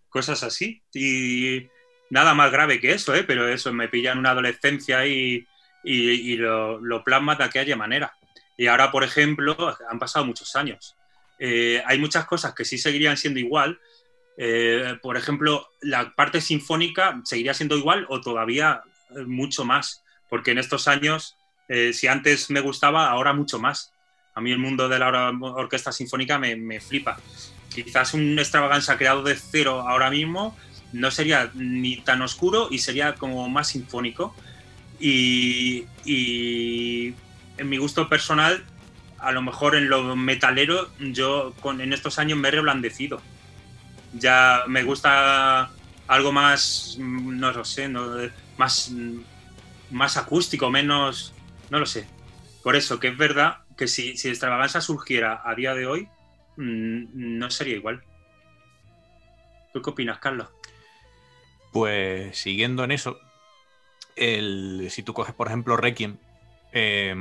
cosas 0.09 0.43
así. 0.43 0.83
Y 0.95 1.69
nada 2.09 2.33
más 2.33 2.51
grave 2.51 2.81
que 2.81 2.93
eso, 2.93 3.15
¿eh? 3.15 3.25
pero 3.25 3.47
eso 3.49 3.71
me 3.75 3.89
pilla 3.89 4.13
en 4.13 4.19
una 4.19 4.31
adolescencia 4.31 5.05
y, 5.07 5.47
lo, 5.85 6.81
lo 6.81 7.05
plasmas 7.05 7.39
de 7.39 7.45
aquella 7.45 7.77
manera. 7.77 8.16
Y 8.57 8.67
ahora, 8.69 8.91
por 8.91 9.05
ejemplo, 9.05 9.57
han 9.91 9.99
pasado 9.99 10.25
muchos 10.25 10.57
años. 10.57 10.97
Eh, 11.39 11.83
hay 11.87 11.99
muchas 11.99 12.27
cosas 12.27 12.55
que 12.55 12.65
sí 12.65 12.79
seguirían 12.79 13.17
siendo 13.17 13.39
igual. 13.39 13.79
Eh, 14.39 14.99
por 15.03 15.17
ejemplo, 15.17 15.69
la 15.81 16.15
parte 16.15 16.41
sinfónica 16.41 17.21
seguiría 17.25 17.55
siendo 17.55 17.77
igual 17.77 18.07
o 18.09 18.21
todavía 18.21 18.83
eh, 19.11 19.21
mucho 19.27 19.65
más, 19.65 20.03
porque 20.29 20.51
en 20.53 20.59
estos 20.59 20.89
años, 20.89 21.37
eh, 21.69 21.93
si 21.93 22.07
antes 22.07 22.51
me 22.51 22.61
gustaba, 22.61 23.09
ahora 23.11 23.33
mucho 23.33 23.59
más. 23.59 23.93
A 24.35 24.41
mí 24.41 24.53
el 24.53 24.59
mundo 24.59 24.89
de 24.89 24.99
la 24.99 25.09
or- 25.09 25.39
orquesta 25.43 25.93
sinfónica 25.93 26.39
me, 26.39 26.57
me 26.57 26.81
flipa. 26.81 27.19
Quizás 27.75 28.15
un 28.15 28.39
extravaganza 28.39 28.97
creado 28.97 29.23
de 29.23 29.35
cero 29.37 29.85
ahora 29.87 30.11
mismo 30.11 30.57
no 30.93 31.11
sería 31.11 31.51
ni 31.55 31.97
tan 31.99 32.23
oscuro 32.23 32.69
y 32.71 32.79
sería 32.79 33.15
como 33.15 33.49
más 33.49 33.69
sinfónico. 33.69 34.35
Y, 34.99 35.85
y 36.07 37.13
en 37.59 37.69
mi 37.69 37.79
gusto 37.79 38.09
personal, 38.09 38.65
a 39.19 39.33
lo 39.33 39.43
mejor 39.43 39.77
en 39.77 39.89
lo 39.89 40.15
metalero, 40.17 40.89
yo 40.99 41.55
con, 41.61 41.81
en 41.81 41.93
estos 41.93 42.19
años 42.19 42.39
me 42.39 42.49
he 42.49 42.51
reblandecido. 42.51 43.21
Ya 44.13 44.65
me 44.67 44.83
gusta 44.83 45.71
algo 46.09 46.33
más, 46.33 46.97
mm, 46.99 47.39
no 47.39 47.53
lo 47.53 47.65
sé, 47.65 47.89
no- 47.89 48.17
más, 48.57 48.91
mm, 48.91 49.21
más 49.91 50.17
acústico, 50.17 50.71
menos, 50.71 51.33
no 51.71 51.79
lo 51.79 51.87
sé. 51.87 52.07
Por 52.63 52.77
eso 52.77 52.99
que 52.99 53.09
es 53.09 53.17
verdad 53.17 53.59
que 53.77 53.87
si, 53.87 54.17
si 54.17 54.29
Extravaganza 54.29 54.81
surgiera 54.81 55.43
a 55.45 55.55
día 55.55 55.75
de 55.75 55.87
hoy, 55.87 56.09
mm, 56.57 57.39
no 57.39 57.51
sería 57.51 57.77
igual. 57.77 58.03
¿Tú 59.73 59.83
qué 59.83 59.91
opinas, 59.91 60.19
Carlos? 60.19 60.49
Pues 61.73 62.39
siguiendo 62.39 62.85
en 62.85 62.93
eso, 62.93 63.21
el, 64.17 64.89
si 64.91 65.03
tú 65.03 65.13
coges, 65.13 65.35
por 65.35 65.49
ejemplo, 65.49 65.77
Requiem, 65.77 66.17
eh, 66.73 67.15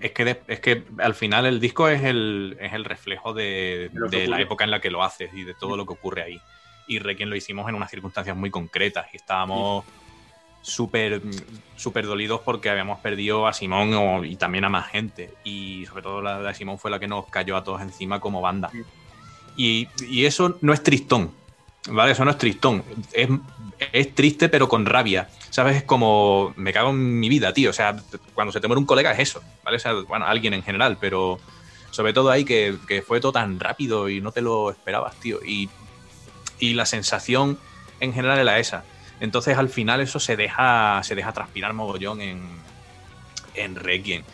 es, 0.00 0.12
que 0.12 0.24
de- 0.24 0.42
es 0.48 0.60
que 0.60 0.84
al 0.98 1.14
final 1.14 1.46
el 1.46 1.60
disco 1.60 1.88
es 1.88 2.02
el, 2.02 2.56
es 2.60 2.72
el 2.72 2.84
reflejo 2.84 3.32
de, 3.32 3.90
la 4.28 4.40
época 4.40 4.64
en 4.64 4.70
la 4.70 4.80
que 4.80 4.90
lo 4.90 5.02
haces 5.02 5.30
y 5.34 5.44
de 5.44 5.54
todo 5.54 5.76
lo 5.76 5.86
que 5.86 5.92
ocurre 5.94 6.22
ahí. 6.22 6.40
Y 6.88 6.98
Requiem 6.98 7.28
lo 7.28 7.36
hicimos 7.36 7.68
en 7.68 7.74
unas 7.74 7.90
circunstancias 7.90 8.36
muy 8.36 8.50
concretas 8.50 9.06
y 9.12 9.16
estábamos... 9.16 9.84
Súper 10.62 11.22
súper 11.76 12.06
dolidos 12.06 12.40
porque 12.40 12.68
habíamos 12.68 12.98
perdido 12.98 13.46
a 13.46 13.52
Simón 13.52 13.94
o- 13.94 14.24
y 14.24 14.34
también 14.34 14.64
a 14.64 14.68
más 14.68 14.88
gente. 14.88 15.32
Y 15.44 15.86
sobre 15.86 16.02
todo 16.02 16.20
la 16.20 16.40
de 16.42 16.54
Simón 16.54 16.76
fue 16.76 16.90
la 16.90 16.98
que 16.98 17.06
nos 17.06 17.26
cayó 17.28 17.56
a 17.56 17.62
todos 17.62 17.80
encima 17.82 18.18
como 18.18 18.40
banda. 18.40 18.72
Y, 19.56 19.86
y 20.08 20.24
eso 20.24 20.58
no 20.62 20.72
es 20.72 20.82
tristón, 20.82 21.32
¿vale? 21.88 22.10
Eso 22.12 22.24
no 22.24 22.32
es 22.32 22.38
tristón. 22.38 22.82
Es, 23.12 23.28
es 23.92 24.14
triste 24.14 24.48
pero 24.48 24.68
con 24.68 24.86
rabia. 24.86 25.28
¿Sabes? 25.50 25.76
Es 25.76 25.82
como, 25.84 26.52
me 26.56 26.72
cago 26.72 26.90
en 26.90 27.18
mi 27.18 27.28
vida, 27.28 27.52
tío. 27.52 27.70
O 27.70 27.72
sea, 27.72 27.96
cuando 28.34 28.52
se 28.52 28.60
te 28.60 28.66
muere 28.66 28.80
un 28.80 28.86
colega 28.86 29.12
es 29.12 29.20
eso, 29.20 29.42
¿vale? 29.64 29.76
O 29.76 29.80
sea, 29.80 29.94
bueno, 29.94 30.26
alguien 30.26 30.54
en 30.54 30.62
general, 30.62 30.98
pero 31.00 31.38
sobre 31.90 32.12
todo 32.12 32.30
ahí 32.30 32.44
que, 32.44 32.76
que 32.86 33.02
fue 33.02 33.20
todo 33.20 33.32
tan 33.32 33.58
rápido 33.58 34.08
y 34.08 34.20
no 34.20 34.32
te 34.32 34.42
lo 34.42 34.70
esperabas, 34.70 35.16
tío. 35.16 35.38
Y, 35.44 35.70
y 36.58 36.74
la 36.74 36.86
sensación 36.86 37.58
en 38.00 38.12
general 38.12 38.38
era 38.38 38.58
esa. 38.58 38.84
Entonces 39.20 39.56
al 39.56 39.68
final 39.68 40.00
eso 40.00 40.20
se 40.20 40.36
deja, 40.36 41.00
se 41.02 41.14
deja 41.14 41.32
transpirar 41.32 41.72
mogollón 41.72 42.20
en, 42.20 42.42
en 43.54 43.76
Requiem. 43.76 44.24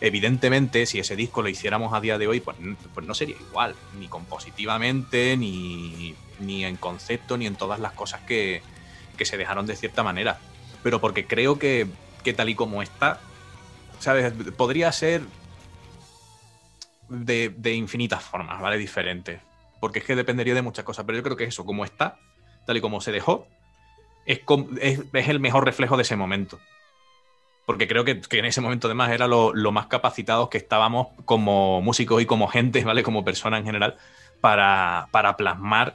Evidentemente, 0.00 0.84
si 0.86 0.98
ese 0.98 1.14
disco 1.14 1.42
lo 1.42 1.48
hiciéramos 1.48 1.94
a 1.94 2.00
día 2.00 2.18
de 2.18 2.26
hoy, 2.26 2.40
pues, 2.40 2.56
pues 2.92 3.06
no 3.06 3.14
sería 3.14 3.36
igual, 3.36 3.76
ni 4.00 4.08
compositivamente, 4.08 5.36
ni, 5.36 6.16
ni 6.40 6.64
en 6.64 6.74
concepto, 6.74 7.36
ni 7.36 7.46
en 7.46 7.54
todas 7.54 7.78
las 7.78 7.92
cosas 7.92 8.20
que, 8.22 8.62
que 9.22 9.26
se 9.26 9.36
dejaron 9.36 9.66
de 9.66 9.76
cierta 9.76 10.02
manera. 10.02 10.38
Pero 10.82 11.00
porque 11.00 11.26
creo 11.26 11.56
que, 11.56 11.86
que 12.24 12.32
tal 12.34 12.48
y 12.48 12.56
como 12.56 12.82
está, 12.82 13.20
¿sabes? 14.00 14.32
Podría 14.56 14.90
ser 14.90 15.22
de, 17.08 17.74
infinitas 17.74 18.22
formas, 18.24 18.60
¿vale? 18.60 18.78
Diferentes. 18.78 19.40
Porque 19.80 20.00
es 20.00 20.04
que 20.04 20.16
dependería 20.16 20.54
de 20.54 20.62
muchas 20.62 20.84
cosas. 20.84 21.04
Pero 21.04 21.18
yo 21.18 21.22
creo 21.22 21.36
que 21.36 21.44
eso, 21.44 21.64
como 21.64 21.84
está, 21.84 22.18
tal 22.66 22.76
y 22.76 22.80
como 22.80 23.00
se 23.00 23.12
dejó, 23.12 23.46
es, 24.26 24.40
es, 24.80 25.28
el 25.28 25.38
mejor 25.38 25.64
reflejo 25.64 25.96
de 25.96 26.02
ese 26.02 26.16
momento. 26.16 26.58
Porque 27.64 27.86
creo 27.86 28.04
que, 28.04 28.20
que 28.22 28.40
en 28.40 28.46
ese 28.46 28.60
momento 28.60 28.88
además 28.88 29.12
era 29.12 29.28
lo, 29.28 29.52
más 29.70 29.86
capacitados 29.86 30.48
que 30.48 30.58
estábamos 30.58 31.08
como 31.24 31.80
músicos 31.80 32.20
y 32.20 32.26
como 32.26 32.48
gente, 32.48 32.82
¿vale? 32.84 33.04
Como 33.04 33.24
personas 33.24 33.60
en 33.60 33.66
general, 33.66 33.98
para, 34.40 35.06
para 35.12 35.36
plasmar 35.36 35.94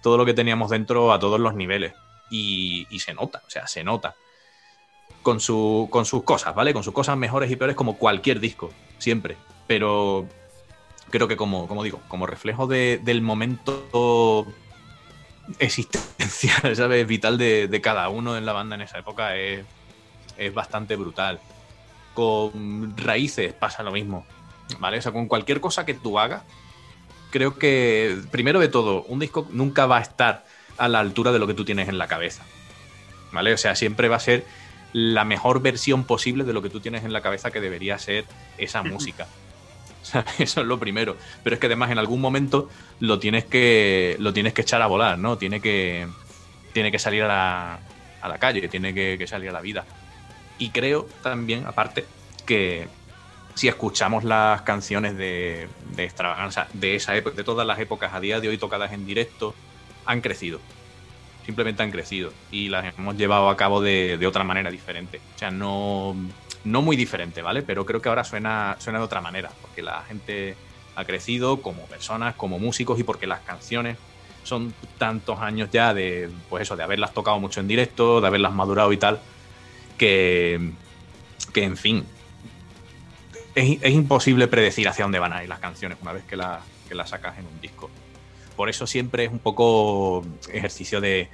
todo 0.00 0.16
lo 0.16 0.24
que 0.24 0.34
teníamos 0.34 0.70
dentro 0.70 1.12
a 1.12 1.18
todos 1.18 1.40
los 1.40 1.54
niveles. 1.54 1.92
Y, 2.30 2.86
se 2.98 3.14
nota, 3.14 3.42
o 3.46 3.50
sea, 3.50 3.66
se 3.66 3.84
nota. 3.84 4.14
Con, 5.22 5.40
su, 5.40 5.88
con 5.90 6.04
sus 6.04 6.22
cosas, 6.22 6.54
¿vale? 6.54 6.72
Con 6.72 6.82
sus 6.84 6.94
cosas 6.94 7.16
mejores 7.16 7.50
y 7.50 7.56
peores 7.56 7.76
como 7.76 7.98
cualquier 7.98 8.40
disco, 8.40 8.70
siempre. 8.98 9.36
Pero 9.66 10.28
creo 11.10 11.28
que 11.28 11.36
como, 11.36 11.66
como 11.68 11.84
digo, 11.84 12.00
como 12.08 12.26
reflejo 12.26 12.66
de- 12.66 13.00
del 13.02 13.20
momento 13.20 14.46
existencial, 15.58 16.76
¿sabes? 16.76 17.06
Vital 17.06 17.38
de, 17.38 17.68
de 17.68 17.80
cada 17.80 18.08
uno 18.08 18.36
en 18.36 18.46
la 18.46 18.52
banda 18.52 18.74
en 18.76 18.82
esa 18.82 18.98
época 18.98 19.36
es, 19.36 19.66
es 20.36 20.54
bastante 20.54 20.96
brutal. 20.96 21.40
Con 22.14 22.96
raíces 22.96 23.52
pasa 23.52 23.82
lo 23.82 23.92
mismo, 23.92 24.26
¿vale? 24.78 24.98
O 24.98 25.02
sea, 25.02 25.12
con 25.12 25.28
cualquier 25.28 25.60
cosa 25.60 25.84
que 25.86 25.94
tú 25.94 26.18
hagas, 26.18 26.42
creo 27.30 27.58
que, 27.58 28.18
primero 28.30 28.60
de 28.60 28.68
todo, 28.68 29.02
un 29.04 29.18
disco 29.20 29.46
nunca 29.50 29.86
va 29.86 29.98
a 29.98 30.02
estar 30.02 30.44
a 30.78 30.88
la 30.88 31.00
altura 31.00 31.32
de 31.32 31.38
lo 31.38 31.46
que 31.46 31.54
tú 31.54 31.64
tienes 31.64 31.88
en 31.88 31.98
la 31.98 32.08
cabeza, 32.08 32.44
¿vale? 33.32 33.52
O 33.52 33.56
sea, 33.58 33.74
siempre 33.74 34.08
va 34.08 34.16
a 34.16 34.20
ser 34.20 34.44
la 34.92 35.24
mejor 35.24 35.60
versión 35.60 36.04
posible 36.04 36.44
de 36.44 36.52
lo 36.52 36.62
que 36.62 36.70
tú 36.70 36.80
tienes 36.80 37.04
en 37.04 37.12
la 37.12 37.20
cabeza 37.20 37.50
que 37.50 37.60
debería 37.60 37.98
ser 37.98 38.24
esa 38.56 38.82
música. 38.82 39.26
Eso 40.38 40.60
es 40.60 40.66
lo 40.66 40.78
primero. 40.78 41.16
Pero 41.42 41.54
es 41.54 41.60
que 41.60 41.66
además 41.66 41.90
en 41.90 41.98
algún 41.98 42.20
momento 42.20 42.70
lo 43.00 43.18
tienes 43.18 43.44
que, 43.44 44.16
lo 44.18 44.32
tienes 44.32 44.54
que 44.54 44.62
echar 44.62 44.80
a 44.82 44.86
volar, 44.86 45.18
¿no? 45.18 45.36
Tiene 45.36 45.60
que, 45.60 46.06
tiene 46.72 46.90
que 46.90 46.98
salir 46.98 47.22
a 47.24 47.28
la, 47.28 47.80
a 48.20 48.28
la 48.28 48.38
calle, 48.38 48.68
tiene 48.68 48.94
que, 48.94 49.16
que 49.18 49.26
salir 49.26 49.50
a 49.50 49.52
la 49.52 49.60
vida. 49.60 49.84
Y 50.58 50.70
creo 50.70 51.06
también, 51.22 51.66
aparte, 51.66 52.04
que 52.46 52.88
si 53.54 53.68
escuchamos 53.68 54.24
las 54.24 54.62
canciones 54.62 55.16
de, 55.16 55.68
de 55.94 56.04
extravaganza 56.04 56.68
de 56.72 56.96
esa 56.96 57.16
época, 57.16 57.36
de 57.36 57.44
todas 57.44 57.66
las 57.66 57.78
épocas 57.78 58.14
a 58.14 58.20
día 58.20 58.40
de 58.40 58.48
hoy 58.48 58.58
tocadas 58.58 58.92
en 58.92 59.06
directo, 59.06 59.54
han 60.08 60.22
crecido. 60.22 60.58
Simplemente 61.44 61.82
han 61.82 61.90
crecido. 61.92 62.32
Y 62.50 62.68
las 62.70 62.98
hemos 62.98 63.16
llevado 63.16 63.48
a 63.50 63.56
cabo 63.56 63.80
de, 63.80 64.18
otra 64.26 64.42
manera 64.42 64.70
diferente. 64.70 65.20
O 65.36 65.38
sea, 65.38 65.50
no, 65.50 66.16
no 66.64 66.82
muy 66.82 66.96
diferente, 66.96 67.42
¿vale? 67.42 67.62
Pero 67.62 67.86
creo 67.86 68.02
que 68.02 68.08
ahora 68.08 68.24
suena, 68.24 68.76
suena 68.80 68.98
de 68.98 69.04
otra 69.04 69.20
manera. 69.20 69.50
Porque 69.60 69.82
la 69.82 70.02
gente 70.02 70.56
ha 70.96 71.04
crecido 71.04 71.60
como 71.62 71.82
personas, 71.84 72.34
como 72.34 72.58
músicos 72.58 72.98
y 72.98 73.04
porque 73.04 73.26
las 73.26 73.40
canciones 73.40 73.98
son 74.44 74.72
tantos 74.96 75.38
años 75.40 75.68
ya 75.70 75.92
de, 75.92 76.30
pues 76.48 76.62
eso, 76.62 76.74
de 76.74 76.82
haberlas 76.82 77.12
tocado 77.12 77.38
mucho 77.38 77.60
en 77.60 77.68
directo, 77.68 78.22
de 78.22 78.26
haberlas 78.26 78.54
madurado 78.54 78.90
y 78.94 78.96
tal, 78.96 79.20
que, 79.98 80.70
que 81.52 81.64
en 81.64 81.76
fin, 81.76 82.06
es, 83.54 83.78
es 83.82 83.92
imposible 83.92 84.48
predecir 84.48 84.88
hacia 84.88 85.04
dónde 85.04 85.18
van 85.18 85.34
a 85.34 85.42
ir 85.42 85.50
las 85.50 85.58
canciones 85.58 85.98
una 86.00 86.12
vez 86.12 86.24
que, 86.24 86.36
la- 86.36 86.62
que 86.88 86.94
las 86.94 87.10
sacas 87.10 87.38
en 87.38 87.46
un 87.46 87.60
disco. 87.60 87.90
Por 88.58 88.68
eso 88.68 88.88
siempre 88.88 89.26
es 89.26 89.30
un 89.30 89.38
poco 89.38 90.26
ejercicio 90.52 91.00
de 91.00 91.28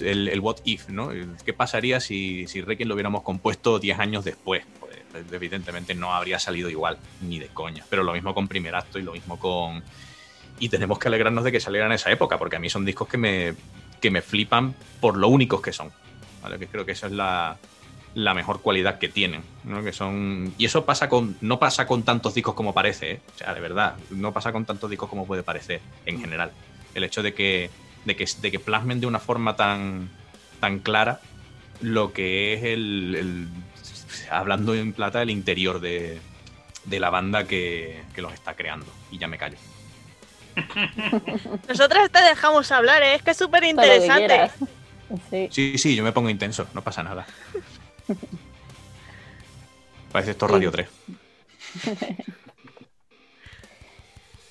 el, 0.00 0.38
what 0.38 0.58
if, 0.62 0.88
¿no? 0.88 1.10
¿Qué 1.44 1.52
pasaría 1.52 1.98
si, 1.98 2.46
si 2.46 2.60
Requiem 2.60 2.88
lo 2.88 2.94
hubiéramos 2.94 3.24
compuesto 3.24 3.80
10 3.80 3.98
años 3.98 4.24
después? 4.24 4.62
Pues 4.78 5.24
evidentemente 5.32 5.96
no 5.96 6.14
habría 6.14 6.38
salido 6.38 6.70
igual, 6.70 6.96
ni 7.22 7.40
de 7.40 7.48
coña. 7.48 7.84
Pero 7.90 8.04
lo 8.04 8.12
mismo 8.12 8.34
con 8.34 8.46
Primer 8.46 8.76
Acto 8.76 9.00
y 9.00 9.02
lo 9.02 9.10
mismo 9.10 9.36
con... 9.36 9.82
Y 10.60 10.68
tenemos 10.68 11.00
que 11.00 11.08
alegrarnos 11.08 11.42
de 11.42 11.50
que 11.50 11.58
salieran 11.58 11.90
esa 11.90 12.12
época, 12.12 12.38
porque 12.38 12.54
a 12.54 12.60
mí 12.60 12.70
son 12.70 12.84
discos 12.84 13.08
que 13.08 13.18
me, 13.18 13.54
que 14.00 14.12
me 14.12 14.22
flipan 14.22 14.76
por 15.00 15.16
lo 15.16 15.26
únicos 15.26 15.60
que 15.60 15.72
son. 15.72 15.90
¿vale? 16.40 16.56
Que 16.56 16.68
creo 16.68 16.86
que 16.86 16.92
esa 16.92 17.08
es 17.08 17.12
la, 17.14 17.58
la 18.14 18.34
mejor 18.34 18.60
cualidad 18.60 18.98
que 18.98 19.08
tienen. 19.08 19.42
¿no? 19.64 19.82
Que 19.82 19.92
son, 19.92 20.52
y 20.58 20.64
eso 20.66 20.84
pasa 20.84 21.08
con, 21.08 21.36
no 21.40 21.58
pasa 21.58 21.86
con 21.86 22.02
tantos 22.02 22.34
discos 22.34 22.54
como 22.54 22.74
parece, 22.74 23.12
¿eh? 23.12 23.20
o 23.34 23.38
sea, 23.38 23.54
de 23.54 23.60
verdad, 23.60 23.94
no 24.10 24.32
pasa 24.32 24.52
con 24.52 24.64
tantos 24.64 24.90
discos 24.90 25.08
como 25.08 25.26
puede 25.26 25.42
parecer 25.42 25.80
en 26.06 26.20
general. 26.20 26.50
El 26.94 27.04
hecho 27.04 27.22
de 27.22 27.32
que, 27.34 27.70
de 28.04 28.16
que, 28.16 28.26
de 28.40 28.50
que 28.50 28.58
plasmen 28.58 29.00
de 29.00 29.06
una 29.06 29.18
forma 29.18 29.56
tan, 29.56 30.10
tan 30.60 30.78
clara 30.80 31.20
lo 31.80 32.12
que 32.12 32.54
es 32.54 32.64
el, 32.64 33.14
el- 33.18 33.48
hablando 34.30 34.74
en 34.74 34.92
plata, 34.92 35.22
el 35.22 35.30
interior 35.30 35.80
de, 35.80 36.20
de 36.84 37.00
la 37.00 37.10
banda 37.10 37.44
que, 37.44 38.02
que 38.14 38.20
los 38.22 38.32
está 38.34 38.54
creando. 38.54 38.86
Y 39.10 39.18
ya 39.18 39.26
me 39.26 39.38
callo. 39.38 39.56
Nosotras 41.68 42.10
te 42.10 42.20
dejamos 42.22 42.70
hablar, 42.72 43.02
¿eh? 43.02 43.14
es 43.14 43.22
que 43.22 43.30
es 43.30 43.36
súper 43.38 43.64
interesante. 43.64 44.50
Sí, 45.50 45.76
sí, 45.78 45.94
yo 45.96 46.04
me 46.04 46.12
pongo 46.12 46.30
intenso, 46.30 46.66
no 46.74 46.82
pasa 46.82 47.02
nada. 47.02 47.26
Parece 50.12 50.32
esto 50.32 50.46
Sí. 50.46 50.52
Radio 50.52 50.70
3. 50.70 50.88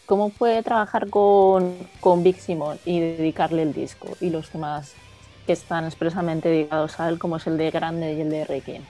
¿Cómo 0.06 0.30
fue 0.30 0.62
trabajar 0.64 1.10
con, 1.10 1.78
con 2.02 2.22
Big 2.24 2.40
Simon 2.40 2.78
y 2.86 3.00
dedicarle 3.00 3.62
el 3.64 3.74
disco 3.74 4.18
y 4.20 4.30
los 4.30 4.50
temas 4.50 4.94
que 5.46 5.54
están 5.54 5.86
expresamente 5.86 6.50
dedicados 6.50 7.00
a 7.00 7.08
él, 7.08 7.18
como 7.18 7.38
es 7.38 7.48
el 7.48 7.58
de 7.58 7.72
Grande 7.72 8.14
y 8.14 8.22
el 8.22 8.30
de 8.30 8.44
Requiem? 8.46 8.84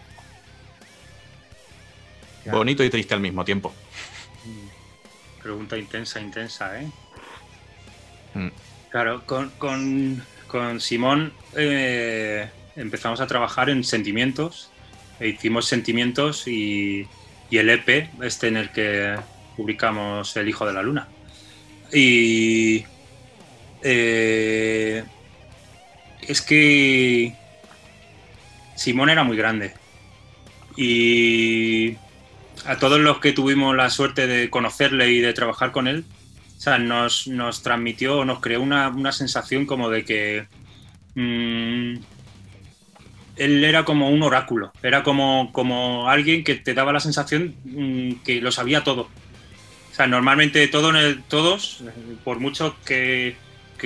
Bonito 2.52 2.84
y 2.84 2.90
triste 2.90 3.14
al 3.14 3.20
mismo 3.20 3.46
tiempo. 3.46 3.72
Pregunta 5.44 5.78
intensa, 5.78 6.20
intensa, 6.20 6.82
¿eh? 6.82 6.90
Mm. 8.34 8.48
Claro, 8.90 9.24
con, 9.26 9.50
con- 9.52 10.24
con 10.48 10.82
Simón 10.82 11.34
eh, 11.56 12.50
empezamos 12.76 13.22
a 13.22 13.28
trabajar 13.28 13.70
en 13.70 13.84
sentimientos. 13.84 14.70
E 15.20 15.30
hicimos 15.30 15.68
sentimientos 15.68 16.48
y, 16.48 17.08
el 17.52 17.70
EP, 17.70 18.10
este 18.22 18.48
en 18.48 18.58
el 18.58 18.72
que 18.72 19.18
publicamos 19.58 20.36
El 20.38 20.50
Hijo 20.50 20.66
de 20.66 20.74
la 20.74 20.82
Luna. 20.82 21.08
Y 21.94 22.86
eh, 23.84 25.04
es 26.22 26.42
que 26.42 27.36
Simón 28.76 29.10
era 29.10 29.24
muy 29.24 29.38
grande. 29.38 29.74
Y 30.78 31.98
a 32.66 32.78
todos 32.78 33.00
los 33.00 33.20
que 33.20 33.34
tuvimos 33.34 33.76
la 33.76 33.90
suerte 33.90 34.28
de 34.28 34.50
conocerle 34.50 35.12
y 35.12 35.20
de 35.20 35.34
trabajar 35.34 35.72
con 35.72 35.88
él, 35.88 36.06
nos, 36.80 37.28
nos 37.28 37.64
transmitió, 37.64 38.24
nos 38.26 38.40
creó 38.40 38.62
una, 38.62 38.90
una 38.90 39.12
sensación 39.12 39.66
como 39.66 39.90
de 39.90 40.06
que 40.06 40.48
mm, 41.16 41.96
él 43.42 43.64
era 43.64 43.86
como 43.86 44.12
un 44.12 44.22
oráculo, 44.22 44.72
era 44.84 45.02
como, 45.02 45.52
como 45.52 46.08
alguien 46.08 46.44
que 46.44 46.54
te 46.54 46.76
daba 46.76 46.94
la 46.94 47.00
sensación 47.00 47.56
mm, 47.64 48.24
que 48.24 48.40
lo 48.40 48.52
sabía 48.52 48.84
todo. 48.84 49.10
O 49.92 49.96
sea, 49.96 50.06
normalmente 50.06 50.68
todo 50.68 50.92
todos, 51.28 51.84
por 52.24 52.40
mucho 52.40 52.76
que, 52.86 53.36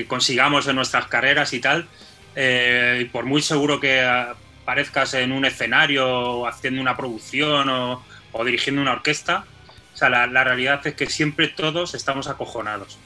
consigamos 0.09 0.67
en 0.67 0.75
nuestras 0.75 1.07
carreras 1.07 1.53
y 1.53 1.61
tal, 1.61 1.87
eh, 2.35 2.99
y 3.03 3.05
por 3.05 3.23
muy 3.23 3.41
seguro 3.41 3.79
que 3.79 4.03
aparezcas 4.03 5.13
en 5.13 5.31
un 5.31 5.45
escenario 5.45 6.05
o 6.05 6.47
haciendo 6.47 6.81
una 6.81 6.97
producción 6.97 7.69
o, 7.69 8.03
dirigiendo 8.43 8.81
una 8.81 8.91
orquesta, 8.91 9.45
o 9.93 9.97
sea, 9.97 10.09
la, 10.09 10.43
realidad 10.43 10.85
es 10.85 10.95
que 10.95 11.09
siempre 11.09 11.47
todos 11.47 11.93
estamos 11.93 12.27
acojonados. 12.27 12.97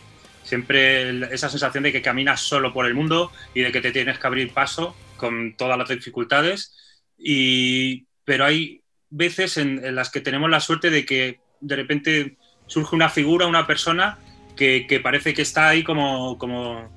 Siempre 0.41 1.32
esa 1.32 1.47
sensación 1.47 1.84
de 1.84 1.91
que 1.91 2.02
caminas 2.02 2.41
solo 2.41 2.74
por 2.74 2.88
el 2.88 2.95
mundo 2.95 3.32
y 3.54 3.62
de 3.62 3.72
que 3.72 3.82
te 3.82 3.91
tienes 3.91 4.18
que 4.18 4.26
abrir 4.26 4.52
paso 4.52 4.95
con 5.20 5.55
todas 5.55 5.78
las 5.78 5.89
dificultades, 5.89 6.76
y, 7.17 8.05
pero 8.26 8.45
hay 8.45 8.82
veces 9.11 9.57
en, 9.57 9.84
en 9.86 9.93
las 9.95 10.09
que 10.09 10.22
tenemos 10.22 10.49
la 10.49 10.59
suerte 10.59 10.89
de 10.89 11.05
que 11.05 11.39
de 11.61 11.76
repente 11.76 12.38
surge 12.67 12.95
una 12.95 13.09
figura, 13.09 13.45
una 13.47 13.67
persona 13.67 14.17
que, 14.55 14.86
que 14.88 14.99
parece 14.99 15.34
que 15.34 15.41
está 15.41 15.70
ahí 15.70 15.84
como, 15.84 16.38
como, 16.38 16.89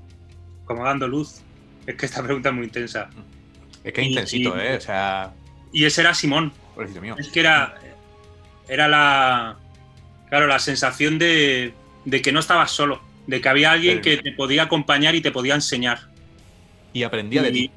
como 0.64 0.84
dando 0.84 1.08
luz. 1.08 1.40
Es 1.86 1.96
que 1.96 2.06
esta 2.06 2.22
pregunta 2.22 2.50
es 2.50 2.54
muy 2.54 2.64
intensa. 2.66 3.10
Es 3.82 3.92
que 3.92 4.00
es 4.00 4.06
Y- 4.06 4.10
intensito, 4.10 4.56
y- 4.56 4.60
¿eh? 4.60 4.76
O 4.76 4.80
sea, 4.80 5.32
Y 5.72 5.84
ese 5.84 6.02
era 6.02 6.14
Simón. 6.14 6.52
mío. 7.00 7.16
Es 7.18 7.28
que 7.28 7.40
era, 7.40 7.74
era 8.68 8.86
la, 8.88 9.58
claro, 10.28 10.46
la 10.46 10.58
sensación 10.58 11.18
de, 11.18 11.72
de 12.04 12.22
que 12.22 12.30
no 12.32 12.40
estabas 12.40 12.70
solo, 12.70 13.00
de 13.26 13.40
que 13.40 13.48
había 13.48 13.72
alguien 13.72 14.00
que 14.02 14.18
te 14.18 14.32
podía 14.32 14.64
acompañar 14.64 15.14
y 15.14 15.20
te 15.22 15.30
podía 15.32 15.54
enseñar. 15.54 16.10
Y 16.92 17.02
aprendía 17.04 17.42
de 17.42 17.48
Y- 17.48 17.52
ti. 17.52 17.70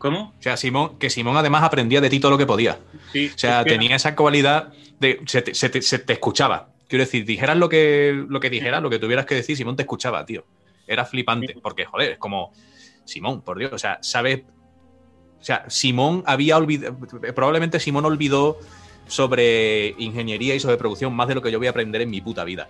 ¿Cómo? 0.00 0.32
O 0.38 0.42
sea, 0.42 0.56
Simón, 0.56 0.98
que 0.98 1.10
Simón 1.10 1.36
además 1.36 1.62
aprendía 1.62 2.00
de 2.00 2.08
ti 2.08 2.18
todo 2.20 2.30
lo 2.30 2.38
que 2.38 2.46
podía. 2.46 2.78
Sí, 3.12 3.30
O 3.34 3.38
sea, 3.38 3.62
tenía 3.64 3.94
esa 3.96 4.16
cualidad 4.16 4.72
de. 4.98 5.20
Se 5.26 5.42
te, 5.42 5.54
se 5.54 5.68
te- 5.68 5.82
se 5.82 5.98
te 5.98 6.14
escuchaba. 6.14 6.70
Quiero 6.88 7.04
decir, 7.04 7.24
dijeras 7.26 7.56
lo 7.58 7.68
que, 7.68 8.24
lo 8.28 8.40
que 8.40 8.48
dijeras, 8.48 8.82
lo 8.82 8.88
que 8.88 8.98
tuvieras 8.98 9.26
que 9.26 9.34
decir, 9.34 9.56
Simón 9.58 9.76
te 9.76 9.82
escuchaba, 9.82 10.24
tío. 10.24 10.44
Era 10.86 11.04
flipante. 11.04 11.54
Porque, 11.62 11.84
joder, 11.84 12.12
es 12.12 12.18
como. 12.18 12.50
Simón, 13.04 13.42
por 13.42 13.58
Dios. 13.58 13.72
O 13.74 13.78
sea, 13.78 13.98
sabes. 14.00 14.40
O 15.38 15.44
sea, 15.44 15.68
Simón 15.68 16.22
había 16.26 16.56
olvidado. 16.56 16.96
Probablemente 17.34 17.78
Simón 17.78 18.06
olvidó 18.06 18.58
sobre 19.06 19.94
ingeniería 19.98 20.54
y 20.54 20.60
sobre 20.60 20.78
producción 20.78 21.12
más 21.14 21.28
de 21.28 21.34
lo 21.34 21.42
que 21.42 21.50
yo 21.52 21.58
voy 21.58 21.66
a 21.66 21.70
aprender 21.70 22.00
en 22.00 22.08
mi 22.10 22.22
puta 22.22 22.42
vida. 22.44 22.68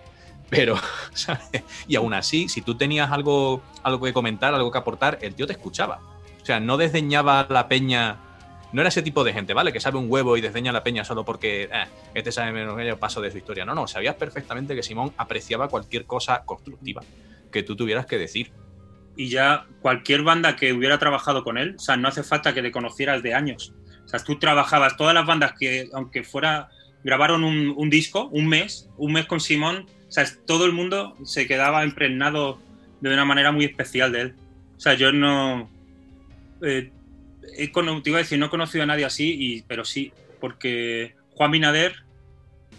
Pero, 0.49 0.75
¿sabes? 1.13 1.63
Y 1.87 1.95
aún 1.95 2.13
así, 2.13 2.49
si 2.49 2.61
tú 2.61 2.75
tenías 2.75 3.09
algo, 3.09 3.61
algo 3.83 4.05
que 4.05 4.11
comentar, 4.11 4.53
algo 4.53 4.69
que 4.69 4.77
aportar, 4.77 5.17
el 5.21 5.33
tío 5.33 5.47
te 5.47 5.53
escuchaba. 5.53 6.01
O 6.41 6.45
sea, 6.45 6.59
no 6.59 6.77
desdeñaba 6.77 7.47
la 7.49 7.67
peña. 7.67 8.17
No 8.73 8.81
era 8.81 8.89
ese 8.89 9.01
tipo 9.01 9.23
de 9.23 9.33
gente, 9.33 9.53
¿vale? 9.53 9.73
Que 9.73 9.79
sabe 9.79 9.97
un 9.97 10.05
huevo 10.09 10.37
y 10.37 10.41
desdeña 10.41 10.71
la 10.71 10.83
peña 10.83 11.03
solo 11.03 11.25
porque 11.25 11.63
eh, 11.63 11.85
este 12.13 12.31
sabe 12.31 12.53
menos 12.53 12.77
que 12.77 12.85
yo, 12.87 12.97
paso 12.97 13.21
de 13.21 13.29
su 13.29 13.37
historia. 13.37 13.65
No, 13.65 13.75
no, 13.75 13.87
sabías 13.87 14.15
perfectamente 14.15 14.75
que 14.75 14.83
Simón 14.83 15.11
apreciaba 15.17 15.67
cualquier 15.67 16.05
cosa 16.05 16.43
constructiva 16.45 17.03
que 17.51 17.63
tú 17.63 17.75
tuvieras 17.75 18.05
que 18.05 18.17
decir. 18.17 18.51
y 19.17 19.29
ya 19.29 19.65
cualquier 19.81 20.23
banda 20.23 20.55
que 20.55 20.71
hubiera 20.73 20.97
trabajado 20.97 21.43
con 21.43 21.57
él, 21.57 21.75
o 21.75 21.79
sea, 21.79 21.97
no 21.97 22.07
hace 22.07 22.23
falta 22.23 22.53
que 22.53 22.61
le 22.61 22.71
conocieras 22.71 23.21
de 23.21 23.33
años. 23.33 23.73
O 24.05 24.07
sea, 24.07 24.19
tú 24.19 24.39
trabajabas, 24.39 24.97
todas 24.97 25.13
las 25.13 25.25
bandas 25.25 25.53
que, 25.59 25.89
aunque 25.93 26.23
fuera, 26.23 26.69
grabaron 27.03 27.43
un, 27.43 27.73
un 27.75 27.89
disco, 27.89 28.29
un 28.31 28.47
mes, 28.47 28.89
un 28.97 29.13
mes 29.13 29.25
con 29.25 29.39
Simón, 29.39 29.85
o 30.07 30.11
sea, 30.11 30.25
todo 30.45 30.65
el 30.65 30.73
mundo 30.73 31.15
se 31.23 31.47
quedaba 31.47 31.85
impregnado 31.85 32.59
de 32.99 33.13
una 33.13 33.25
manera 33.25 33.51
muy 33.51 33.65
especial 33.65 34.11
de 34.11 34.21
él. 34.21 34.35
O 34.75 34.79
sea, 34.79 34.93
yo 34.95 35.11
no... 35.11 35.69
eh, 36.63 36.91
he 37.57 37.71
cono- 37.71 38.01
te 38.01 38.09
iba 38.09 38.19
a 38.19 38.21
decir, 38.23 38.37
no 38.39 38.47
he 38.47 38.49
conocido 38.49 38.83
a 38.83 38.87
nadie 38.87 39.05
así, 39.05 39.35
y, 39.37 39.61
pero 39.63 39.83
sí, 39.85 40.11
porque 40.39 41.15
Juan 41.35 41.51
Binader, 41.51 41.95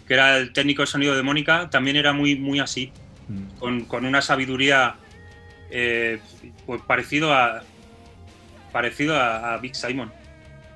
que 0.07 0.13
era 0.15 0.37
el 0.37 0.53
técnico 0.53 0.81
de 0.83 0.87
sonido 0.87 1.15
de 1.15 1.23
Mónica, 1.23 1.69
también 1.69 1.95
era 1.95 2.13
muy, 2.13 2.35
muy 2.35 2.59
así 2.59 2.91
con, 3.59 3.85
con 3.85 4.05
una 4.05 4.21
sabiduría 4.21 4.95
eh, 5.71 6.19
pues 6.65 6.81
parecido 6.81 7.33
a 7.33 7.63
parecido 8.71 9.15
a, 9.15 9.53
a 9.53 9.57
Big 9.57 9.75
Simon. 9.75 10.11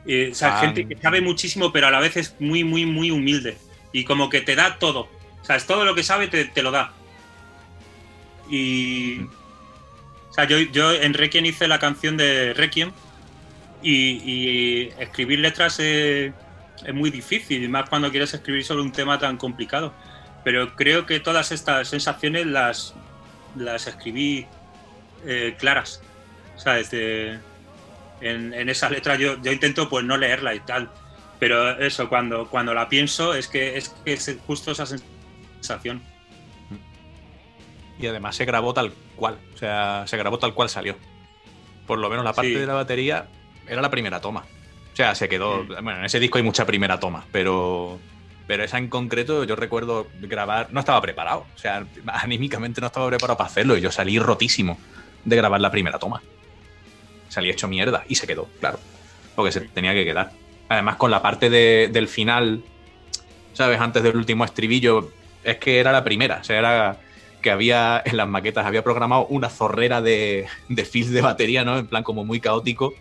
Eh, 0.06 0.30
o 0.32 0.36
sea, 0.36 0.58
Ah. 0.58 0.62
gente 0.62 0.88
que 0.88 0.96
sabe 0.98 1.20
muchísimo, 1.20 1.72
pero 1.74 1.88
a 1.88 1.92
la 1.92 2.00
vez 2.00 2.16
es 2.16 2.36
muy, 2.40 2.64
muy, 2.64 2.86
muy 2.86 3.12
humilde. 3.12 3.58
Y 3.92 4.04
como 4.06 4.30
que 4.30 4.42
te 4.42 4.56
da 4.56 4.78
todo. 4.80 5.10
O 5.42 5.44
sea, 5.46 5.56
es 5.56 5.66
todo 5.66 5.84
lo 5.84 5.94
que 5.96 6.04
sabe 6.04 6.28
te, 6.28 6.46
te 6.46 6.62
lo 6.62 6.72
da. 6.72 6.94
Y. 8.50 9.20
O 9.22 9.30
yo, 10.46 10.60
yo 10.60 10.94
en 10.94 11.14
Requiem 11.14 11.46
hice 11.46 11.68
la 11.68 11.80
canción 11.80 12.18
de 12.18 12.54
Requiem. 12.54 12.92
Y, 13.84 14.90
escribir 15.00 15.40
letras 15.40 15.80
es, 15.80 16.34
es 16.86 16.94
muy 16.94 17.10
difícil, 17.10 17.70
más 17.70 17.88
cuando 17.90 18.10
quieres 18.10 18.34
escribir 18.34 18.64
sobre 18.64 18.82
un 18.82 18.92
tema 18.92 19.20
tan 19.20 19.38
complicado. 19.38 19.94
Pero 20.44 20.76
creo 20.76 21.06
que 21.06 21.20
todas 21.20 21.52
estas 21.52 21.88
sensaciones 21.90 22.46
las, 22.48 22.94
las 23.56 23.88
escribí 23.88 24.46
eh, 25.26 25.56
claras. 25.58 26.02
O 26.56 26.60
sea, 26.60 26.74
desde, 26.74 27.40
en, 28.22 28.54
en 28.54 28.70
esa 28.70 28.90
letra 28.90 29.16
yo, 29.16 29.42
yo 29.42 29.52
intento 29.52 29.90
pues 29.90 30.06
no 30.06 30.18
leerla 30.18 30.56
y 30.56 30.60
tal. 30.62 30.90
Pero 31.40 31.78
eso, 31.80 32.10
cuando, 32.10 32.48
cuando 32.48 32.74
la 32.74 32.90
pienso, 32.90 33.34
es 33.34 33.48
que 33.48 33.78
es, 33.78 33.90
que 34.04 34.14
es 34.14 34.38
justo 34.46 34.72
esa 34.72 34.86
sensación. 34.86 36.02
Y 38.00 38.08
además 38.08 38.36
se 38.36 38.46
grabó 38.46 38.74
tal 38.74 38.92
cual. 39.16 39.38
O 39.56 39.58
sea, 39.58 40.04
se 40.08 40.18
grabó 40.18 40.38
tal 40.40 40.54
cual 40.54 40.70
salió. 40.70 40.96
Por 41.86 42.00
lo 42.00 42.10
menos 42.10 42.24
la 42.26 42.34
parte 42.34 42.52
Sí. 42.54 42.56
de 42.60 42.66
la 42.66 42.74
batería 42.74 43.28
era 43.68 43.82
la 43.82 43.90
primera 43.90 44.20
toma. 44.22 44.42
O 44.94 44.96
sea, 44.96 45.16
se 45.16 45.30
quedó. 45.30 45.64
Bueno, 45.66 45.98
en 46.00 46.06
ese 46.06 46.20
disco 46.20 46.38
hay 46.38 46.44
mucha 46.44 46.66
primera 46.66 47.00
toma, 47.00 47.26
pero. 47.32 48.00
Pero 48.48 48.64
esa 48.64 48.78
en 48.78 48.88
concreto, 48.88 49.44
yo 49.44 49.56
recuerdo 49.58 50.08
grabar. 50.22 50.70
No 50.72 50.80
estaba 50.80 51.02
preparado. 51.02 51.46
O 51.54 51.58
sea, 51.58 51.86
anímicamente 52.08 52.80
no 52.82 52.88
estaba 52.88 53.08
preparado 53.08 53.38
para 53.38 53.50
hacerlo. 53.50 53.76
Y 53.78 53.82
yo 53.82 53.92
salí 53.92 54.18
rotísimo 54.20 54.78
de 55.26 55.36
grabar 55.36 55.60
la 55.60 55.70
primera 55.70 56.00
toma. 56.00 56.22
Salí 57.28 57.50
hecho 57.50 57.68
mierda. 57.68 58.04
Y 58.08 58.16
se 58.16 58.26
quedó, 58.26 58.48
claro. 58.62 58.80
Porque 59.36 59.52
se 59.52 59.62
tenía 59.62 59.94
que 59.94 60.06
quedar. 60.06 60.32
Además, 60.70 60.96
con 60.96 61.12
la 61.12 61.22
parte 61.22 61.50
de- 61.50 61.90
del 61.92 62.08
final, 62.08 62.64
¿sabes? 63.54 63.80
Antes 63.82 64.02
del 64.04 64.16
último 64.16 64.46
estribillo, 64.46 65.12
es 65.44 65.58
que 65.58 65.80
era 65.80 65.92
la 65.92 66.04
primera. 66.06 66.38
O 66.42 66.44
sea, 66.46 66.58
era 66.58 66.98
que 67.48 67.52
había 67.52 68.04
en 68.04 68.18
las 68.18 68.28
maquetas, 68.28 68.66
había 68.66 68.84
programado 68.84 69.26
una 69.28 69.48
zorrera 69.48 70.02
de, 70.02 70.48
de 70.68 70.84
fills 70.84 71.12
de 71.12 71.22
batería, 71.22 71.64
¿no? 71.64 71.78
En 71.78 71.88
plan 71.88 72.04
como 72.04 72.26
muy 72.26 72.42
caótico. 72.42 72.94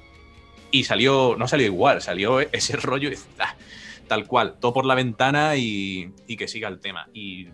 Y 0.70 0.84
salió, 0.84 1.34
no 1.36 1.48
salió 1.48 1.66
igual, 1.66 2.00
salió 2.00 2.38
ese 2.38 2.76
rollo 2.76 3.10
y, 3.10 3.16
ah, 3.40 3.56
tal 4.06 4.28
cual, 4.28 4.54
todo 4.60 4.72
por 4.72 4.84
la 4.84 4.94
ventana 4.94 5.56
y, 5.56 6.12
y 6.28 6.36
que 6.36 6.46
siga 6.46 6.68
el 6.68 6.78
tema. 6.78 7.08
Y, 7.12 7.48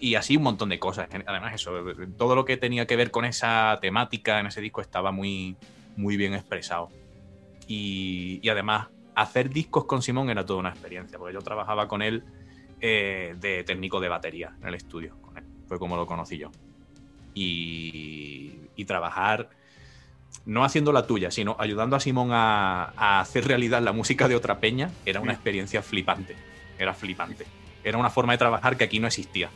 y 0.00 0.16
así 0.16 0.36
un 0.36 0.42
montón 0.42 0.70
de 0.70 0.80
cosas. 0.80 1.08
Además, 1.24 1.54
eso, 1.54 1.70
todo 2.16 2.34
lo 2.34 2.44
que 2.44 2.56
tenía 2.56 2.84
que 2.88 2.96
ver 2.96 3.12
con 3.12 3.24
esa 3.24 3.78
temática 3.80 4.40
en 4.40 4.48
ese 4.48 4.60
disco 4.60 4.80
estaba 4.80 5.12
muy, 5.12 5.54
muy 5.94 6.16
bien 6.16 6.34
expresado. 6.34 6.88
Y, 7.68 8.40
y 8.42 8.48
además, 8.48 8.88
hacer 9.14 9.50
discos 9.50 9.84
con 9.84 10.02
Simón 10.02 10.30
era 10.30 10.44
toda 10.44 10.58
una 10.58 10.70
experiencia, 10.70 11.16
porque 11.16 11.34
yo 11.34 11.42
trabajaba 11.42 11.86
con 11.86 12.02
él 12.02 12.24
eh, 12.80 13.36
de 13.38 13.62
técnico 13.62 14.00
de 14.00 14.08
batería 14.08 14.56
en 14.60 14.66
el 14.66 14.74
estudio. 14.74 15.16
Con 15.22 15.38
él. 15.38 15.47
Fue 15.68 15.78
como 15.78 15.96
lo 15.96 16.06
conocí 16.06 16.38
yo. 16.38 16.50
Y, 17.34 18.52
y 18.74 18.84
trabajar, 18.84 19.50
no 20.44 20.64
haciendo 20.64 20.92
la 20.92 21.06
tuya, 21.06 21.30
sino 21.30 21.56
ayudando 21.58 21.94
a 21.94 22.00
Simón 22.00 22.30
a, 22.32 22.92
a 22.96 23.20
hacer 23.20 23.46
realidad 23.46 23.82
la 23.82 23.92
música 23.92 24.28
de 24.28 24.34
otra 24.34 24.58
peña, 24.60 24.90
era 25.04 25.20
una 25.20 25.32
Mm. 25.32 25.36
experiencia 25.36 25.82
flipante. 25.82 26.36
Era 26.78 26.94
flipante. 26.94 27.46
Era 27.84 27.98
una 27.98 28.10
forma 28.10 28.32
de 28.32 28.38
trabajar 28.38 28.76
que 28.76 28.84
aquí 28.84 28.98
no 28.98 29.06
existía. 29.06 29.50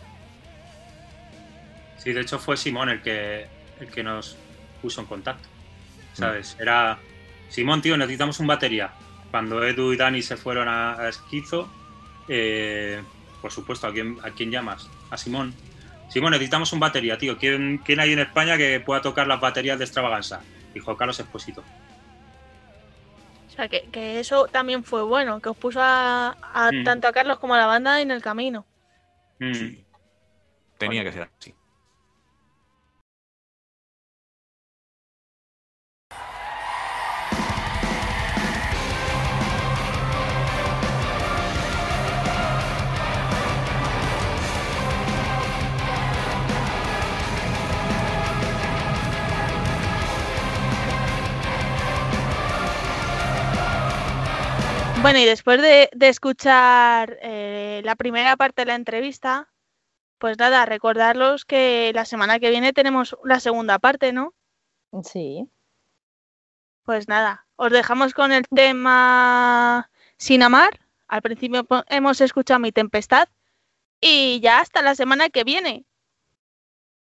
Sí, 1.99 2.13
de 2.13 2.21
hecho 2.21 2.39
fue 2.39 2.57
Simón 2.57 2.89
el 2.89 3.01
que, 3.03 3.47
el 3.81 3.91
que 3.91 4.03
nos 4.03 4.37
puso 4.81 5.01
en 5.01 5.07
contacto. 5.07 5.49
¿Sabes? 6.15 6.57
Era. 6.61 6.99
Simón, 7.49 7.81
tío, 7.81 7.97
necesitamos 7.97 8.39
un 8.41 8.47
batería. 8.47 8.93
Cuando 9.31 9.65
Edu 9.65 9.93
y 9.93 9.97
Dani 9.97 10.21
se 10.21 10.37
fueron 10.37 10.69
a, 10.69 10.95
a 10.95 11.09
Esquizo, 11.09 11.69
eh, 12.29 13.03
por 13.41 13.51
supuesto, 13.51 13.87
¿a 13.87 13.93
quién, 13.93 14.19
¿a 14.23 14.31
quién 14.31 14.51
llamas? 14.51 14.89
A 15.11 15.17
Simón. 15.17 15.55
Simón, 16.13 16.33
necesitamos 16.33 16.71
un 16.75 16.81
batería, 16.81 17.17
tío. 17.17 17.39
¿Quién, 17.39 17.79
¿Quién 17.79 17.99
hay 17.99 18.13
en 18.13 18.19
España 18.19 18.59
que 18.59 18.81
pueda 18.81 19.01
tocar 19.01 19.27
las 19.27 19.41
baterías 19.41 19.79
de 19.79 19.85
extravaganza? 19.87 20.41
Dijo 20.75 20.95
Carlos 20.95 21.19
Esposito. 21.19 21.63
O 23.49 23.51
sea, 23.55 23.67
que, 23.69 23.89
que 23.91 24.21
eso 24.21 24.47
también 24.47 24.85
fue 24.85 25.03
bueno, 25.03 25.41
que 25.41 25.49
os 25.49 25.57
puso 25.57 25.81
a, 25.83 26.37
a 26.43 26.71
Mm. 26.71 26.85
tanto 26.85 27.09
a 27.09 27.13
Carlos 27.13 27.39
como 27.39 27.55
a 27.55 27.59
la 27.59 27.67
banda 27.67 28.01
en 28.03 28.11
el 28.11 28.21
camino. 28.21 28.67
Mm. 29.39 29.55
Sí. 29.55 29.85
Tenía 30.77 31.03
que 31.03 31.13
ser 31.13 31.31
así. 31.39 31.55
Bueno, 55.03 55.19
y 55.19 55.25
después 55.25 55.61
de, 55.61 55.91
de 55.93 56.09
escuchar 56.09 57.19
eh, 57.23 57.83
la 57.85 57.97
primera 57.97 58.37
parte 58.37 58.63
de 58.63 58.67
la 58.67 58.77
entrevista, 58.77 59.49
pues 60.19 60.39
nada, 60.39 60.65
recordarlos 60.65 61.45
que 61.45 61.91
la 61.93 62.05
semana 62.05 62.39
que 62.39 62.51
viene 62.51 62.73
tenemos 62.73 63.17
la 63.25 63.41
segunda 63.41 63.81
parte, 63.81 64.13
¿no? 64.13 64.33
Sí. 65.03 65.51
Pues 66.85 67.09
nada, 67.09 67.49
os 67.57 67.73
dejamos 67.73 68.15
con 68.15 68.31
el 68.31 68.47
tema 68.47 69.91
Sin 70.19 70.45
Amar. 70.45 70.79
Al 71.09 71.21
principio 71.21 71.67
hemos 71.89 72.21
escuchado 72.21 72.61
Mi 72.61 72.71
Tempestad 72.71 73.29
y 74.01 74.39
ya 74.39 74.61
hasta 74.61 74.83
la 74.83 74.95
semana 74.95 75.31
que 75.31 75.43
viene. 75.43 75.85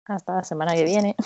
Hasta 0.04 0.36
la 0.36 0.44
semana 0.44 0.74
que 0.74 0.84
viene. 0.84 1.16